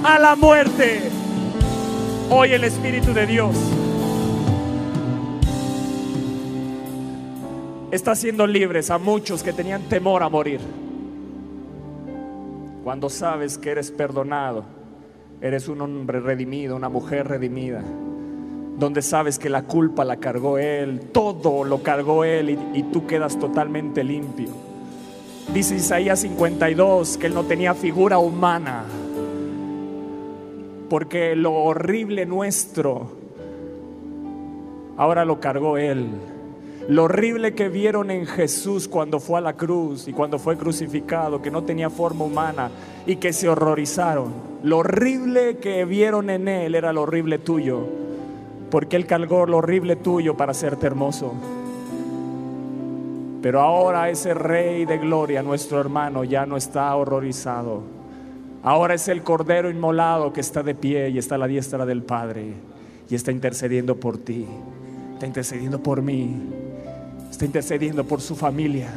a 0.04 0.20
la 0.20 0.36
muerte. 0.36 1.00
Hoy 2.30 2.52
el 2.52 2.66
Espíritu 2.66 3.14
de 3.14 3.26
Dios 3.26 3.56
está 7.92 8.12
haciendo 8.12 8.46
libres 8.46 8.90
a 8.90 8.98
muchos 8.98 9.42
que 9.42 9.54
tenían 9.54 9.84
temor 9.84 10.22
a 10.22 10.28
morir. 10.28 10.60
Cuando 12.84 13.10
sabes 13.10 13.58
que 13.58 13.72
eres 13.72 13.92
perdonado, 13.92 14.66
eres 15.40 15.70
un 15.70 15.80
hombre 15.80 16.20
redimido, 16.20 16.76
una 16.76 16.90
mujer 16.90 17.30
redimida 17.30 17.82
donde 18.78 19.02
sabes 19.02 19.40
que 19.40 19.50
la 19.50 19.64
culpa 19.64 20.04
la 20.04 20.18
cargó 20.18 20.58
Él, 20.58 21.00
todo 21.12 21.64
lo 21.64 21.82
cargó 21.82 22.24
Él 22.24 22.58
y, 22.74 22.84
tú 22.84 23.08
quedas 23.08 23.40
totalmente 23.40 24.04
limpio. 24.04 24.50
Dice 25.54 25.76
Isaías 25.76 26.20
52 26.20 27.18
que 27.18 27.28
Él 27.28 27.34
no 27.34 27.44
tenía 27.44 27.74
figura 27.74 28.18
humana, 28.18 28.84
porque 30.90 31.36
lo 31.36 31.54
horrible 31.54 32.26
nuestro 32.26 33.12
ahora 34.98 35.24
lo 35.26 35.40
cargó 35.40 35.78
Él. 35.78 36.08
Lo 36.88 37.06
horrible 37.06 37.56
que 37.56 37.68
vieron 37.68 38.12
en 38.12 38.28
Jesús 38.28 38.88
cuando 38.88 39.20
fue 39.20 39.40
a 39.40 39.42
la 39.42 39.54
cruz 39.54 40.08
y 40.08 40.14
cuando 40.14 40.38
fue 40.38 40.56
crucificado, 40.56 41.42
que 41.42 41.50
no 41.50 41.64
tenía 41.64 41.90
forma 41.90 42.26
humana 42.26 42.70
y 43.08 43.16
que 43.16 43.34
se 43.34 43.50
horrorizaron. 43.50 44.32
Lo 44.62 44.80
horrible 44.80 45.58
que 45.58 45.84
vieron 45.86 46.30
en 46.30 46.48
Él 46.48 46.76
era 46.76 46.94
lo 46.94 47.04
horrible 47.04 47.40
tuyo 47.40 48.05
porque 48.70 48.96
Él 48.96 49.06
cargó 49.06 49.46
lo 49.46 49.58
horrible 49.58 49.96
tuyo 49.96 50.36
para 50.36 50.52
hacerte 50.52 50.88
hermoso. 50.88 51.34
Pero 53.42 53.62
ahora 53.62 54.10
ese 54.10 54.34
Rey 54.34 54.86
de 54.86 54.98
Gloria, 54.98 55.44
nuestro 55.44 55.80
hermano, 55.80 56.24
ya 56.24 56.46
no 56.46 56.58
está 56.58 56.96
horrorizado. 56.96 57.84
Ahora 58.64 58.96
es 58.96 59.08
el 59.08 59.22
Cordero 59.22 59.70
inmolado 59.70 60.34
que 60.34 60.42
está 60.42 60.64
de 60.64 60.74
pie 60.74 61.10
y 61.10 61.20
está 61.20 61.36
a 61.36 61.38
la 61.38 61.48
diestra 61.48 61.86
del 61.86 62.02
Padre 62.02 62.54
y 63.08 63.14
está 63.14 63.32
intercediendo 63.32 63.96
por 63.98 64.18
ti, 64.18 64.48
está 65.14 65.28
intercediendo 65.28 65.78
por 65.84 66.02
mí, 66.02 66.36
está 67.30 67.46
intercediendo 67.46 68.04
por 68.04 68.22
su 68.22 68.36
familia, 68.36 68.90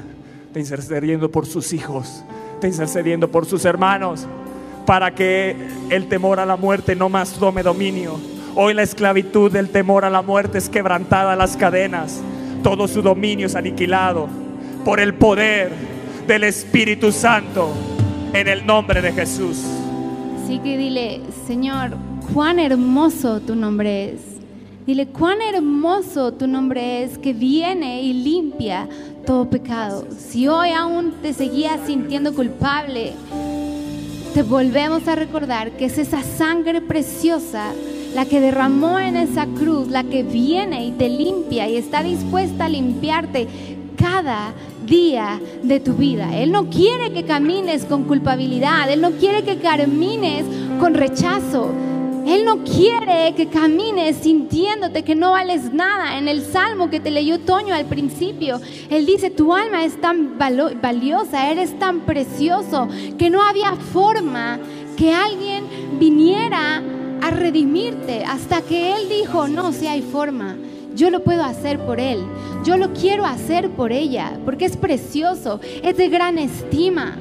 está 0.46 0.60
intercediendo 0.60 1.30
por 1.30 1.44
sus 1.44 1.74
hijos, 1.74 2.24
está 2.54 2.68
intercediendo 2.68 3.30
por 3.30 3.44
sus 3.44 3.66
hermanos, 3.66 4.26
para 4.86 5.14
que 5.14 5.54
el 5.90 6.08
temor 6.08 6.40
a 6.40 6.46
la 6.46 6.56
muerte 6.56 6.96
no 6.96 7.10
más 7.10 7.34
tome 7.34 7.62
dominio 7.62 8.18
Hoy 8.54 8.74
la 8.74 8.82
esclavitud 8.82 9.52
del 9.52 9.68
temor 9.68 10.04
a 10.04 10.10
la 10.10 10.22
muerte 10.22 10.58
es 10.58 10.68
quebrantada 10.68 11.36
las 11.36 11.56
cadenas. 11.56 12.20
Todo 12.62 12.88
su 12.88 13.02
dominio 13.02 13.46
es 13.46 13.54
aniquilado 13.54 14.28
por 14.84 15.00
el 15.00 15.14
poder 15.14 15.70
del 16.26 16.44
Espíritu 16.44 17.12
Santo 17.12 17.70
en 18.32 18.48
el 18.48 18.66
nombre 18.66 19.00
de 19.00 19.12
Jesús. 19.12 19.58
Así 20.42 20.58
que 20.58 20.76
dile, 20.76 21.20
Señor, 21.46 21.90
cuán 22.32 22.58
hermoso 22.58 23.40
tu 23.40 23.54
nombre 23.54 24.12
es. 24.12 24.20
Dile, 24.86 25.06
cuán 25.08 25.42
hermoso 25.42 26.32
tu 26.32 26.46
nombre 26.46 27.02
es 27.02 27.18
que 27.18 27.34
viene 27.34 28.02
y 28.02 28.14
limpia 28.14 28.88
todo 29.26 29.48
pecado. 29.48 30.06
Si 30.16 30.48
hoy 30.48 30.70
aún 30.70 31.12
te 31.20 31.34
seguías 31.34 31.80
sintiendo 31.86 32.34
culpable, 32.34 33.12
te 34.32 34.42
volvemos 34.42 35.06
a 35.06 35.14
recordar 35.14 35.72
que 35.72 35.84
es 35.84 35.98
esa 35.98 36.22
sangre 36.22 36.80
preciosa 36.80 37.72
la 38.14 38.24
que 38.24 38.40
derramó 38.40 38.98
en 38.98 39.16
esa 39.16 39.46
cruz, 39.46 39.88
la 39.88 40.04
que 40.04 40.22
viene 40.22 40.86
y 40.86 40.92
te 40.92 41.08
limpia 41.08 41.68
y 41.68 41.76
está 41.76 42.02
dispuesta 42.02 42.66
a 42.66 42.68
limpiarte 42.68 43.48
cada 43.96 44.52
día 44.86 45.40
de 45.62 45.80
tu 45.80 45.94
vida. 45.94 46.36
Él 46.36 46.52
no 46.52 46.70
quiere 46.70 47.12
que 47.12 47.24
camines 47.24 47.84
con 47.84 48.04
culpabilidad, 48.04 48.90
Él 48.90 49.00
no 49.00 49.12
quiere 49.12 49.42
que 49.42 49.58
camines 49.58 50.44
con 50.80 50.94
rechazo. 50.94 51.72
Él 52.26 52.44
no 52.44 52.62
quiere 52.62 53.32
que 53.34 53.46
camines 53.46 54.16
sintiéndote 54.18 55.02
que 55.02 55.14
no 55.14 55.30
vales 55.30 55.72
nada. 55.72 56.18
En 56.18 56.28
el 56.28 56.42
salmo 56.42 56.90
que 56.90 57.00
te 57.00 57.10
leyó 57.10 57.38
Toño 57.38 57.74
al 57.74 57.86
principio, 57.86 58.60
Él 58.90 59.06
dice, 59.06 59.30
tu 59.30 59.54
alma 59.54 59.82
es 59.84 59.98
tan 59.98 60.36
valiosa, 60.38 61.50
eres 61.50 61.78
tan 61.78 62.00
precioso, 62.00 62.86
que 63.16 63.30
no 63.30 63.42
había 63.42 63.72
forma 63.76 64.58
que 64.98 65.14
alguien 65.14 65.64
viniera 65.98 66.82
redimirte 67.30 68.24
hasta 68.24 68.62
que 68.62 68.94
Él 68.94 69.08
dijo, 69.08 69.48
no, 69.48 69.72
si 69.72 69.86
hay 69.86 70.02
forma, 70.02 70.56
yo 70.94 71.10
lo 71.10 71.22
puedo 71.22 71.44
hacer 71.44 71.78
por 71.78 72.00
Él, 72.00 72.20
yo 72.64 72.76
lo 72.76 72.92
quiero 72.92 73.24
hacer 73.24 73.70
por 73.70 73.92
ella, 73.92 74.38
porque 74.44 74.64
es 74.64 74.76
precioso, 74.76 75.60
es 75.82 75.96
de 75.96 76.08
gran 76.08 76.38
estima. 76.38 77.16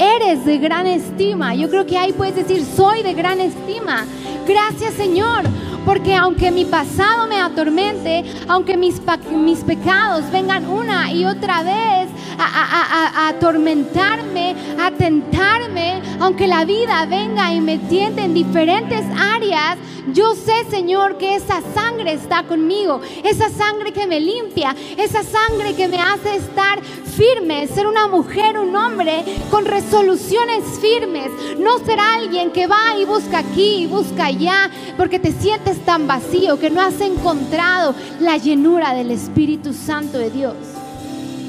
Eres 0.00 0.44
de 0.44 0.58
gran 0.58 0.86
estima. 0.86 1.56
Yo 1.56 1.68
creo 1.68 1.84
que 1.84 1.98
ahí 1.98 2.12
puedes 2.12 2.36
decir, 2.36 2.64
soy 2.64 3.02
de 3.02 3.14
gran 3.14 3.40
estima. 3.40 4.04
Gracias 4.46 4.94
Señor, 4.94 5.42
porque 5.84 6.14
aunque 6.14 6.52
mi 6.52 6.64
pasado 6.64 7.26
me 7.26 7.40
atormente, 7.40 8.24
aunque 8.46 8.76
mis, 8.76 9.00
mis 9.32 9.60
pecados 9.60 10.30
vengan 10.30 10.68
una 10.68 11.12
y 11.12 11.24
otra 11.24 11.62
vez 11.62 12.07
a, 12.38 13.24
a, 13.24 13.28
atormentarme, 13.28 14.54
a 14.78 14.90
tentarme, 14.90 16.00
aunque 16.20 16.46
la 16.46 16.64
vida 16.64 17.04
venga 17.06 17.52
y 17.52 17.60
me 17.60 17.78
tiente 17.78 18.22
en 18.22 18.34
diferentes 18.34 19.04
áreas, 19.18 19.78
yo 20.12 20.34
sé, 20.34 20.64
Señor, 20.70 21.18
que 21.18 21.34
esa 21.34 21.60
sangre 21.74 22.12
está 22.12 22.42
conmigo, 22.44 23.00
esa 23.24 23.50
sangre 23.50 23.92
que 23.92 24.06
me 24.06 24.20
limpia, 24.20 24.74
esa 24.96 25.22
sangre 25.22 25.74
que 25.74 25.88
me 25.88 26.00
hace 26.00 26.36
estar 26.36 26.80
firme, 27.18 27.66
ser 27.66 27.86
una 27.86 28.06
mujer, 28.06 28.58
un 28.58 28.74
hombre 28.74 29.24
con 29.50 29.66
resoluciones 29.66 30.64
firmes, 30.80 31.30
no 31.58 31.78
ser 31.80 32.00
alguien 32.00 32.52
que 32.52 32.66
va 32.66 32.96
y 32.98 33.04
busca 33.04 33.40
aquí 33.40 33.82
y 33.82 33.86
busca 33.86 34.26
allá, 34.26 34.70
porque 34.96 35.18
te 35.18 35.32
sientes 35.32 35.84
tan 35.84 36.06
vacío 36.06 36.58
que 36.58 36.70
no 36.70 36.80
has 36.80 37.00
encontrado 37.00 37.94
la 38.20 38.36
llenura 38.38 38.94
del 38.94 39.10
Espíritu 39.10 39.72
Santo 39.74 40.16
de 40.18 40.30
Dios. 40.30 40.77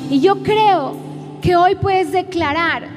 Y 0.10 0.22
yo 0.22 0.42
creo 0.42 0.96
que 1.42 1.56
hoy 1.56 1.76
puedes 1.76 2.12
declarar, 2.12 2.88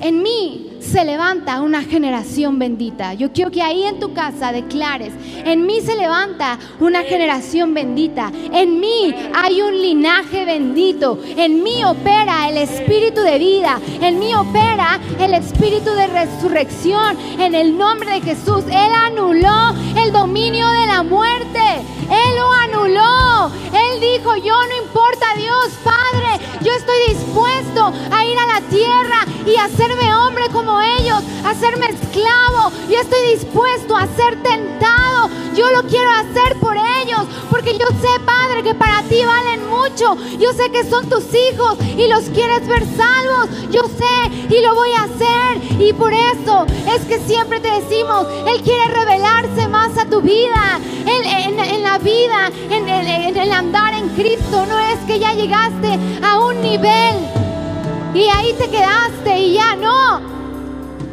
en 0.00 0.22
mí 0.22 0.67
se 0.80 1.04
levanta 1.04 1.60
una 1.60 1.82
generación 1.82 2.58
bendita. 2.58 3.14
Yo 3.14 3.32
quiero 3.32 3.50
que 3.50 3.62
ahí 3.62 3.84
en 3.84 3.98
tu 3.98 4.12
casa 4.12 4.52
declares, 4.52 5.12
en 5.44 5.66
mí 5.66 5.80
se 5.80 5.96
levanta 5.96 6.58
una 6.80 7.02
generación 7.02 7.74
bendita. 7.74 8.30
En 8.52 8.80
mí 8.80 9.14
hay 9.34 9.62
un 9.62 9.80
linaje 9.80 10.44
bendito. 10.44 11.18
En 11.36 11.62
mí 11.62 11.84
opera 11.84 12.48
el 12.48 12.58
espíritu 12.58 13.20
de 13.20 13.38
vida. 13.38 13.80
En 14.00 14.18
mí 14.18 14.34
opera 14.34 15.00
el 15.18 15.34
espíritu 15.34 15.90
de 15.90 16.06
resurrección. 16.06 17.16
En 17.38 17.54
el 17.54 17.76
nombre 17.76 18.12
de 18.12 18.20
Jesús, 18.20 18.64
Él 18.66 18.92
anuló 18.94 19.74
el 19.96 20.12
dominio 20.12 20.68
de 20.68 20.86
la 20.86 21.02
muerte. 21.02 21.60
Él 22.10 22.36
lo 22.36 22.52
anuló. 22.52 23.50
Él 23.72 24.00
dijo, 24.00 24.36
yo 24.36 24.54
no 24.54 24.86
importa 24.86 25.26
Dios, 25.36 25.70
Padre, 25.84 26.44
yo 26.62 26.72
estoy 26.72 26.96
dispuesto 27.08 27.92
a 28.10 28.24
ir 28.24 28.38
a 28.38 28.46
la 28.46 28.60
tierra 28.68 29.26
y 29.46 29.56
hacerme 29.56 30.14
hombre 30.14 30.48
como 30.52 30.67
ellos, 30.98 31.22
hacerme 31.44 31.86
esclavo. 31.86 32.70
Yo 32.88 32.98
estoy 33.00 33.34
dispuesto 33.34 33.96
a 33.96 34.06
ser 34.16 34.42
tentado. 34.42 35.28
Yo 35.54 35.68
lo 35.72 35.82
quiero 35.88 36.10
hacer 36.10 36.56
por 36.60 36.76
ellos, 36.76 37.26
porque 37.50 37.72
yo 37.76 37.86
sé, 38.00 38.20
Padre, 38.24 38.62
que 38.62 38.74
para 38.74 39.02
ti 39.02 39.20
valen 39.24 39.68
mucho. 39.68 40.16
Yo 40.38 40.52
sé 40.52 40.70
que 40.70 40.84
son 40.88 41.08
tus 41.08 41.24
hijos 41.34 41.76
y 41.96 42.06
los 42.06 42.24
quieres 42.30 42.66
ver 42.68 42.84
salvos. 42.96 43.48
Yo 43.70 43.82
sé 43.84 44.54
y 44.54 44.60
lo 44.62 44.74
voy 44.74 44.90
a 44.92 45.04
hacer. 45.04 45.80
Y 45.80 45.92
por 45.92 46.12
eso 46.12 46.66
es 46.94 47.02
que 47.06 47.18
siempre 47.20 47.60
te 47.60 47.70
decimos, 47.80 48.26
Él 48.46 48.62
quiere 48.62 48.86
revelarse 48.86 49.66
más 49.68 49.96
a 49.98 50.04
tu 50.04 50.20
vida, 50.20 50.80
en, 51.06 51.58
en- 51.58 51.82
la 51.82 51.98
vida, 51.98 52.50
en 52.70 52.88
en 52.88 53.36
el 53.36 53.52
andar 53.52 53.94
en 53.94 54.08
Cristo. 54.10 54.66
No 54.66 54.78
es 54.78 54.98
que 55.06 55.18
ya 55.18 55.32
llegaste 55.32 55.98
a 56.22 56.38
un 56.40 56.60
nivel 56.60 57.16
y 58.14 58.28
ahí 58.28 58.52
te 58.58 58.68
quedaste 58.68 59.38
y 59.38 59.54
ya 59.54 59.74
no. 59.76 60.37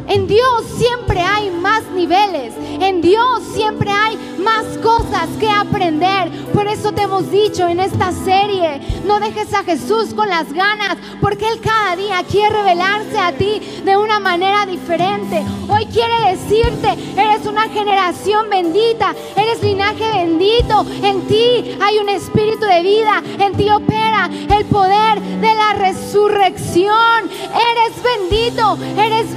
En 0.08 0.28
Dios 0.28 0.64
siempre 0.78 1.20
hay 1.20 1.49
más 1.49 1.84
niveles. 1.91 2.53
En 2.80 3.01
Dios 3.01 3.41
siempre 3.53 3.89
hay 3.89 4.18
más 4.38 4.66
cosas 4.78 5.28
que 5.39 5.49
aprender. 5.49 6.30
Por 6.53 6.68
eso 6.68 6.91
te 6.91 7.03
hemos 7.03 7.32
dicho 7.32 7.68
en 7.68 7.80
esta 7.80 8.12
serie, 8.12 8.80
no 9.06 9.20
dejes 9.20 9.53
a 9.53 9.64
Jesús 9.64 10.14
con 10.14 10.30
las 10.30 10.51
ganas, 10.53 10.97
porque 11.20 11.47
Él 11.47 11.60
cada 11.60 11.95
día 11.95 12.24
quiere 12.30 12.56
revelarse 12.56 13.18
a 13.18 13.32
ti 13.32 13.60
de 13.84 13.97
una 13.97 14.20
manera 14.20 14.66
diferente. 14.66 15.43
Hoy 15.68 15.86
quiere 15.88 16.32
decirte, 16.32 16.95
eres 17.20 17.45
una 17.47 17.68
generación 17.70 18.49
bendita, 18.49 19.16
eres 19.36 19.64
linaje 19.64 20.08
bendito. 20.14 20.86
En 21.01 21.22
ti 21.28 21.78
hay 21.82 21.97
un 21.97 22.10
espíritu 22.10 22.66
de 22.66 22.82
vida, 22.84 23.24
en 23.39 23.53
ti 23.53 23.70
opera 23.70 24.30
el 24.56 24.66
poder 24.66 25.20
de 25.20 25.53
la 25.53 25.74
resurrección. 25.74 27.30
Eres 27.30 28.03
bendito, 28.03 28.78
eres 28.97 29.36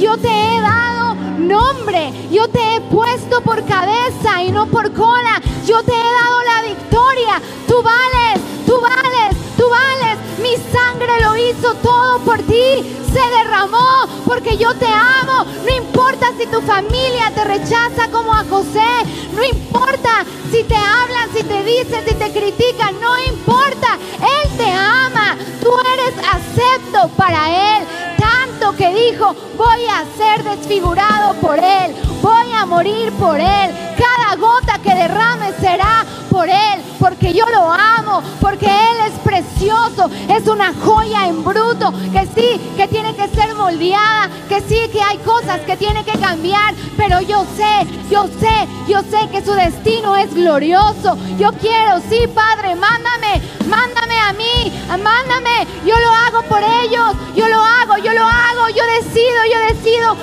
Yo 0.00 0.16
te 0.16 0.28
he 0.28 0.60
dado 0.62 1.14
nombre, 1.38 2.12
yo 2.30 2.48
te 2.48 2.76
he 2.76 2.80
puesto 2.80 3.42
por 3.42 3.62
cabeza 3.66 4.42
y 4.42 4.50
no 4.50 4.66
por 4.66 4.90
cola. 4.92 5.40
Yo 5.66 5.82
te 5.82 5.92
he 5.92 6.12
dado 6.22 6.42
la 6.44 6.68
victoria. 6.68 7.42
Tú 7.68 7.82
vales, 7.82 8.40
tú 8.66 8.80
vales, 8.80 9.36
tú 9.58 9.64
vales. 9.68 10.18
Mi 10.42 10.56
sangre 10.72 11.20
lo 11.20 11.36
hizo 11.36 11.74
todo 11.74 12.20
por 12.20 12.38
ti. 12.38 13.03
Se 13.14 13.20
derramó 13.38 14.08
porque 14.26 14.56
yo 14.56 14.74
te 14.74 14.86
amo. 14.86 15.44
No 15.64 15.72
importa 15.72 16.32
si 16.36 16.46
tu 16.46 16.60
familia 16.62 17.30
te 17.32 17.44
rechaza 17.44 18.10
como 18.10 18.34
a 18.34 18.44
José. 18.50 18.90
No 19.32 19.44
importa 19.44 20.24
si 20.50 20.64
te 20.64 20.74
hablan, 20.74 21.32
si 21.32 21.44
te 21.44 21.62
dicen, 21.62 22.04
si 22.06 22.14
te 22.14 22.32
critican. 22.32 23.00
No 23.00 23.16
importa. 23.18 23.98
Él 24.20 24.56
te 24.56 24.70
ama. 24.70 25.36
Tú 25.60 25.70
eres 25.94 26.14
acepto 26.28 27.08
para 27.16 27.78
Él. 27.78 27.86
Tanto 28.18 28.76
que 28.76 28.88
dijo, 28.94 29.34
voy 29.56 29.84
a 29.86 30.04
ser 30.16 30.42
desfigurado 30.42 31.34
por 31.34 31.58
Él. 31.58 31.94
Voy 32.22 32.52
a 32.52 32.66
morir 32.66 33.12
por 33.12 33.38
Él. 33.38 33.70
Cada 33.98 34.36
gota 34.36 34.78
que 34.78 34.94
derrame 34.94 35.52
será 35.60 36.04
por 36.30 36.48
Él. 36.48 36.82
Porque 36.98 37.32
yo 37.32 37.44
lo 37.50 37.70
amo. 37.70 38.22
Porque 38.40 38.66
Él 38.66 38.96
es 39.06 39.18
precioso. 39.24 40.10
Es 40.28 40.46
una 40.46 40.72
joya 40.72 41.26
en 41.26 41.44
bruto. 41.44 41.92
Que 42.12 42.26
sí, 42.34 42.60
que 42.76 42.88
tiene 42.88 43.03
que 43.12 43.28
ser 43.28 43.54
moldeada. 43.54 44.30
Que 44.48 44.60
sí, 44.62 44.88
que 44.92 45.02
hay 45.02 45.18
cosas 45.18 45.60
que 45.60 45.76
tiene 45.76 46.04
que 46.04 46.18
cambiar. 46.18 46.74
Pero 46.96 47.20
yo 47.20 47.44
sé, 47.56 47.86
yo 48.10 48.26
sé, 48.40 48.68
yo 48.88 49.02
sé 49.02 49.28
que 49.30 49.44
su 49.44 49.52
destino 49.52 50.16
es 50.16 50.32
glorioso. 50.32 51.18
Yo 51.38 51.52
quiero, 51.60 52.00
sí, 52.08 52.26
Padre, 52.34 52.74
mándame. 52.76 53.42
Mándame 53.68 54.18
a 54.18 54.32
mí. 54.32 54.72
Mándame. 54.88 55.66
Yo 55.84 55.94
lo 55.98 56.10
hago 56.10 56.42
por 56.48 56.62
ellos. 56.62 57.14
Yo 57.36 57.48
lo 57.48 57.60
hago, 57.60 57.98
yo 57.98 58.12
lo 58.12 58.24
hago. 58.24 58.68
Yo 58.68 58.84
decido, 59.02 59.38
yo 59.52 59.74
decido 59.74 60.16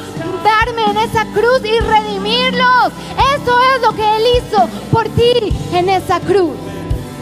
darme 0.44 0.84
en 0.90 0.98
esa 0.98 1.26
cruz 1.34 1.62
y 1.64 1.80
redimirlos. 1.80 2.92
Eso 3.36 3.60
es 3.76 3.82
lo 3.82 3.94
que 3.94 4.18
Él 4.18 4.24
hizo 4.38 4.68
por 4.92 5.08
ti 5.10 5.54
en 5.74 5.90
esa 5.90 6.20
cruz. 6.20 6.56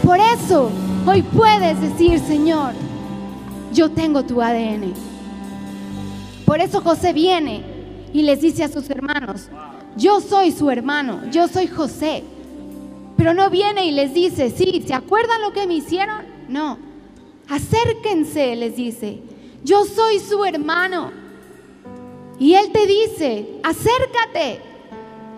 Por 0.04 0.18
eso 0.18 0.70
hoy 1.06 1.22
puedes 1.22 1.80
decir, 1.80 2.18
Señor, 2.20 2.72
yo 3.72 3.90
tengo 3.90 4.22
tu 4.22 4.40
ADN. 4.40 5.09
Por 6.50 6.60
eso 6.60 6.80
José 6.80 7.12
viene 7.12 7.62
y 8.12 8.22
les 8.22 8.40
dice 8.40 8.64
a 8.64 8.68
sus 8.68 8.90
hermanos, 8.90 9.48
yo 9.96 10.20
soy 10.20 10.50
su 10.50 10.68
hermano, 10.68 11.30
yo 11.30 11.46
soy 11.46 11.68
José. 11.68 12.24
Pero 13.16 13.34
no 13.34 13.48
viene 13.50 13.86
y 13.86 13.92
les 13.92 14.12
dice, 14.12 14.50
sí, 14.50 14.82
¿se 14.84 14.92
acuerdan 14.92 15.42
lo 15.42 15.52
que 15.52 15.68
me 15.68 15.74
hicieron? 15.74 16.24
No. 16.48 16.76
Acérquense, 17.48 18.56
les 18.56 18.74
dice, 18.74 19.20
yo 19.62 19.84
soy 19.84 20.18
su 20.18 20.44
hermano. 20.44 21.12
Y 22.40 22.54
él 22.54 22.72
te 22.72 22.84
dice, 22.84 23.60
acércate, 23.62 24.60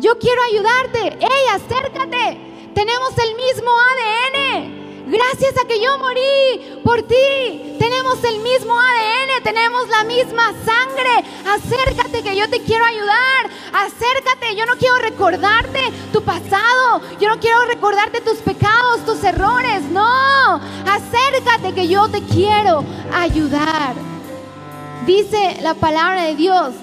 yo 0.01 0.19
quiero 0.19 0.41
ayudarte, 0.45 1.19
¡Ey, 1.21 1.49
acércate! 1.53 2.39
Tenemos 2.73 3.11
el 3.19 3.37
mismo 3.37 3.71
ADN. 3.71 4.82
Gracias 5.07 5.55
a 5.59 5.67
que 5.67 5.81
yo 5.81 5.99
morí 5.99 6.81
por 6.85 7.03
ti, 7.03 7.77
tenemos 7.79 8.23
el 8.25 8.39
mismo 8.41 8.79
ADN, 8.79 9.43
tenemos 9.43 9.89
la 9.89 10.05
misma 10.05 10.53
sangre. 10.65 11.25
Acércate 11.45 12.23
que 12.23 12.37
yo 12.37 12.49
te 12.49 12.61
quiero 12.61 12.85
ayudar. 12.85 13.51
Acércate, 13.73 14.55
yo 14.57 14.65
no 14.67 14.77
quiero 14.77 14.99
recordarte 14.99 15.81
tu 16.13 16.23
pasado. 16.23 17.01
Yo 17.21 17.29
no 17.29 17.41
quiero 17.41 17.65
recordarte 17.65 18.21
tus 18.21 18.39
pecados, 18.39 19.05
tus 19.05 19.25
errores. 19.25 19.83
No, 19.91 20.61
acércate 20.87 21.75
que 21.75 21.89
yo 21.89 22.09
te 22.09 22.23
quiero 22.23 22.85
ayudar. 23.13 23.95
Dice 25.05 25.59
la 25.63 25.75
palabra 25.75 26.27
de 26.27 26.37
Dios 26.37 26.75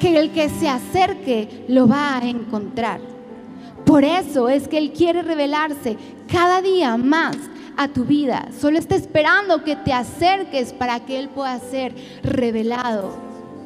que 0.00 0.16
el 0.16 0.30
que 0.30 0.48
se 0.50 0.68
acerque 0.68 1.64
lo 1.66 1.88
va 1.88 2.18
a 2.18 2.28
encontrar. 2.28 3.00
Por 3.84 4.04
eso 4.04 4.48
es 4.48 4.68
que 4.68 4.78
Él 4.78 4.92
quiere 4.92 5.22
revelarse 5.22 5.96
cada 6.30 6.62
día 6.62 6.96
más 6.96 7.36
a 7.76 7.88
tu 7.88 8.04
vida. 8.04 8.48
Solo 8.58 8.78
está 8.78 8.96
esperando 8.96 9.64
que 9.64 9.76
te 9.76 9.92
acerques 9.92 10.72
para 10.72 11.00
que 11.00 11.18
Él 11.18 11.28
pueda 11.28 11.58
ser 11.58 11.94
revelado 12.22 13.14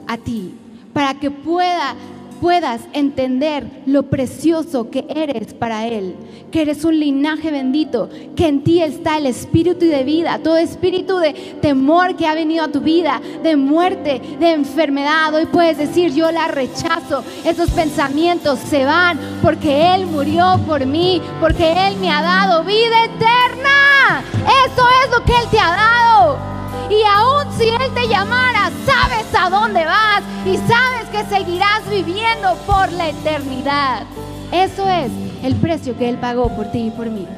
a 0.06 0.16
ti. 0.16 0.54
Para 0.92 1.14
que 1.14 1.30
pueda, 1.30 1.94
puedas 2.40 2.80
entender 2.92 3.66
lo 3.86 4.04
precioso 4.04 4.90
que 4.90 5.04
eres 5.08 5.54
para 5.54 5.86
Él. 5.86 6.16
Que 6.50 6.62
eres 6.62 6.84
un 6.84 6.98
linaje 6.98 7.50
bendito. 7.50 8.08
Que 8.34 8.48
en 8.48 8.64
ti 8.64 8.82
está 8.82 9.18
el 9.18 9.26
espíritu 9.26 9.86
de 9.86 10.04
vida. 10.04 10.40
Todo 10.42 10.56
espíritu 10.56 11.18
de 11.18 11.32
temor 11.60 12.16
que 12.16 12.26
ha 12.26 12.34
venido 12.34 12.64
a 12.64 12.72
tu 12.72 12.80
vida. 12.80 13.20
De 13.42 13.56
muerte, 13.56 14.20
de 14.38 14.52
enfermedad. 14.52 15.34
Hoy 15.34 15.46
puedes 15.46 15.78
decir, 15.78 16.12
yo 16.14 16.30
la 16.32 16.48
rechazo. 16.48 17.22
Esos 17.44 17.70
pensamientos 17.70 18.58
se 18.58 18.84
van 18.84 19.18
porque 19.42 19.94
Él 19.94 20.06
murió 20.06 20.58
por 20.66 20.86
mí. 20.86 21.20
Porque 21.40 21.88
Él 21.88 21.96
me 21.98 22.10
ha 22.10 22.22
dado 22.22 22.64
vida 22.64 23.04
eterna. 23.04 24.24
Eso 24.66 24.84
es 25.04 25.10
lo 25.10 25.24
que 25.24 25.32
Él 25.32 25.48
te 25.50 25.60
ha 25.60 25.70
dado. 25.70 26.59
Y 26.90 27.02
aún 27.04 27.44
si 27.56 27.68
Él 27.68 27.94
te 27.94 28.08
llamara, 28.08 28.70
sabes 28.84 29.26
a 29.38 29.48
dónde 29.48 29.84
vas 29.84 30.22
y 30.44 30.56
sabes 30.56 31.08
que 31.12 31.24
seguirás 31.32 31.88
viviendo 31.88 32.56
por 32.66 32.90
la 32.92 33.10
eternidad. 33.10 34.02
Eso 34.50 34.88
es 34.88 35.12
el 35.44 35.54
precio 35.54 35.96
que 35.96 36.08
Él 36.08 36.18
pagó 36.18 36.48
por 36.56 36.72
ti 36.72 36.88
y 36.88 36.90
por 36.90 37.08
mí, 37.08 37.28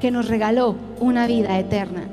que 0.00 0.12
nos 0.12 0.28
regaló 0.28 0.76
una 1.00 1.26
vida 1.26 1.58
eterna. 1.58 2.04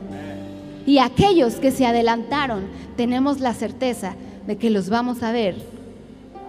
Y 0.87 0.97
aquellos 0.97 1.55
que 1.55 1.71
se 1.71 1.85
adelantaron, 1.85 2.65
tenemos 2.97 3.41
la 3.41 3.53
certeza 3.53 4.15
de 4.47 4.57
que 4.57 4.71
los 4.71 4.89
vamos 4.89 5.21
a 5.21 5.31
ver. 5.31 5.55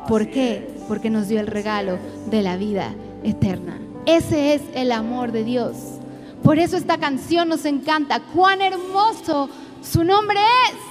¿Por 0.09 0.31
qué? 0.31 0.67
Porque 0.89 1.11
nos 1.11 1.29
dio 1.29 1.41
el 1.41 1.47
regalo 1.47 1.99
de 2.31 2.43
la 2.43 2.57
vida 2.57 2.95
eterna. 3.23 3.79
Ese 4.07 4.55
es 4.55 4.63
el 4.75 4.93
amor 4.93 5.33
de 5.33 5.45
Dios. 5.45 5.77
Por 6.43 6.59
eso 6.59 6.77
esta 6.77 6.97
canción 6.99 7.49
nos 7.49 7.65
encanta. 7.65 8.21
Cuán 8.35 8.61
hermoso 8.61 9.51
su 9.91 10.05
nombre 10.05 10.39
es. 10.69 10.87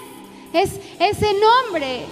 Es 0.54 0.80
ese 1.00 1.34
nombre 1.34 2.06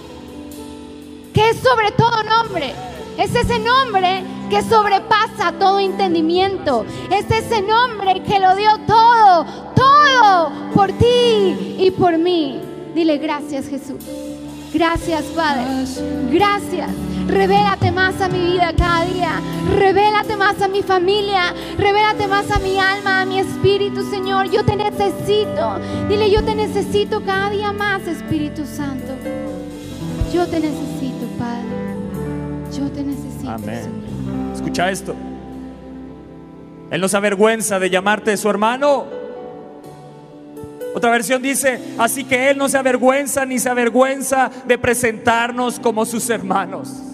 que 1.32 1.50
es 1.50 1.56
sobre 1.58 1.90
todo 1.92 2.22
nombre. 2.22 2.74
Es 3.18 3.34
ese 3.34 3.58
nombre 3.58 4.22
que 4.50 4.62
sobrepasa 4.62 5.52
todo 5.58 5.78
entendimiento. 5.80 6.84
Es 7.10 7.30
ese 7.30 7.62
nombre 7.62 8.22
que 8.22 8.38
lo 8.38 8.54
dio 8.54 8.78
todo, 8.86 9.46
todo 9.74 10.52
por 10.74 10.92
ti 10.92 11.76
y 11.78 11.90
por 11.96 12.18
mí. 12.18 12.60
Dile 12.94 13.18
gracias 13.18 13.66
Jesús. 13.66 14.04
Gracias 14.72 15.22
Padre. 15.34 15.64
Gracias. 16.30 16.90
Revélate 17.26 17.90
más 17.90 18.20
a 18.20 18.28
mi 18.28 18.38
vida 18.52 18.72
cada 18.76 19.04
día. 19.04 19.40
Revélate 19.76 20.36
más 20.36 20.60
a 20.60 20.68
mi 20.68 20.82
familia. 20.82 21.54
Revélate 21.78 22.26
más 22.28 22.50
a 22.50 22.58
mi 22.58 22.78
alma, 22.78 23.22
a 23.22 23.24
mi 23.24 23.38
espíritu, 23.38 24.08
Señor. 24.10 24.50
Yo 24.50 24.64
te 24.64 24.76
necesito. 24.76 25.78
Dile, 26.08 26.30
yo 26.30 26.44
te 26.44 26.54
necesito 26.54 27.22
cada 27.24 27.50
día 27.50 27.72
más, 27.72 28.06
Espíritu 28.06 28.66
Santo. 28.66 29.14
Yo 30.32 30.46
te 30.46 30.60
necesito, 30.60 31.26
Padre. 31.38 31.64
Yo 32.76 32.90
te 32.90 33.02
necesito. 33.02 33.50
Amén. 33.50 33.82
Señor. 33.82 34.54
Escucha 34.54 34.90
esto. 34.90 35.14
Él 36.90 37.00
no 37.00 37.08
se 37.08 37.16
avergüenza 37.16 37.78
de 37.78 37.90
llamarte 37.90 38.36
su 38.36 38.48
hermano. 38.50 39.04
Otra 40.94 41.10
versión 41.10 41.42
dice, 41.42 41.80
así 41.98 42.24
que 42.24 42.50
Él 42.50 42.58
no 42.58 42.68
se 42.68 42.78
avergüenza 42.78 43.44
ni 43.44 43.58
se 43.58 43.68
avergüenza 43.68 44.50
de 44.66 44.78
presentarnos 44.78 45.80
como 45.80 46.04
sus 46.04 46.30
hermanos. 46.30 47.13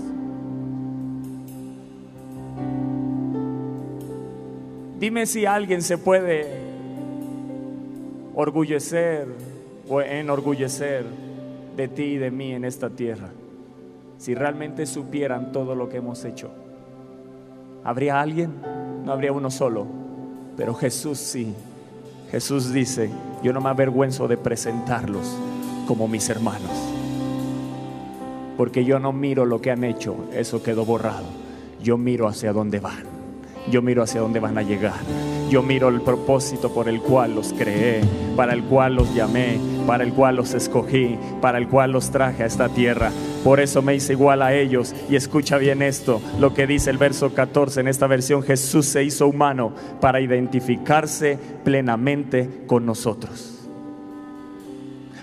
Dime 5.00 5.24
si 5.24 5.46
alguien 5.46 5.80
se 5.80 5.96
puede 5.96 6.46
orgullecer 8.34 9.26
o 9.88 10.02
enorgullecer 10.02 11.06
de 11.74 11.88
ti 11.88 12.02
y 12.02 12.18
de 12.18 12.30
mí 12.30 12.52
en 12.52 12.66
esta 12.66 12.90
tierra. 12.90 13.30
Si 14.18 14.34
realmente 14.34 14.84
supieran 14.84 15.52
todo 15.52 15.74
lo 15.74 15.88
que 15.88 15.96
hemos 15.96 16.22
hecho. 16.26 16.50
¿Habría 17.82 18.20
alguien? 18.20 18.52
No 19.06 19.12
habría 19.12 19.32
uno 19.32 19.50
solo. 19.50 19.86
Pero 20.58 20.74
Jesús 20.74 21.16
sí. 21.16 21.54
Jesús 22.30 22.70
dice, 22.70 23.08
yo 23.42 23.54
no 23.54 23.62
me 23.62 23.70
avergüenzo 23.70 24.28
de 24.28 24.36
presentarlos 24.36 25.34
como 25.88 26.08
mis 26.08 26.28
hermanos. 26.28 26.70
Porque 28.58 28.84
yo 28.84 28.98
no 28.98 29.12
miro 29.14 29.46
lo 29.46 29.62
que 29.62 29.70
han 29.70 29.82
hecho, 29.82 30.14
eso 30.34 30.62
quedó 30.62 30.84
borrado. 30.84 31.24
Yo 31.82 31.96
miro 31.96 32.28
hacia 32.28 32.52
dónde 32.52 32.80
van. 32.80 33.09
Yo 33.68 33.82
miro 33.82 34.02
hacia 34.02 34.20
dónde 34.20 34.40
van 34.40 34.58
a 34.58 34.62
llegar. 34.62 35.00
Yo 35.50 35.62
miro 35.62 35.88
el 35.88 36.00
propósito 36.00 36.72
por 36.72 36.88
el 36.88 37.00
cual 37.00 37.34
los 37.34 37.52
creé, 37.52 38.02
para 38.36 38.52
el 38.52 38.62
cual 38.62 38.94
los 38.94 39.12
llamé, 39.14 39.58
para 39.84 40.04
el 40.04 40.12
cual 40.12 40.36
los 40.36 40.54
escogí, 40.54 41.18
para 41.40 41.58
el 41.58 41.66
cual 41.66 41.90
los 41.90 42.10
traje 42.10 42.44
a 42.44 42.46
esta 42.46 42.68
tierra. 42.68 43.10
Por 43.42 43.58
eso 43.58 43.82
me 43.82 43.96
hice 43.96 44.12
igual 44.12 44.42
a 44.42 44.54
ellos. 44.54 44.94
Y 45.10 45.16
escucha 45.16 45.58
bien 45.58 45.82
esto, 45.82 46.20
lo 46.38 46.54
que 46.54 46.68
dice 46.68 46.90
el 46.90 46.98
verso 46.98 47.34
14 47.34 47.80
en 47.80 47.88
esta 47.88 48.06
versión. 48.06 48.44
Jesús 48.44 48.86
se 48.86 49.02
hizo 49.02 49.26
humano 49.26 49.72
para 50.00 50.20
identificarse 50.20 51.36
plenamente 51.64 52.48
con 52.68 52.86
nosotros. 52.86 53.68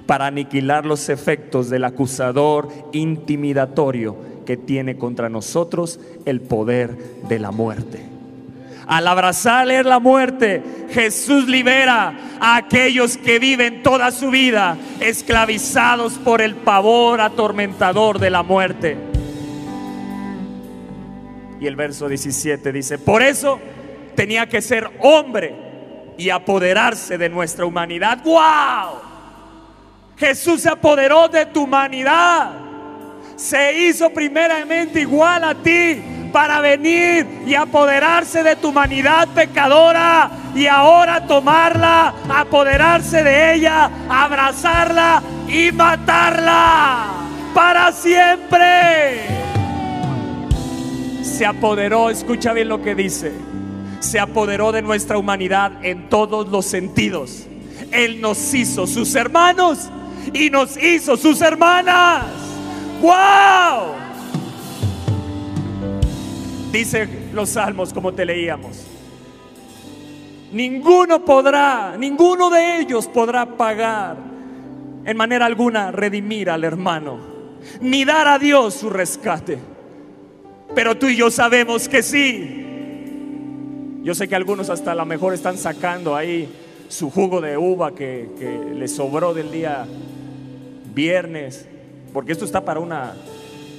Para 0.06 0.28
aniquilar 0.28 0.86
los 0.86 1.08
efectos 1.08 1.70
del 1.70 1.86
acusador 1.86 2.68
intimidatorio 2.92 4.18
que 4.46 4.58
tiene 4.58 4.98
contra 4.98 5.30
nosotros 5.30 6.02
el 6.26 6.42
poder 6.42 6.98
de 7.30 7.40
la 7.40 7.52
muerte. 7.52 8.17
Al 8.88 9.06
abrazarle 9.06 9.84
la 9.84 10.00
muerte, 10.00 10.64
Jesús 10.92 11.48
libera 11.48 12.18
a 12.40 12.56
aquellos 12.56 13.18
que 13.18 13.38
viven 13.38 13.84
toda 13.84 14.12
su 14.12 14.30
vida 14.30 14.78
esclavizados 15.02 16.14
por 16.14 16.42
el 16.42 16.56
pavor 16.56 17.20
atormentador 17.20 18.18
de 18.18 18.30
la 18.30 18.44
muerte. 18.44 18.98
Y 21.60 21.68
el 21.68 21.76
verso 21.76 22.08
17 22.08 22.72
dice, 22.72 22.98
por 22.98 23.22
eso 23.22 23.60
tenía 24.16 24.48
que 24.48 24.62
ser 24.62 24.90
hombre 25.02 25.54
y 26.18 26.30
apoderarse 26.30 27.18
de 27.18 27.28
nuestra 27.28 27.66
humanidad. 27.66 28.24
¡Wow! 28.24 29.02
Jesús 30.16 30.62
se 30.62 30.70
apoderó 30.70 31.28
de 31.28 31.46
tu 31.46 31.64
humanidad. 31.64 32.52
Se 33.36 33.86
hizo 33.86 34.10
primeramente 34.12 35.02
igual 35.02 35.44
a 35.44 35.54
ti 35.56 36.02
para 36.28 36.62
venir 36.62 37.26
y 37.46 37.56
apoderarse 37.56 38.44
de 38.44 38.56
tu 38.56 38.70
humanidad 38.70 39.28
pecadora 39.30 40.30
y 40.56 40.68
ahora 40.68 41.26
tomarla, 41.28 42.14
apoderarse 42.30 43.24
de 43.24 43.56
ella, 43.56 43.90
abrazarla 44.10 45.22
y 45.48 45.72
matarla 45.72 47.06
para 47.54 47.92
siempre. 47.92 49.22
Se 51.22 51.46
apoderó, 51.46 52.10
escucha 52.10 52.54
bien 52.54 52.70
lo 52.70 52.82
que 52.82 52.96
dice, 52.96 53.32
se 54.00 54.20
apoderó 54.20 54.72
de 54.72 54.82
nuestra 54.82 55.18
humanidad 55.18 55.72
en 55.84 56.10
todos 56.10 56.48
los 56.50 56.66
sentidos. 56.66 57.46
Él 57.92 58.22
nos 58.22 58.54
hizo 58.54 58.88
sus 58.88 59.16
hermanos 59.16 59.90
y 60.34 60.50
nos 60.50 60.78
hizo 60.78 61.18
sus 61.18 61.42
hermanas. 61.42 62.26
¡Wow! 63.02 64.07
Dice 66.78 67.10
los 67.34 67.50
salmos 67.50 67.92
como 67.92 68.14
te 68.14 68.24
leíamos. 68.24 68.86
Ninguno 70.52 71.26
podrá, 71.26 71.98
ninguno 71.98 72.52
de 72.52 72.82
ellos 72.82 73.08
podrá 73.08 73.48
pagar 73.48 74.16
en 75.04 75.18
manera 75.18 75.48
alguna 75.48 75.92
redimir 75.92 76.52
al 76.52 76.64
hermano, 76.64 77.18
ni 77.82 78.06
dar 78.06 78.28
a 78.28 78.38
Dios 78.38 78.76
su 78.76 78.92
rescate. 78.92 79.58
Pero 80.76 80.96
tú 80.96 81.08
y 81.08 81.16
yo 81.16 81.32
sabemos 81.32 81.90
que 81.90 82.04
sí. 82.04 82.64
Yo 84.04 84.14
sé 84.14 84.28
que 84.28 84.36
algunos 84.36 84.70
hasta 84.70 84.92
a 84.92 84.96
lo 84.96 85.06
mejor 85.08 85.34
están 85.34 85.58
sacando 85.58 86.16
ahí 86.16 86.48
su 86.90 87.10
jugo 87.10 87.42
de 87.42 87.58
uva 87.58 87.96
que, 87.96 88.30
que 88.38 88.76
les 88.76 88.96
sobró 88.96 89.34
del 89.34 89.52
día 89.52 89.88
viernes, 90.94 91.68
porque 92.14 92.34
esto 92.34 92.46
está 92.46 92.64
para 92.64 92.80
una 92.80 93.16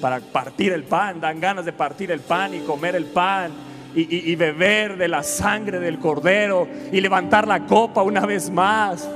para 0.00 0.20
partir 0.20 0.72
el 0.72 0.84
pan, 0.84 1.20
dan 1.20 1.40
ganas 1.40 1.64
de 1.64 1.72
partir 1.72 2.10
el 2.10 2.20
pan 2.20 2.54
y 2.54 2.60
comer 2.60 2.96
el 2.96 3.04
pan 3.06 3.50
y, 3.94 4.30
y- 4.30 4.36
beber 4.36 4.96
de 4.96 5.08
la 5.08 5.22
sangre 5.22 5.80
del 5.80 5.98
cordero 5.98 6.68
y 6.92 7.00
levantar 7.00 7.48
la 7.48 7.66
copa 7.66 8.02
una 8.02 8.24
vez 8.26 8.50
más. 8.50 9.08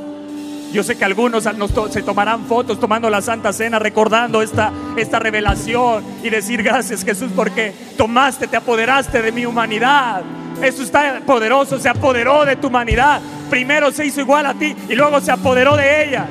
Yo 0.72 0.82
sé 0.82 0.96
que 0.96 1.04
algunos 1.04 1.44
se 1.90 2.02
tomarán 2.02 2.46
fotos 2.46 2.80
tomando 2.80 3.10
la 3.10 3.20
Santa 3.20 3.52
Cena, 3.52 3.78
recordando 3.78 4.40
esta, 4.40 4.72
esta 4.96 5.18
revelación 5.18 6.02
y 6.22 6.30
decir 6.30 6.62
gracias 6.62 7.04
Jesús 7.04 7.30
porque 7.36 7.74
tomaste, 7.98 8.46
te 8.48 8.56
apoderaste 8.56 9.20
de 9.20 9.32
mi 9.32 9.44
humanidad. 9.44 10.22
Eso 10.62 10.82
está 10.82 11.20
poderoso, 11.26 11.78
se 11.78 11.90
apoderó 11.90 12.44
de 12.46 12.56
tu 12.56 12.68
humanidad. 12.68 13.20
Primero 13.50 13.92
se 13.92 14.06
hizo 14.06 14.20
igual 14.22 14.46
a 14.46 14.54
ti 14.54 14.74
y 14.88 14.94
luego 14.94 15.20
se 15.20 15.30
apoderó 15.30 15.76
de 15.76 16.08
ella. 16.08 16.26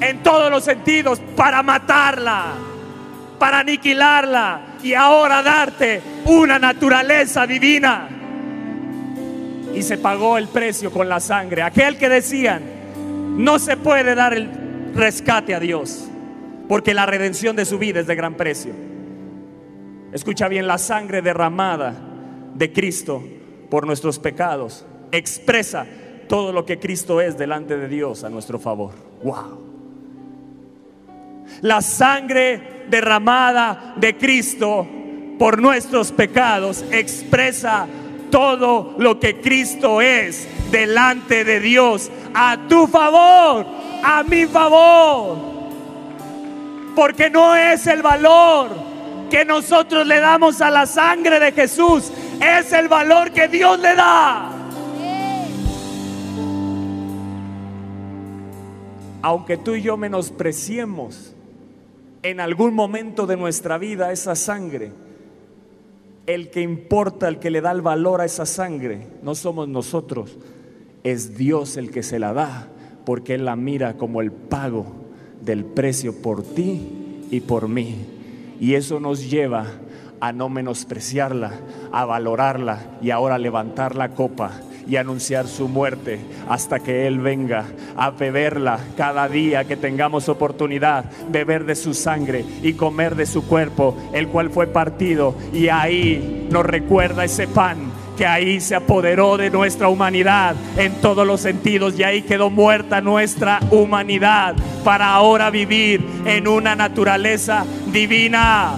En 0.00 0.20
todos 0.24 0.50
los 0.50 0.64
sentidos, 0.64 1.20
para 1.36 1.62
matarla, 1.62 2.46
para 3.42 3.58
aniquilarla 3.58 4.60
y 4.84 4.94
ahora 4.94 5.42
darte 5.42 6.00
una 6.26 6.60
naturaleza 6.60 7.44
divina 7.44 8.08
y 9.74 9.82
se 9.82 9.98
pagó 9.98 10.38
el 10.38 10.46
precio 10.46 10.92
con 10.92 11.08
la 11.08 11.18
sangre. 11.18 11.62
Aquel 11.62 11.98
que 11.98 12.08
decían, 12.08 12.62
no 13.36 13.58
se 13.58 13.76
puede 13.76 14.14
dar 14.14 14.32
el 14.32 14.48
rescate 14.94 15.56
a 15.56 15.58
Dios, 15.58 16.04
porque 16.68 16.94
la 16.94 17.04
redención 17.04 17.56
de 17.56 17.64
su 17.64 17.80
vida 17.80 17.98
es 17.98 18.06
de 18.06 18.14
gran 18.14 18.36
precio. 18.36 18.74
Escucha 20.12 20.46
bien, 20.46 20.68
la 20.68 20.78
sangre 20.78 21.20
derramada 21.20 21.96
de 22.54 22.72
Cristo 22.72 23.24
por 23.68 23.88
nuestros 23.88 24.20
pecados 24.20 24.86
expresa 25.10 25.84
todo 26.28 26.52
lo 26.52 26.64
que 26.64 26.78
Cristo 26.78 27.20
es 27.20 27.36
delante 27.36 27.76
de 27.76 27.88
Dios 27.88 28.22
a 28.22 28.30
nuestro 28.30 28.60
favor. 28.60 28.92
Wow. 29.24 29.71
La 31.60 31.80
sangre 31.80 32.86
derramada 32.88 33.94
de 33.96 34.16
Cristo 34.16 34.86
por 35.38 35.60
nuestros 35.60 36.12
pecados 36.12 36.84
expresa 36.90 37.86
todo 38.30 38.94
lo 38.98 39.20
que 39.20 39.40
Cristo 39.40 40.00
es 40.00 40.48
delante 40.70 41.44
de 41.44 41.60
Dios 41.60 42.10
a 42.34 42.56
tu 42.68 42.86
favor, 42.86 43.66
a 44.02 44.22
mi 44.22 44.46
favor. 44.46 45.36
Porque 46.96 47.30
no 47.30 47.54
es 47.54 47.86
el 47.86 48.02
valor 48.02 48.70
que 49.30 49.44
nosotros 49.44 50.06
le 50.06 50.20
damos 50.20 50.60
a 50.60 50.70
la 50.70 50.86
sangre 50.86 51.40
de 51.40 51.52
Jesús, 51.52 52.12
es 52.40 52.72
el 52.72 52.88
valor 52.88 53.30
que 53.32 53.48
Dios 53.48 53.78
le 53.78 53.94
da. 53.94 54.50
Aunque 59.22 59.56
tú 59.56 59.74
y 59.74 59.82
yo 59.82 59.96
menospreciemos 59.96 61.31
en 62.22 62.40
algún 62.40 62.74
momento 62.74 63.26
de 63.26 63.36
nuestra 63.36 63.78
vida 63.78 64.12
esa 64.12 64.34
sangre, 64.34 64.92
el 66.26 66.50
que 66.50 66.60
importa, 66.60 67.28
el 67.28 67.38
que 67.38 67.50
le 67.50 67.60
da 67.60 67.72
el 67.72 67.82
valor 67.82 68.20
a 68.20 68.24
esa 68.24 68.46
sangre, 68.46 69.08
no 69.22 69.34
somos 69.34 69.68
nosotros, 69.68 70.38
es 71.02 71.36
Dios 71.36 71.76
el 71.76 71.90
que 71.90 72.02
se 72.02 72.18
la 72.18 72.32
da, 72.32 72.68
porque 73.04 73.34
Él 73.34 73.44
la 73.44 73.56
mira 73.56 73.96
como 73.96 74.20
el 74.20 74.30
pago 74.30 74.86
del 75.40 75.64
precio 75.64 76.22
por 76.22 76.44
ti 76.44 77.26
y 77.30 77.40
por 77.40 77.68
mí. 77.68 78.06
Y 78.60 78.74
eso 78.74 79.00
nos 79.00 79.28
lleva 79.28 79.66
a 80.20 80.32
no 80.32 80.48
menospreciarla, 80.48 81.52
a 81.90 82.04
valorarla 82.04 82.98
y 83.02 83.10
ahora 83.10 83.38
levantar 83.38 83.96
la 83.96 84.10
copa 84.10 84.60
y 84.86 84.96
anunciar 84.96 85.46
su 85.46 85.68
muerte 85.68 86.20
hasta 86.48 86.80
que 86.80 87.06
Él 87.06 87.20
venga 87.20 87.64
a 87.96 88.10
beberla 88.10 88.78
cada 88.96 89.28
día 89.28 89.64
que 89.64 89.76
tengamos 89.76 90.28
oportunidad, 90.28 91.04
beber 91.28 91.64
de 91.64 91.74
su 91.74 91.94
sangre 91.94 92.44
y 92.62 92.74
comer 92.74 93.14
de 93.14 93.26
su 93.26 93.46
cuerpo, 93.46 93.96
el 94.12 94.28
cual 94.28 94.50
fue 94.50 94.66
partido. 94.66 95.34
Y 95.52 95.68
ahí 95.68 96.48
nos 96.50 96.64
recuerda 96.64 97.24
ese 97.24 97.48
pan 97.48 97.92
que 98.16 98.26
ahí 98.26 98.60
se 98.60 98.74
apoderó 98.74 99.36
de 99.36 99.50
nuestra 99.50 99.88
humanidad 99.88 100.54
en 100.76 101.00
todos 101.00 101.26
los 101.26 101.40
sentidos 101.40 101.98
y 101.98 102.02
ahí 102.02 102.22
quedó 102.22 102.50
muerta 102.50 103.00
nuestra 103.00 103.60
humanidad 103.70 104.54
para 104.84 105.14
ahora 105.14 105.50
vivir 105.50 106.04
en 106.26 106.46
una 106.46 106.76
naturaleza 106.76 107.64
divina. 107.86 108.76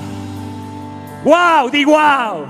¡Wow! 1.24 1.70
¡Di 1.70 1.84
wow! 1.84 2.46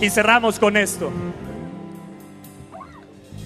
Y 0.00 0.10
cerramos 0.10 0.58
con 0.58 0.76
esto. 0.76 1.10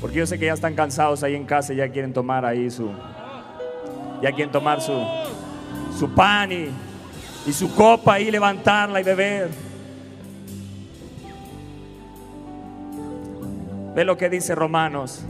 Porque 0.05 0.19
yo 0.19 0.27
sé 0.27 0.39
que 0.39 0.45
ya 0.45 0.53
están 0.53 0.75
cansados 0.75 1.23
ahí 1.23 1.35
en 1.35 1.47
casa 1.47 1.73
y 1.73 1.77
ya 1.77 1.89
quieren 1.89 2.13
tomar 2.13 2.45
ahí 2.45 2.71
su. 2.71 2.91
Ya 4.21 4.31
quieren 4.33 4.53
tomar 4.53 4.83
su, 4.83 4.93
su 5.99 6.15
pan 6.15 6.53
y, 6.53 6.69
y 7.47 7.53
su 7.55 7.75
copa 7.75 8.21
y 8.21 8.31
levantarla 8.31 9.01
y 9.01 9.03
beber. 9.03 9.49
Ve 13.95 14.05
lo 14.05 14.19
que 14.19 14.29
dice 14.29 14.55
Romanos 14.55 15.25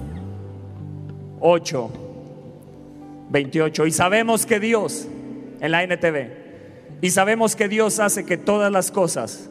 8, 1.39 1.91
28. 3.31 3.87
Y 3.87 3.93
sabemos 3.93 4.45
que 4.45 4.59
Dios, 4.59 5.07
en 5.61 5.71
la 5.71 5.85
NTV, 5.85 6.99
y 7.01 7.11
sabemos 7.11 7.55
que 7.55 7.69
Dios 7.69 8.01
hace 8.01 8.27
que 8.27 8.37
todas 8.37 8.73
las 8.73 8.91
cosas 8.91 9.49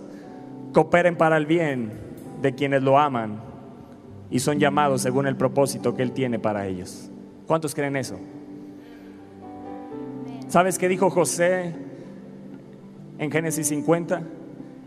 cooperen 0.73 1.15
para 1.15 1.37
el 1.37 1.45
bien 1.45 1.93
de 2.41 2.53
quienes 2.53 2.83
lo 2.83 2.99
aman 2.99 3.52
y 4.33 4.39
son 4.39 4.59
llamados 4.59 5.03
según 5.03 5.27
el 5.27 5.35
propósito 5.35 5.93
que 5.93 6.01
Él 6.01 6.11
tiene 6.11 6.39
para 6.39 6.65
ellos. 6.65 7.07
¿Cuántos 7.45 7.75
creen 7.75 7.95
eso? 7.95 8.17
¿Sabes 10.47 10.79
qué 10.79 10.89
dijo 10.89 11.11
José 11.11 11.75
en 13.19 13.29
Génesis 13.29 13.67
50? 13.67 14.23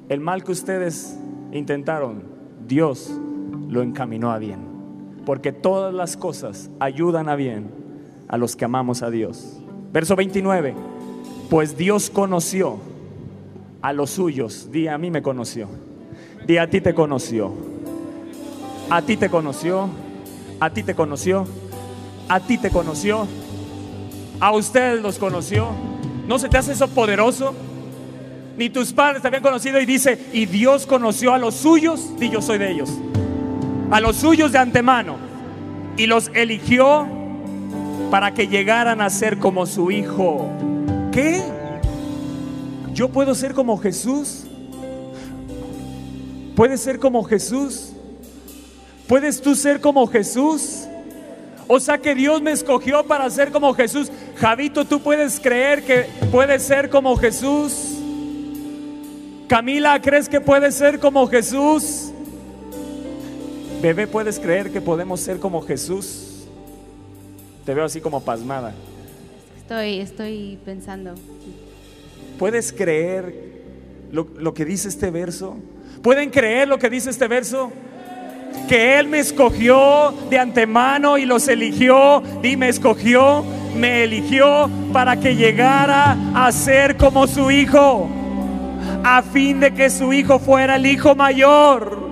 El 0.08 0.20
mal 0.20 0.42
que 0.42 0.50
ustedes 0.50 1.16
intentaron, 1.52 2.24
Dios 2.66 3.12
lo 3.68 3.82
encaminó 3.82 4.32
a 4.32 4.38
bien. 4.38 4.58
Porque 5.24 5.52
todas 5.52 5.94
las 5.94 6.16
cosas 6.16 6.68
ayudan 6.80 7.28
a 7.28 7.36
bien 7.36 7.70
a 8.26 8.38
los 8.38 8.56
que 8.56 8.64
amamos 8.64 9.04
a 9.04 9.10
Dios. 9.10 9.60
Verso 9.92 10.16
29. 10.16 10.74
Pues 11.48 11.76
Dios 11.76 12.10
conoció 12.10 12.78
a 13.80 13.92
los 13.92 14.10
suyos. 14.10 14.72
Di 14.72 14.88
a 14.88 14.98
mí 14.98 15.12
me 15.12 15.22
conoció. 15.22 15.68
Di 16.48 16.58
a 16.58 16.68
ti 16.68 16.80
te 16.80 16.94
conoció. 16.94 17.75
A 18.88 19.02
ti 19.02 19.16
te 19.16 19.28
conoció. 19.28 19.88
A 20.60 20.70
ti 20.70 20.82
te 20.82 20.94
conoció. 20.94 21.44
A 22.28 22.40
ti 22.40 22.58
te 22.58 22.70
conoció. 22.70 23.26
A 24.40 24.52
ustedes 24.52 25.02
los 25.02 25.18
conoció. 25.18 25.68
¿No 26.26 26.38
se 26.38 26.48
te 26.48 26.58
hace 26.58 26.72
eso 26.72 26.88
poderoso? 26.88 27.54
Ni 28.56 28.70
tus 28.70 28.92
padres 28.92 29.22
te 29.22 29.28
habían 29.28 29.42
conocido 29.42 29.80
y 29.80 29.86
dice, 29.86 30.18
y 30.32 30.46
Dios 30.46 30.86
conoció 30.86 31.34
a 31.34 31.38
los 31.38 31.54
suyos, 31.54 32.18
di 32.18 32.30
yo 32.30 32.40
soy 32.40 32.58
de 32.58 32.70
ellos. 32.70 32.90
A 33.90 34.00
los 34.00 34.16
suyos 34.16 34.52
de 34.52 34.58
antemano. 34.58 35.16
Y 35.96 36.06
los 36.06 36.30
eligió 36.34 37.06
para 38.10 38.34
que 38.34 38.46
llegaran 38.48 39.00
a 39.00 39.10
ser 39.10 39.38
como 39.38 39.66
su 39.66 39.90
hijo. 39.90 40.48
¿Qué? 41.12 41.42
¿Yo 42.92 43.08
puedo 43.08 43.34
ser 43.34 43.52
como 43.52 43.78
Jesús? 43.78 44.44
¿Puedes 46.54 46.80
ser 46.80 46.98
como 46.98 47.24
Jesús? 47.24 47.95
¿Puedes 49.08 49.40
tú 49.40 49.54
ser 49.54 49.80
como 49.80 50.06
Jesús? 50.06 50.86
O 51.68 51.80
sea 51.80 51.98
que 51.98 52.14
Dios 52.14 52.42
me 52.42 52.52
escogió 52.52 53.04
para 53.04 53.28
ser 53.30 53.50
como 53.50 53.74
Jesús. 53.74 54.10
Javito, 54.36 54.84
¿tú 54.84 55.00
puedes 55.00 55.40
creer 55.40 55.84
que 55.84 56.06
puedes 56.30 56.62
ser 56.62 56.90
como 56.90 57.16
Jesús? 57.16 57.96
Camila, 59.48 60.00
¿crees 60.00 60.28
que 60.28 60.40
puedes 60.40 60.74
ser 60.74 60.98
como 60.98 61.26
Jesús? 61.28 62.10
Bebé, 63.80 64.06
¿puedes 64.06 64.40
creer 64.40 64.72
que 64.72 64.80
podemos 64.80 65.20
ser 65.20 65.38
como 65.38 65.62
Jesús? 65.62 66.46
Te 67.64 67.74
veo 67.74 67.84
así 67.84 68.00
como 68.00 68.22
pasmada. 68.22 68.74
Estoy, 69.58 70.00
estoy 70.00 70.58
pensando. 70.64 71.14
¿Puedes 72.38 72.72
creer 72.72 73.34
lo, 74.10 74.28
lo 74.36 74.54
que 74.54 74.64
dice 74.64 74.88
este 74.88 75.10
verso? 75.10 75.56
¿Pueden 76.02 76.30
creer 76.30 76.68
lo 76.68 76.78
que 76.78 76.90
dice 76.90 77.10
este 77.10 77.26
verso? 77.28 77.72
Que 78.68 78.98
Él 78.98 79.08
me 79.08 79.20
escogió 79.20 80.12
de 80.28 80.38
antemano 80.38 81.18
y 81.18 81.26
los 81.26 81.48
eligió. 81.48 82.22
Y 82.42 82.56
me 82.56 82.68
escogió, 82.68 83.44
me 83.76 84.04
eligió 84.04 84.70
para 84.92 85.16
que 85.16 85.36
llegara 85.36 86.16
a 86.34 86.50
ser 86.52 86.96
como 86.96 87.26
su 87.26 87.50
hijo. 87.50 88.08
A 89.04 89.22
fin 89.22 89.60
de 89.60 89.72
que 89.72 89.90
su 89.90 90.12
hijo 90.12 90.38
fuera 90.38 90.76
el 90.76 90.86
hijo 90.86 91.14
mayor 91.14 92.06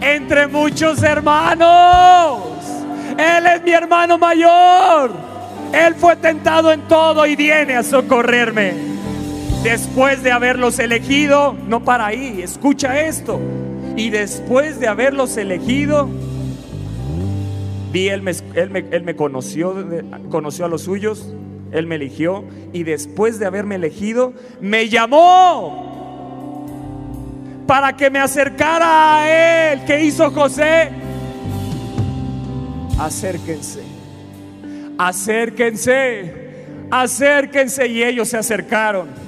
entre 0.00 0.46
muchos 0.46 1.02
hermanos. 1.02 2.38
Él 3.18 3.46
es 3.46 3.62
mi 3.62 3.72
hermano 3.72 4.18
mayor. 4.18 5.10
Él 5.72 5.94
fue 5.94 6.16
tentado 6.16 6.72
en 6.72 6.82
todo 6.82 7.26
y 7.26 7.36
viene 7.36 7.76
a 7.76 7.82
socorrerme. 7.82 8.74
Después 9.62 10.22
de 10.22 10.30
haberlos 10.30 10.78
elegido, 10.78 11.56
no 11.66 11.82
para 11.82 12.06
ahí, 12.06 12.40
escucha 12.42 13.00
esto. 13.00 13.40
Y 13.96 14.10
después 14.10 14.78
de 14.78 14.88
haberlos 14.88 15.36
elegido, 15.38 16.08
vi, 17.92 18.08
él 18.08 18.20
me, 18.20 18.32
él 18.54 18.70
me, 18.70 18.84
él 18.90 19.02
me 19.02 19.16
conoció, 19.16 19.74
conoció 20.28 20.66
a 20.66 20.68
los 20.68 20.82
suyos, 20.82 21.32
él 21.72 21.86
me 21.86 21.94
eligió. 21.94 22.44
Y 22.74 22.82
después 22.82 23.38
de 23.38 23.46
haberme 23.46 23.76
elegido, 23.76 24.34
me 24.60 24.90
llamó 24.90 25.86
para 27.66 27.96
que 27.96 28.10
me 28.10 28.18
acercara 28.18 29.22
a 29.22 29.72
Él. 29.72 29.80
¿Qué 29.86 30.04
hizo 30.04 30.30
José? 30.30 30.90
Acérquense, 32.98 33.82
acérquense, 34.98 36.32
acérquense. 36.90 37.86
Y 37.86 38.02
ellos 38.02 38.28
se 38.28 38.36
acercaron 38.36 39.25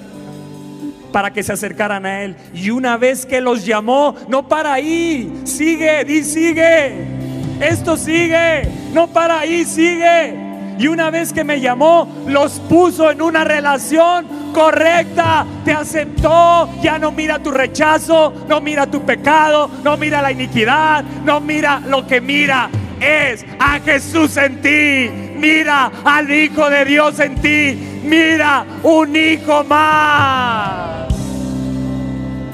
para 1.12 1.32
que 1.32 1.42
se 1.42 1.52
acercaran 1.52 2.06
a 2.06 2.22
Él. 2.22 2.36
Y 2.54 2.70
una 2.70 2.96
vez 2.96 3.26
que 3.26 3.40
los 3.40 3.64
llamó, 3.64 4.14
no 4.28 4.48
para 4.48 4.72
ahí, 4.72 5.32
sigue, 5.44 6.04
di 6.04 6.22
sigue. 6.22 7.18
Esto 7.61 7.96
sigue, 7.96 8.68
no 8.92 9.09
para 9.09 9.40
ahí, 9.40 9.64
sigue. 9.64 10.48
Y 10.78 10.86
una 10.86 11.11
vez 11.11 11.32
que 11.32 11.42
me 11.42 11.61
llamó, 11.61 12.09
los 12.28 12.61
puso 12.61 13.11
en 13.11 13.20
una 13.20 13.42
relación 13.42 14.52
correcta. 14.52 15.44
Te 15.64 15.72
aceptó. 15.72 16.68
Ya 16.80 16.98
no 16.98 17.11
mira 17.11 17.40
tu 17.40 17.50
rechazo, 17.50 18.32
no 18.48 18.61
mira 18.61 18.86
tu 18.86 19.02
pecado, 19.02 19.68
no 19.82 19.96
mira 19.96 20.22
la 20.22 20.30
iniquidad, 20.30 21.02
no 21.24 21.40
mira 21.40 21.80
lo 21.80 22.06
que 22.06 22.20
mira. 22.20 22.70
Es 23.01 23.44
a 23.59 23.80
Jesús 23.80 24.36
en 24.36 24.61
ti. 24.61 25.11
Mira 25.36 25.90
al 26.05 26.30
Hijo 26.30 26.68
de 26.68 26.84
Dios 26.84 27.18
en 27.20 27.34
ti. 27.36 27.78
Mira 28.05 28.64
un 28.82 29.14
hijo 29.14 29.64
más. 29.64 31.09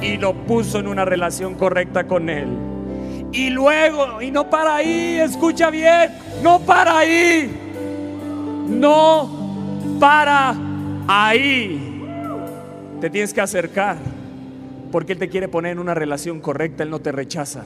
Y 0.01 0.16
lo 0.16 0.34
puso 0.34 0.78
en 0.80 0.88
una 0.88 1.05
relación 1.05 1.55
correcta 1.55 2.05
con 2.05 2.28
Él. 2.28 2.49
Y 3.32 3.51
luego, 3.51 4.22
y 4.22 4.30
no 4.30 4.49
para 4.49 4.76
ahí, 4.76 5.18
escucha 5.18 5.70
bien, 5.70 6.12
no 6.42 6.61
para 6.61 6.99
ahí 6.99 7.64
no 8.68 9.97
para 10.01 10.55
ahí. 11.07 11.90
Te 13.01 13.11
tienes 13.11 13.34
que 13.34 13.40
acercar 13.40 13.97
porque 14.90 15.12
Él 15.12 15.18
te 15.18 15.28
quiere 15.28 15.49
poner 15.49 15.72
en 15.72 15.78
una 15.78 15.95
relación 15.95 16.40
correcta, 16.40 16.82
Él 16.82 16.90
no 16.90 17.01
te 17.01 17.12
rechaza. 17.12 17.64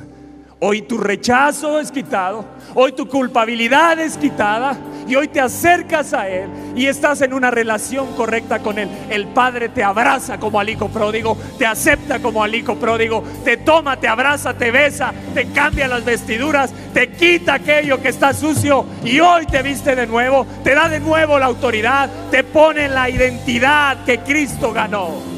Hoy 0.60 0.82
tu 0.82 0.98
rechazo 0.98 1.78
es 1.78 1.92
quitado, 1.92 2.44
hoy 2.74 2.90
tu 2.90 3.06
culpabilidad 3.06 3.96
es 4.00 4.16
quitada 4.16 4.76
y 5.06 5.14
hoy 5.14 5.28
te 5.28 5.40
acercas 5.40 6.12
a 6.12 6.28
Él 6.28 6.50
y 6.74 6.86
estás 6.86 7.22
en 7.22 7.32
una 7.32 7.52
relación 7.52 8.08
correcta 8.16 8.58
con 8.58 8.76
Él. 8.76 8.88
El 9.08 9.28
Padre 9.28 9.68
te 9.68 9.84
abraza 9.84 10.40
como 10.40 10.58
al 10.58 10.68
hijo 10.68 10.88
pródigo, 10.88 11.38
te 11.58 11.64
acepta 11.64 12.18
como 12.18 12.42
al 12.42 12.56
hijo 12.56 12.74
pródigo, 12.74 13.22
te 13.44 13.58
toma, 13.58 14.00
te 14.00 14.08
abraza, 14.08 14.54
te 14.54 14.72
besa, 14.72 15.14
te 15.32 15.46
cambia 15.52 15.86
las 15.86 16.04
vestiduras, 16.04 16.72
te 16.92 17.12
quita 17.12 17.54
aquello 17.54 18.02
que 18.02 18.08
está 18.08 18.34
sucio 18.34 18.84
y 19.04 19.20
hoy 19.20 19.46
te 19.46 19.62
viste 19.62 19.94
de 19.94 20.08
nuevo, 20.08 20.44
te 20.64 20.74
da 20.74 20.88
de 20.88 20.98
nuevo 20.98 21.38
la 21.38 21.46
autoridad, 21.46 22.10
te 22.32 22.42
pone 22.42 22.88
la 22.88 23.08
identidad 23.08 24.04
que 24.04 24.18
Cristo 24.18 24.72
ganó. 24.72 25.37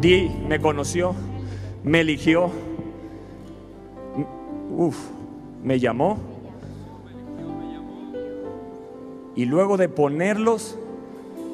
Di, 0.00 0.30
me 0.46 0.60
conoció, 0.60 1.14
me 1.82 2.00
eligió, 2.00 2.52
uf, 4.70 4.96
me 5.62 5.80
llamó. 5.80 6.18
Y 9.34 9.44
luego 9.44 9.76
de 9.76 9.88
ponerlos 9.88 10.78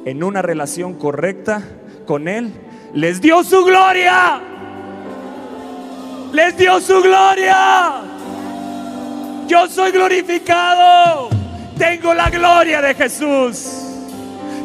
en 0.05 0.22
una 0.22 0.42
relación 0.42 0.95
correcta 0.95 1.62
con 2.07 2.28
Él, 2.28 2.53
les 2.92 3.20
dio 3.20 3.42
su 3.45 3.64
gloria. 3.64 4.40
Les 6.32 6.57
dio 6.57 6.80
su 6.80 7.01
gloria. 7.01 8.03
Yo 9.47 9.68
soy 9.68 9.90
glorificado. 9.90 11.30
Tengo 11.78 12.12
la 12.12 12.28
gloria 12.28 12.82
de 12.82 12.95
Jesús. 12.95 13.84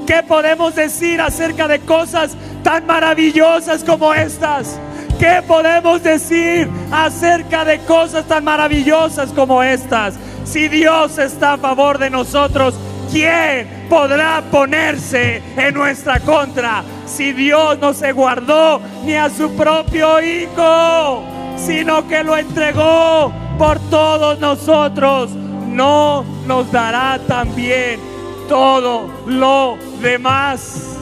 ¿Qué 0.06 0.24
podemos 0.24 0.76
decir 0.76 1.22
acerca 1.22 1.68
de 1.68 1.80
cosas 1.82 2.36
tan 2.70 2.86
maravillosas 2.86 3.84
como 3.84 4.14
estas? 4.14 4.80
¿Qué 5.18 5.42
podemos 5.48 6.04
decir 6.04 6.70
acerca 6.92 7.66
de 7.66 7.80
cosas 7.80 8.26
tan 8.26 8.44
maravillosas 8.44 9.32
como 9.32 9.64
estas? 9.64 10.14
Si 10.44 10.68
Dios 10.68 11.18
está 11.18 11.54
a 11.54 11.58
favor 11.58 11.98
de 11.98 12.12
nosotros, 12.12 12.76
¿quién 13.12 13.88
podrá 13.90 14.44
ponerse 14.52 15.42
en 15.58 15.74
nuestra 15.74 16.20
contra? 16.20 16.84
Si 17.08 17.32
Dios 17.34 17.80
no 17.80 17.92
se 17.92 18.12
guardó 18.12 18.80
ni 19.04 19.16
a 19.16 19.32
su 19.32 19.50
propio 19.56 20.22
Hijo, 20.22 21.24
sino 21.58 22.08
que 22.08 22.24
lo 22.24 22.38
entregó 22.38 23.34
por 23.58 23.80
todos 23.90 24.38
nosotros, 24.38 25.32
no 25.32 26.24
nos 26.46 26.72
dará 26.72 27.20
también 27.28 28.00
todo 28.48 29.10
lo 29.26 29.76
demás. 30.04 30.99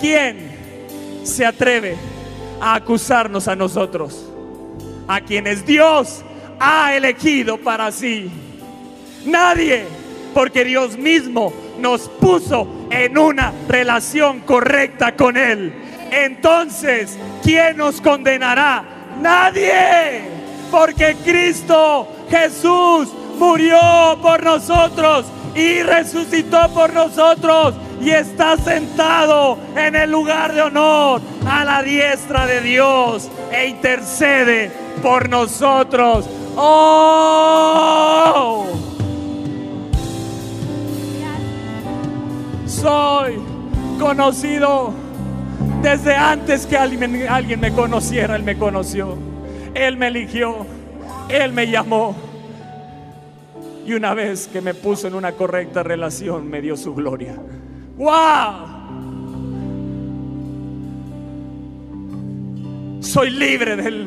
¿Quién 0.00 0.50
se 1.24 1.44
atreve 1.44 1.96
a 2.60 2.74
acusarnos 2.74 3.48
a 3.48 3.56
nosotros? 3.56 4.26
A 5.06 5.20
quienes 5.20 5.66
Dios 5.66 6.22
ha 6.58 6.94
elegido 6.94 7.58
para 7.58 7.90
sí. 7.92 8.30
Nadie, 9.24 9.84
porque 10.32 10.64
Dios 10.64 10.96
mismo 10.96 11.52
nos 11.78 12.08
puso 12.08 12.86
en 12.90 13.18
una 13.18 13.52
relación 13.68 14.40
correcta 14.40 15.16
con 15.16 15.36
Él. 15.36 15.72
Entonces, 16.10 17.18
¿quién 17.42 17.76
nos 17.76 18.00
condenará? 18.00 18.84
Nadie, 19.20 20.22
porque 20.70 21.16
Cristo 21.24 22.08
Jesús 22.30 23.08
murió 23.38 24.18
por 24.22 24.42
nosotros 24.42 25.26
y 25.54 25.82
resucitó 25.82 26.68
por 26.72 26.92
nosotros 26.92 27.74
y 28.00 28.10
está 28.10 28.56
sentado 28.56 29.58
en 29.76 29.94
el 29.94 30.10
lugar 30.10 30.54
de 30.54 30.62
honor 30.62 31.20
a 31.46 31.64
la 31.64 31.82
diestra 31.82 32.46
de 32.46 32.60
Dios 32.60 33.28
e 33.52 33.68
intercede 33.68 34.70
por 35.02 35.28
nosotros. 35.28 36.28
¡Oh! 36.56 38.66
Soy 42.66 43.38
conocido 43.98 44.92
desde 45.82 46.14
antes 46.14 46.66
que 46.66 46.76
alguien, 46.76 47.28
alguien 47.28 47.60
me 47.60 47.72
conociera, 47.72 48.36
Él 48.36 48.42
me 48.42 48.56
conoció. 48.56 49.16
Él 49.74 49.96
me 49.96 50.08
eligió, 50.08 50.66
Él 51.28 51.52
me 51.52 51.68
llamó. 51.68 52.29
Y 53.86 53.94
una 53.94 54.14
vez 54.14 54.48
que 54.48 54.60
me 54.60 54.74
puso 54.74 55.08
en 55.08 55.14
una 55.14 55.32
correcta 55.32 55.82
relación, 55.82 56.48
me 56.48 56.60
dio 56.60 56.76
su 56.76 56.94
gloria. 56.94 57.36
¡Wow! 57.96 58.80
Soy 63.00 63.30
libre 63.30 63.76
de 63.76 64.06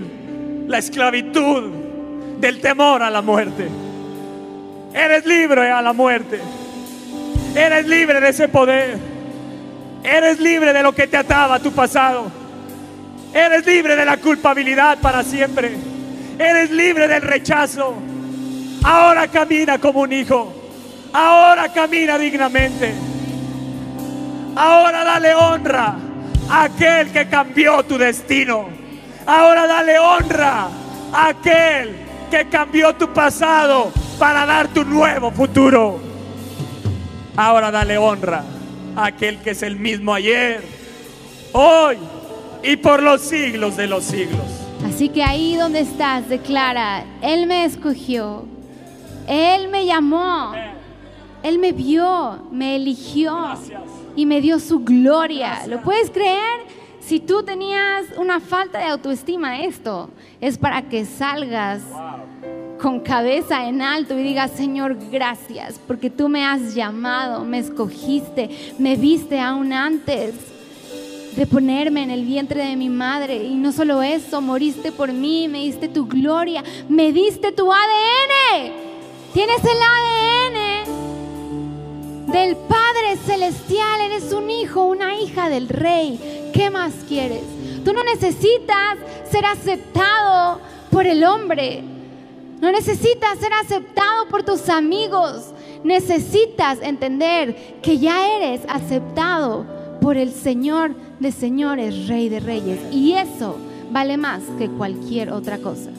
la 0.67 0.77
esclavitud, 0.77 1.71
del 2.39 2.61
temor 2.61 3.01
a 3.01 3.09
la 3.09 3.21
muerte. 3.21 3.67
Eres 4.93 5.25
libre 5.25 5.71
a 5.71 5.81
la 5.81 5.93
muerte. 5.93 6.39
Eres 7.55 7.87
libre 7.87 8.21
de 8.21 8.29
ese 8.29 8.47
poder. 8.47 8.97
Eres 10.03 10.39
libre 10.39 10.73
de 10.73 10.83
lo 10.83 10.93
que 10.93 11.07
te 11.07 11.17
ataba 11.17 11.55
a 11.55 11.59
tu 11.59 11.71
pasado. 11.71 12.31
Eres 13.33 13.65
libre 13.65 13.95
de 13.95 14.05
la 14.05 14.17
culpabilidad 14.17 14.99
para 14.99 15.23
siempre. 15.23 15.71
Eres 16.37 16.69
libre 16.69 17.07
del 17.07 17.21
rechazo. 17.21 17.95
Ahora 18.83 19.27
camina 19.27 19.77
como 19.77 20.01
un 20.01 20.13
hijo. 20.13 20.53
Ahora 21.13 21.71
camina 21.71 22.17
dignamente. 22.17 22.93
Ahora 24.55 25.03
dale 25.03 25.33
honra 25.33 25.95
a 26.49 26.63
aquel 26.63 27.11
que 27.11 27.27
cambió 27.27 27.83
tu 27.83 27.97
destino. 27.97 28.67
Ahora 29.25 29.67
dale 29.67 29.97
honra 29.99 30.67
a 31.13 31.27
aquel 31.27 31.95
que 32.29 32.45
cambió 32.49 32.93
tu 32.95 33.13
pasado 33.13 33.91
para 34.19 34.45
dar 34.45 34.67
tu 34.67 34.83
nuevo 34.83 35.31
futuro. 35.31 35.99
Ahora 37.35 37.71
dale 37.71 37.97
honra 37.97 38.43
a 38.95 39.05
aquel 39.05 39.39
que 39.39 39.51
es 39.51 39.63
el 39.63 39.75
mismo 39.75 40.13
ayer, 40.13 40.61
hoy 41.51 41.97
y 42.63 42.75
por 42.77 43.01
los 43.01 43.21
siglos 43.21 43.75
de 43.75 43.87
los 43.87 44.03
siglos. 44.03 44.45
Así 44.85 45.09
que 45.09 45.23
ahí 45.23 45.55
donde 45.55 45.79
estás, 45.79 46.29
declara, 46.29 47.05
Él 47.21 47.47
me 47.47 47.65
escogió, 47.65 48.45
Él 49.27 49.69
me 49.69 49.85
llamó, 49.85 50.53
Él 51.43 51.59
me 51.59 51.71
vio, 51.71 52.39
me 52.51 52.75
eligió 52.75 53.35
Gracias. 53.35 53.81
y 54.15 54.25
me 54.25 54.41
dio 54.41 54.59
su 54.59 54.79
gloria. 54.79 55.65
¿Lo 55.67 55.81
puedes 55.81 56.09
creer? 56.09 56.61
Si 56.99 57.19
tú 57.19 57.43
tenías 57.43 58.05
una 58.17 58.39
falta 58.39 58.79
de 58.79 58.85
autoestima, 58.85 59.59
esto 59.61 60.09
es 60.39 60.57
para 60.57 60.83
que 60.83 61.05
salgas 61.05 61.81
con 62.81 63.01
cabeza 63.01 63.67
en 63.67 63.81
alto 63.81 64.17
y 64.17 64.23
digas, 64.23 64.51
Señor, 64.51 64.97
gracias, 65.11 65.79
porque 65.85 66.09
tú 66.09 66.29
me 66.29 66.45
has 66.45 66.75
llamado, 66.75 67.43
me 67.43 67.59
escogiste, 67.59 68.49
me 68.77 68.95
viste 68.95 69.39
aún 69.39 69.73
antes 69.73 70.33
de 71.35 71.45
ponerme 71.47 72.03
en 72.03 72.11
el 72.11 72.25
vientre 72.25 72.65
de 72.65 72.75
mi 72.75 72.89
madre. 72.89 73.43
Y 73.43 73.55
no 73.55 73.71
solo 73.71 74.01
eso, 74.01 74.41
moriste 74.41 74.91
por 74.91 75.11
mí, 75.11 75.47
me 75.47 75.59
diste 75.59 75.87
tu 75.87 76.05
gloria, 76.07 76.63
me 76.87 77.11
diste 77.11 77.51
tu 77.51 77.71
ADN. 77.71 78.92
Tienes 79.33 79.61
el 79.63 79.77
ADN 79.81 80.61
del 82.31 82.55
Padre 82.55 83.17
Celestial, 83.25 84.01
eres 84.01 84.31
un 84.31 84.51
hijo, 84.51 84.85
una 84.85 85.15
hija 85.19 85.49
del 85.49 85.69
Rey. 85.69 86.51
¿Qué 86.53 86.69
más 86.69 86.93
quieres? 87.07 87.41
Tú 87.83 87.93
no 87.93 88.03
necesitas 88.03 88.99
ser 89.31 89.47
aceptado 89.47 90.59
por 90.91 91.07
el 91.07 91.23
hombre. 91.23 91.83
No 92.61 92.71
necesitas 92.71 93.39
ser 93.39 93.53
aceptado 93.53 94.27
por 94.29 94.43
tus 94.43 94.69
amigos. 94.69 95.45
Necesitas 95.83 96.77
entender 96.83 97.79
que 97.81 97.97
ya 97.97 98.35
eres 98.35 98.61
aceptado 98.69 99.65
por 99.99 100.15
el 100.15 100.31
Señor 100.31 100.93
de 101.19 101.31
señores, 101.31 102.07
Rey 102.07 102.29
de 102.29 102.39
reyes. 102.39 102.79
Y 102.91 103.13
eso 103.13 103.57
vale 103.89 104.15
más 104.15 104.43
que 104.59 104.69
cualquier 104.69 105.31
otra 105.31 105.57
cosa. 105.57 105.89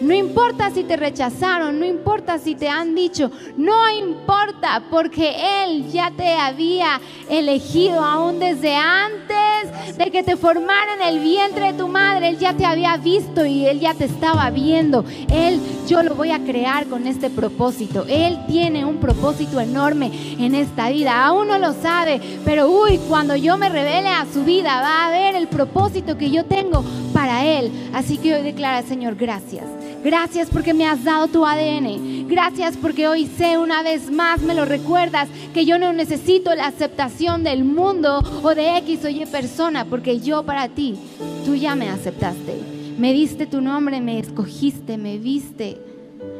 No 0.00 0.12
importa 0.12 0.70
si 0.70 0.84
te 0.84 0.96
rechazaron, 0.96 1.78
no 1.78 1.86
importa 1.86 2.38
si 2.38 2.54
te 2.54 2.68
han 2.68 2.94
dicho, 2.94 3.30
no 3.56 3.88
importa 3.90 4.82
porque 4.90 5.64
Él 5.64 5.90
ya 5.90 6.10
te 6.10 6.34
había 6.34 7.00
elegido 7.28 8.00
aún 8.00 8.38
desde 8.38 8.74
antes 8.74 9.96
de 9.96 10.10
que 10.10 10.22
te 10.22 10.36
formaran 10.36 11.00
en 11.00 11.08
el 11.08 11.20
vientre 11.20 11.72
de 11.72 11.78
tu 11.78 11.88
madre. 11.88 12.28
Él 12.28 12.38
ya 12.38 12.54
te 12.54 12.64
había 12.64 12.96
visto 12.96 13.46
y 13.46 13.66
Él 13.66 13.80
ya 13.80 13.94
te 13.94 14.04
estaba 14.04 14.50
viendo. 14.50 15.04
Él, 15.32 15.60
yo 15.86 16.02
lo 16.02 16.14
voy 16.14 16.32
a 16.32 16.44
crear 16.44 16.86
con 16.86 17.06
este 17.06 17.30
propósito. 17.30 18.04
Él 18.08 18.38
tiene 18.46 18.84
un 18.84 18.98
propósito 18.98 19.60
enorme 19.60 20.10
en 20.38 20.54
esta 20.54 20.90
vida. 20.90 21.24
Aún 21.24 21.48
no 21.48 21.58
lo 21.58 21.72
sabe, 21.72 22.20
pero 22.44 22.68
uy, 22.68 22.98
cuando 23.08 23.36
yo 23.36 23.56
me 23.56 23.68
revele 23.68 24.08
a 24.08 24.26
su 24.32 24.44
vida, 24.44 24.80
va 24.80 25.06
a 25.06 25.10
ver 25.10 25.34
el 25.36 25.48
propósito 25.48 26.18
que 26.18 26.30
yo 26.30 26.44
tengo 26.44 26.84
para 27.12 27.44
Él. 27.46 27.70
Así 27.94 28.18
que 28.18 28.34
hoy 28.34 28.42
declara, 28.42 28.82
Señor, 28.82 29.14
gracias. 29.14 29.64
Gracias 30.04 30.50
porque 30.50 30.74
me 30.74 30.86
has 30.86 31.02
dado 31.02 31.28
tu 31.28 31.46
ADN. 31.46 32.28
Gracias 32.28 32.76
porque 32.76 33.08
hoy 33.08 33.24
sé 33.24 33.56
una 33.56 33.82
vez 33.82 34.10
más, 34.10 34.42
me 34.42 34.54
lo 34.54 34.66
recuerdas, 34.66 35.30
que 35.54 35.64
yo 35.64 35.78
no 35.78 35.94
necesito 35.94 36.54
la 36.54 36.66
aceptación 36.66 37.42
del 37.42 37.64
mundo 37.64 38.20
o 38.42 38.54
de 38.54 38.76
X 38.78 39.02
o 39.06 39.08
Y 39.08 39.24
persona, 39.24 39.86
porque 39.86 40.20
yo 40.20 40.42
para 40.42 40.68
ti, 40.68 40.98
tú 41.46 41.54
ya 41.54 41.74
me 41.74 41.88
aceptaste. 41.88 42.54
Me 42.98 43.14
diste 43.14 43.46
tu 43.46 43.62
nombre, 43.62 44.02
me 44.02 44.18
escogiste, 44.18 44.98
me 44.98 45.16
viste, 45.16 45.78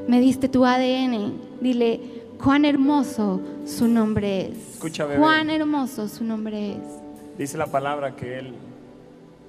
me 0.08 0.20
diste 0.20 0.50
tu 0.50 0.66
ADN. 0.66 1.32
Dile, 1.62 2.00
cuán 2.36 2.66
hermoso 2.66 3.40
su 3.64 3.88
nombre 3.88 4.48
es. 4.48 4.74
Escucha, 4.74 5.06
bebé. 5.06 5.20
Cuán 5.20 5.48
hermoso 5.48 6.06
su 6.08 6.22
nombre 6.22 6.72
es. 6.72 7.38
Dice 7.38 7.56
la 7.56 7.66
palabra 7.66 8.14
que 8.14 8.40
Él 8.40 8.52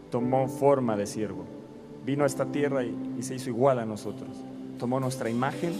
tomó 0.09 0.47
forma 0.47 0.95
de 0.95 1.05
siervo. 1.05 1.54
Vino 2.05 2.23
a 2.23 2.27
esta 2.27 2.45
tierra 2.45 2.83
y, 2.83 3.23
se 3.23 3.33
hizo 3.33 3.49
igual 3.49 3.79
a 3.79 3.85
nosotros. 3.85 4.29
Tomó 4.77 4.99
nuestra 4.99 5.27
imagen 5.27 5.73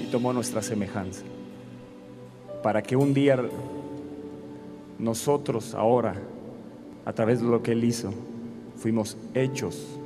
y 0.00 0.06
tomó 0.06 0.32
nuestra 0.32 0.62
semejanza. 0.62 1.24
Para 2.62 2.80
que 2.80 2.94
un 2.94 3.12
día 3.12 3.42
nosotros 5.00 5.74
ahora, 5.74 6.14
a 7.04 7.12
través 7.12 7.40
de 7.40 7.48
lo 7.48 7.60
que 7.60 7.72
Él 7.72 7.82
hizo, 7.82 8.12
fuimos 8.76 9.16
hechos, 9.34 9.98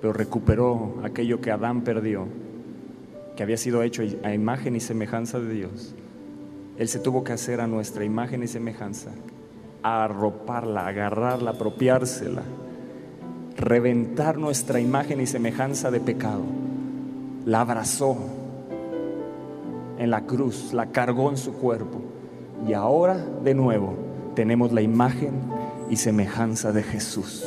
pero 0.00 0.14
recuperó 0.14 0.94
aquello 1.02 1.42
que 1.42 1.50
Adán 1.50 1.82
perdió, 1.82 2.26
que 3.36 3.42
había 3.42 3.58
sido 3.58 3.82
hecho 3.82 4.02
a 4.22 4.32
imagen 4.32 4.74
y 4.74 4.80
semejanza 4.80 5.38
de 5.38 5.52
Dios. 5.52 5.94
Él 6.78 6.88
se 6.88 6.98
tuvo 6.98 7.24
que 7.24 7.32
hacer 7.34 7.60
a 7.60 7.66
nuestra 7.66 8.06
imagen 8.06 8.42
y 8.42 8.46
semejanza, 8.46 9.10
a 9.82 10.04
arroparla, 10.04 10.86
agarrarla, 10.86 11.50
apropiársela, 11.50 12.42
reventar 13.60 14.38
nuestra 14.38 14.80
imagen 14.80 15.20
y 15.20 15.26
semejanza 15.26 15.90
de 15.90 16.00
pecado. 16.00 16.42
La 17.44 17.60
abrazó 17.60 18.16
en 19.98 20.10
la 20.10 20.22
cruz, 20.22 20.72
la 20.72 20.86
cargó 20.86 21.30
en 21.30 21.36
su 21.36 21.52
cuerpo. 21.52 22.00
Y 22.66 22.72
ahora 22.72 23.16
de 23.44 23.54
nuevo 23.54 23.94
tenemos 24.34 24.72
la 24.72 24.80
imagen 24.80 25.32
y 25.90 25.96
semejanza 25.96 26.72
de 26.72 26.82
Jesús. 26.82 27.44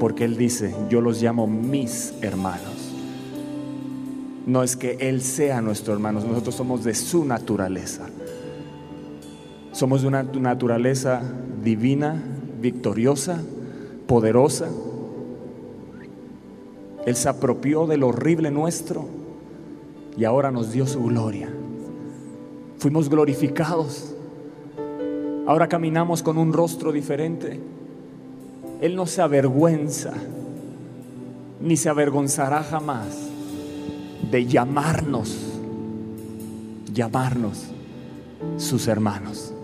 Porque 0.00 0.24
Él 0.24 0.36
dice, 0.36 0.74
yo 0.88 1.00
los 1.00 1.22
llamo 1.22 1.46
mis 1.46 2.14
hermanos. 2.20 2.92
No 4.46 4.62
es 4.64 4.74
que 4.74 4.96
Él 5.00 5.22
sea 5.22 5.60
nuestro 5.60 5.94
hermano, 5.94 6.20
nosotros 6.20 6.54
somos 6.54 6.82
de 6.82 6.94
su 6.94 7.24
naturaleza. 7.24 8.08
Somos 9.70 10.02
de 10.02 10.08
una 10.08 10.24
naturaleza 10.24 11.22
divina, 11.62 12.20
victoriosa, 12.60 13.40
poderosa, 14.10 14.66
Él 17.06 17.14
se 17.14 17.28
apropió 17.28 17.86
de 17.86 17.96
lo 17.96 18.08
horrible 18.08 18.50
nuestro 18.50 19.04
y 20.16 20.24
ahora 20.24 20.50
nos 20.50 20.72
dio 20.72 20.84
su 20.84 21.04
gloria. 21.04 21.48
Fuimos 22.78 23.08
glorificados. 23.08 24.12
Ahora 25.46 25.68
caminamos 25.68 26.24
con 26.24 26.38
un 26.38 26.52
rostro 26.52 26.90
diferente. 26.90 27.60
Él 28.80 28.96
no 28.96 29.06
se 29.06 29.22
avergüenza, 29.22 30.12
ni 31.60 31.76
se 31.76 31.88
avergonzará 31.88 32.64
jamás 32.64 33.16
de 34.28 34.44
llamarnos, 34.44 35.38
llamarnos 36.92 37.68
sus 38.56 38.88
hermanos. 38.88 39.54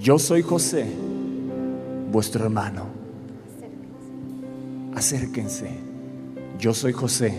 Yo 0.00 0.16
soy 0.20 0.42
José, 0.42 0.86
vuestro 2.12 2.44
hermano. 2.44 2.95
Acérquense. 4.96 5.68
Yo 6.58 6.72
soy 6.72 6.94
José, 6.94 7.38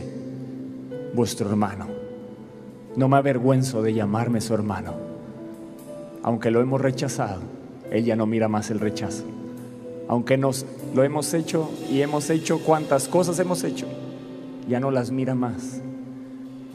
vuestro 1.15 1.49
hermano. 1.49 1.87
No 2.95 3.09
me 3.09 3.17
avergüenzo 3.17 3.81
de 3.81 3.95
llamarme 3.95 4.41
su 4.41 4.53
hermano. 4.53 4.93
Aunque 6.21 6.51
lo 6.51 6.61
hemos 6.61 6.79
rechazado, 6.79 7.41
Él 7.89 8.05
ya 8.05 8.15
no 8.15 8.27
mira 8.27 8.47
más 8.47 8.69
el 8.69 8.79
rechazo. 8.79 9.23
Aunque 10.07 10.37
nos 10.37 10.67
lo 10.93 11.03
hemos 11.03 11.33
hecho 11.33 11.71
y 11.89 12.01
hemos 12.01 12.29
hecho 12.29 12.59
cuantas 12.59 13.07
cosas 13.07 13.39
hemos 13.39 13.63
hecho, 13.63 13.87
ya 14.69 14.79
no 14.79 14.91
las 14.91 15.09
mira 15.09 15.33
más. 15.33 15.81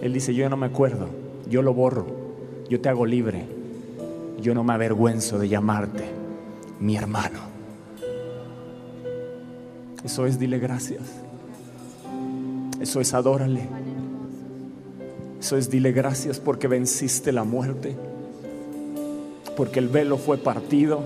Él 0.01 0.13
dice, 0.13 0.35
yo 0.35 0.49
no 0.49 0.57
me 0.57 0.67
acuerdo, 0.67 1.07
yo 1.49 1.63
lo 1.63 1.75
borro, 1.75 2.07
yo 2.69 2.81
te 2.81 2.89
hago 2.89 3.07
libre, 3.07 3.45
yo 4.41 4.53
no 4.53 4.65
me 4.65 4.73
avergüenzo 4.73 5.39
de 5.39 5.49
llamarte 5.49 6.11
mi 6.81 6.97
hermano. 6.97 7.52
Eso 10.05 10.27
es, 10.27 10.39
dile 10.39 10.59
gracias. 10.59 11.03
Eso 12.81 13.01
es, 13.01 13.15
adórale. 13.15 13.69
Eso 15.41 15.57
es, 15.57 15.71
dile 15.71 15.93
gracias 15.93 16.41
porque 16.41 16.69
venciste 16.69 17.33
la 17.33 17.45
muerte, 17.45 17.97
porque 19.57 19.79
el 19.79 19.89
velo 19.89 20.19
fue 20.19 20.39
partido, 20.39 21.01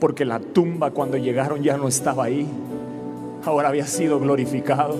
porque 0.00 0.24
la 0.24 0.40
tumba 0.40 0.90
cuando 0.90 1.16
llegaron 1.16 1.62
ya 1.62 1.76
no 1.76 1.88
estaba 1.88 2.24
ahí, 2.24 2.46
ahora 3.44 3.68
había 3.68 3.86
sido 3.86 4.20
glorificado. 4.20 4.96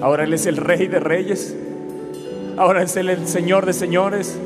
Ahora 0.00 0.24
Él 0.24 0.34
es 0.34 0.44
el 0.46 0.58
rey 0.58 0.86
de 0.86 1.00
reyes. 1.00 1.56
Ahora 2.58 2.82
es 2.82 2.94
el 2.96 3.26
Señor 3.26 3.64
de 3.64 3.72
señores. 3.72 4.38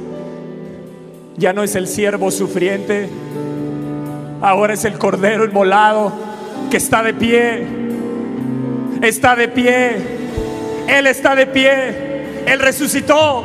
Ya 1.39 1.53
no 1.53 1.63
es 1.63 1.75
el 1.77 1.87
siervo 1.87 2.31
sufriente. 2.31 3.09
Ahora 4.41 4.75
es 4.75 4.85
el 4.85 4.99
cordero 4.99 5.45
inmolado 5.45 6.13
que 6.71 6.77
está 6.77 7.03
de 7.03 7.15
pie. 7.15 7.67
Está 9.03 9.37
de 9.37 9.49
pie. 9.49 9.97
Él 10.89 11.07
está 11.07 11.35
de 11.35 11.47
pie. 11.47 12.45
Él 12.47 12.59
resucitó. 12.59 13.45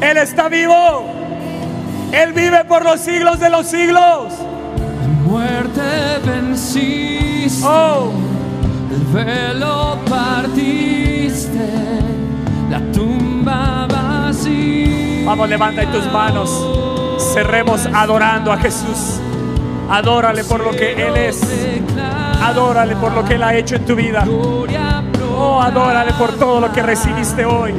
Él 0.00 0.16
está 0.16 0.48
vivo. 0.48 1.18
Él 2.12 2.32
vive 2.32 2.64
por 2.64 2.84
los 2.84 3.00
siglos 3.00 3.40
de 3.40 3.50
los 3.50 3.66
siglos. 3.66 4.34
Muerte 5.26 5.80
venciste, 6.24 7.66
Oh, 7.66 8.10
el 8.90 9.24
velo 9.24 9.98
partiste, 10.08 11.58
vamos, 15.28 15.48
levanta 15.50 15.82
tus 15.92 16.10
manos. 16.10 16.50
Cerremos 17.34 17.86
adorando 17.92 18.50
a 18.50 18.56
Jesús. 18.56 19.20
Adórale 19.90 20.42
por 20.42 20.60
lo 20.60 20.70
que 20.70 20.92
Él 20.92 21.16
es. 21.16 21.38
Adórale 22.42 22.96
por 22.96 23.12
lo 23.12 23.24
que 23.24 23.34
Él 23.34 23.42
ha 23.42 23.54
hecho 23.54 23.76
en 23.76 23.84
tu 23.84 23.94
vida. 23.94 24.24
Oh, 25.36 25.60
adórale 25.60 26.14
por 26.14 26.32
todo 26.32 26.60
lo 26.60 26.72
que 26.72 26.82
recibiste 26.82 27.44
hoy. 27.44 27.74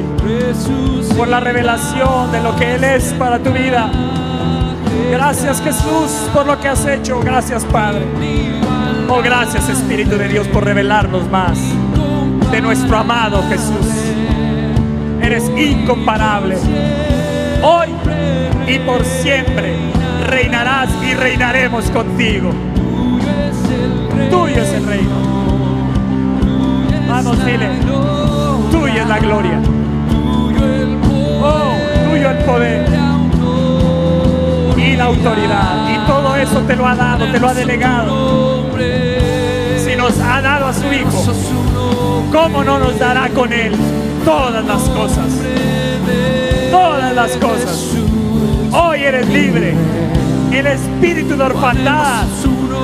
Por 1.16 1.26
la 1.26 1.40
revelación 1.40 2.30
de 2.30 2.40
lo 2.40 2.54
que 2.54 2.76
Él 2.76 2.84
es 2.84 3.12
para 3.14 3.40
tu 3.40 3.50
vida. 3.50 3.90
Gracias 5.10 5.60
Jesús 5.60 6.30
por 6.32 6.46
lo 6.46 6.60
que 6.60 6.68
has 6.68 6.86
hecho. 6.86 7.18
Gracias 7.18 7.64
Padre. 7.64 8.06
Oh, 9.08 9.20
gracias 9.22 9.68
Espíritu 9.68 10.16
de 10.16 10.28
Dios 10.28 10.46
por 10.46 10.64
revelarnos 10.64 11.28
más 11.28 11.58
de 12.52 12.60
nuestro 12.60 12.96
amado 12.96 13.42
Jesús. 13.48 13.86
Eres 15.20 15.50
incomparable. 15.56 16.56
Hoy 17.62 17.88
y 18.66 18.78
por 18.80 19.04
siempre 19.04 19.74
reinarás 20.26 20.88
y 21.02 21.14
reinaremos 21.14 21.90
contigo. 21.90 22.50
Tuyo 24.30 24.62
es 24.62 24.72
el 24.72 24.86
reino. 24.86 25.10
Vamos, 27.08 27.44
dile. 27.44 27.68
Tuya 28.70 29.02
es 29.02 29.08
la 29.08 29.18
gloria. 29.18 29.60
Oh, 31.42 31.72
tuyo 32.08 32.30
el 32.30 32.38
poder 32.44 32.88
y 34.76 34.96
la 34.96 35.04
autoridad. 35.04 35.88
Y 35.92 36.06
todo 36.06 36.36
eso 36.36 36.60
te 36.60 36.76
lo 36.76 36.86
ha 36.86 36.94
dado, 36.94 37.30
te 37.30 37.40
lo 37.40 37.48
ha 37.48 37.54
delegado. 37.54 38.70
Si 39.84 39.96
nos 39.96 40.18
ha 40.20 40.40
dado 40.40 40.66
a 40.66 40.72
su 40.72 40.90
Hijo, 40.92 41.24
¿cómo 42.32 42.64
no 42.64 42.78
nos 42.78 42.98
dará 42.98 43.28
con 43.28 43.52
Él 43.52 43.74
todas 44.24 44.64
las 44.64 44.82
cosas? 44.90 45.79
Todas 46.70 47.14
las 47.14 47.36
cosas. 47.36 47.94
Hoy 48.72 49.02
eres 49.02 49.28
libre. 49.28 49.74
El 50.52 50.66
espíritu 50.66 51.36
de 51.36 51.44
orfandad. 51.44 52.24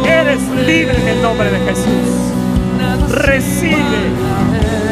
Eres 0.04 0.40
libre 0.66 1.00
en 1.00 1.08
el 1.08 1.22
nombre 1.22 1.50
de 1.50 1.58
Jesús. 1.60 3.10
Recibe 3.10 4.10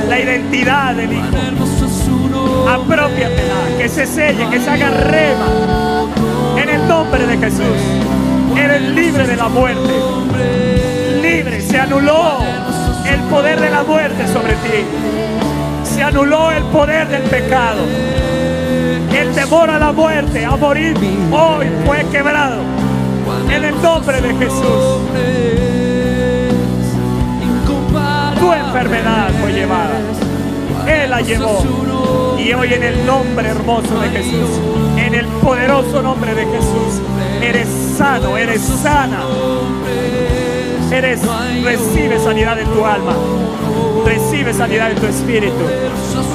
la 0.09 0.21
identidad 0.21 0.95
del 0.95 1.13
Hijo. 1.13 1.25
Apropiatela, 2.69 3.79
que 3.79 3.89
se 3.89 4.07
selle, 4.07 4.49
que 4.49 4.61
se 4.61 4.71
haga 4.71 4.91
rema. 4.91 6.07
En 6.61 6.69
el 6.69 6.89
nombre 6.89 7.27
de 7.27 7.37
Jesús. 7.39 7.81
Eres 8.57 8.83
libre 8.83 9.27
de 9.27 9.37
la 9.37 9.49
muerte. 9.49 9.93
Libre. 11.21 11.61
Se 11.61 11.79
anuló 11.79 12.39
el 13.07 13.21
poder 13.23 13.61
de 13.61 13.71
la 13.71 13.83
muerte 13.83 14.27
sobre 14.33 14.53
ti. 14.55 14.85
Se 15.85 16.03
anuló 16.03 16.51
el 16.53 16.63
poder 16.65 17.09
del 17.09 17.23
pecado. 17.23 17.83
Temor 19.33 19.71
a 19.71 19.79
la 19.79 19.93
muerte, 19.93 20.45
a 20.45 20.57
morir, 20.57 20.97
hoy 21.33 21.67
fue 21.87 22.05
quebrado. 22.11 22.61
En 23.49 23.65
el 23.65 23.83
nombre 23.83 24.21
de 24.21 24.35
Jesús. 24.35 25.01
Tu 28.39 28.53
enfermedad 28.53 29.31
fue 29.41 29.53
llevada. 29.53 29.99
Él 30.87 31.11
la 31.11 31.21
llevó. 31.21 31.65
Y 32.39 32.53
hoy 32.53 32.75
en 32.75 32.83
el 32.83 33.07
nombre 33.07 33.49
hermoso 33.49 33.99
de 34.01 34.11
Jesús, 34.11 34.51
en 34.99 35.15
el 35.15 35.27
poderoso 35.27 36.03
nombre 36.03 36.35
de 36.35 36.45
Jesús, 36.45 37.01
eres 37.41 37.69
sano, 37.97 38.37
eres 38.37 38.61
sana. 38.61 39.21
Eres, 40.93 41.21
recibe 41.65 42.19
sanidad 42.19 42.59
en 42.59 42.69
tu 42.69 42.85
alma. 42.85 43.15
Recibe 44.05 44.53
sanidad 44.53 44.91
en 44.91 44.99
tu 44.99 45.07
espíritu, 45.07 45.65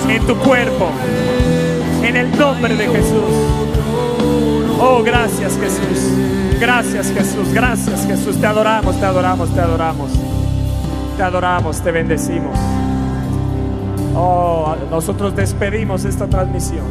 en 0.10 0.26
tu 0.26 0.36
cuerpo. 0.38 0.90
En 2.10 2.18
el 2.18 2.40
nombre 2.40 2.76
de 2.76 2.88
Jesús. 2.88 3.22
Oh, 4.82 5.04
gracias 5.04 5.56
Jesús. 5.60 6.60
Gracias 6.60 7.12
Jesús. 7.12 7.54
Gracias 7.54 8.08
Jesús. 8.08 8.36
Te 8.42 8.48
adoramos, 8.48 9.00
te 9.00 9.06
adoramos, 9.06 9.54
te 9.54 9.62
adoramos. 9.62 10.12
Te 11.18 11.22
adoramos, 11.22 11.84
te 11.84 11.92
bendecimos. 11.92 12.58
Oh, 14.16 14.76
nosotros 14.90 15.36
despedimos 15.36 16.04
esta 16.04 16.26
transmisión. 16.26 16.88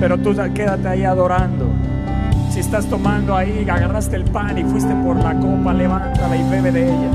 Pero 0.00 0.16
tú 0.16 0.34
quédate 0.54 0.88
ahí 0.88 1.04
adorando. 1.04 1.66
Si 2.50 2.60
estás 2.60 2.86
tomando 2.86 3.36
ahí, 3.36 3.68
agarraste 3.68 4.16
el 4.16 4.24
pan 4.24 4.56
y 4.56 4.64
fuiste 4.64 4.94
por 5.04 5.16
la 5.16 5.38
copa, 5.38 5.74
levántala 5.74 6.34
y 6.38 6.48
bebe 6.48 6.72
de 6.72 6.84
ella. 6.84 7.10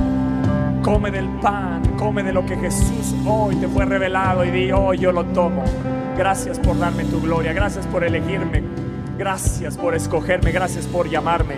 Come 0.84 1.10
del 1.10 1.28
pan, 1.42 1.82
come 1.98 2.22
de 2.22 2.32
lo 2.32 2.46
que 2.46 2.56
Jesús 2.58 3.16
hoy 3.26 3.56
te 3.56 3.68
fue 3.68 3.86
revelado 3.86 4.46
y 4.46 4.52
di, 4.52 4.72
oh, 4.72 4.94
yo 4.94 5.12
lo 5.12 5.26
tomo. 5.26 5.64
Gracias 6.18 6.58
por 6.58 6.80
darme 6.80 7.06
tu 7.06 7.22
gloria, 7.22 7.54
gracias 7.54 7.86
por 7.86 8.04
elegirme, 8.04 8.64
gracias 9.20 9.78
por 9.78 9.94
escogerme, 9.94 10.52
gracias 10.52 10.88
por 10.88 11.08
llamarme, 11.08 11.58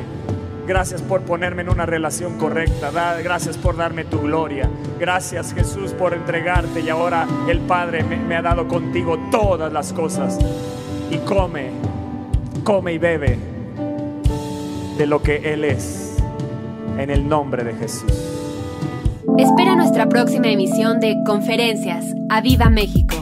gracias 0.67 1.01
por 1.01 1.21
ponerme 1.21 1.61
en 1.61 1.69
una 1.69 1.85
relación 1.85 2.37
correcta, 2.37 2.91
gracias 3.23 3.57
por 3.57 3.77
darme 3.77 4.03
tu 4.03 4.19
gloria, 4.19 4.69
gracias 4.99 5.53
Jesús 5.53 5.93
por 5.93 6.13
entregarte 6.13 6.81
y 6.81 6.89
ahora 6.89 7.25
el 7.47 7.59
Padre 7.61 8.03
me, 8.03 8.17
me 8.17 8.35
ha 8.35 8.41
dado 8.41 8.67
contigo 8.67 9.17
todas 9.31 9.71
las 9.71 9.93
cosas. 9.93 10.37
Y 11.09 11.17
come, 11.19 11.71
come 12.65 12.93
y 12.93 12.97
bebe 12.97 13.39
de 14.97 15.07
lo 15.07 15.23
que 15.23 15.53
Él 15.53 15.63
es, 15.63 16.17
en 16.97 17.09
el 17.09 17.29
nombre 17.29 17.63
de 17.63 17.75
Jesús. 17.75 18.11
Espera 19.37 19.77
nuestra 19.77 20.09
próxima 20.09 20.49
emisión 20.49 20.99
de 20.99 21.15
Conferencias. 21.25 22.05
¡A 22.29 22.41
Viva 22.41 22.69
México! 22.69 23.18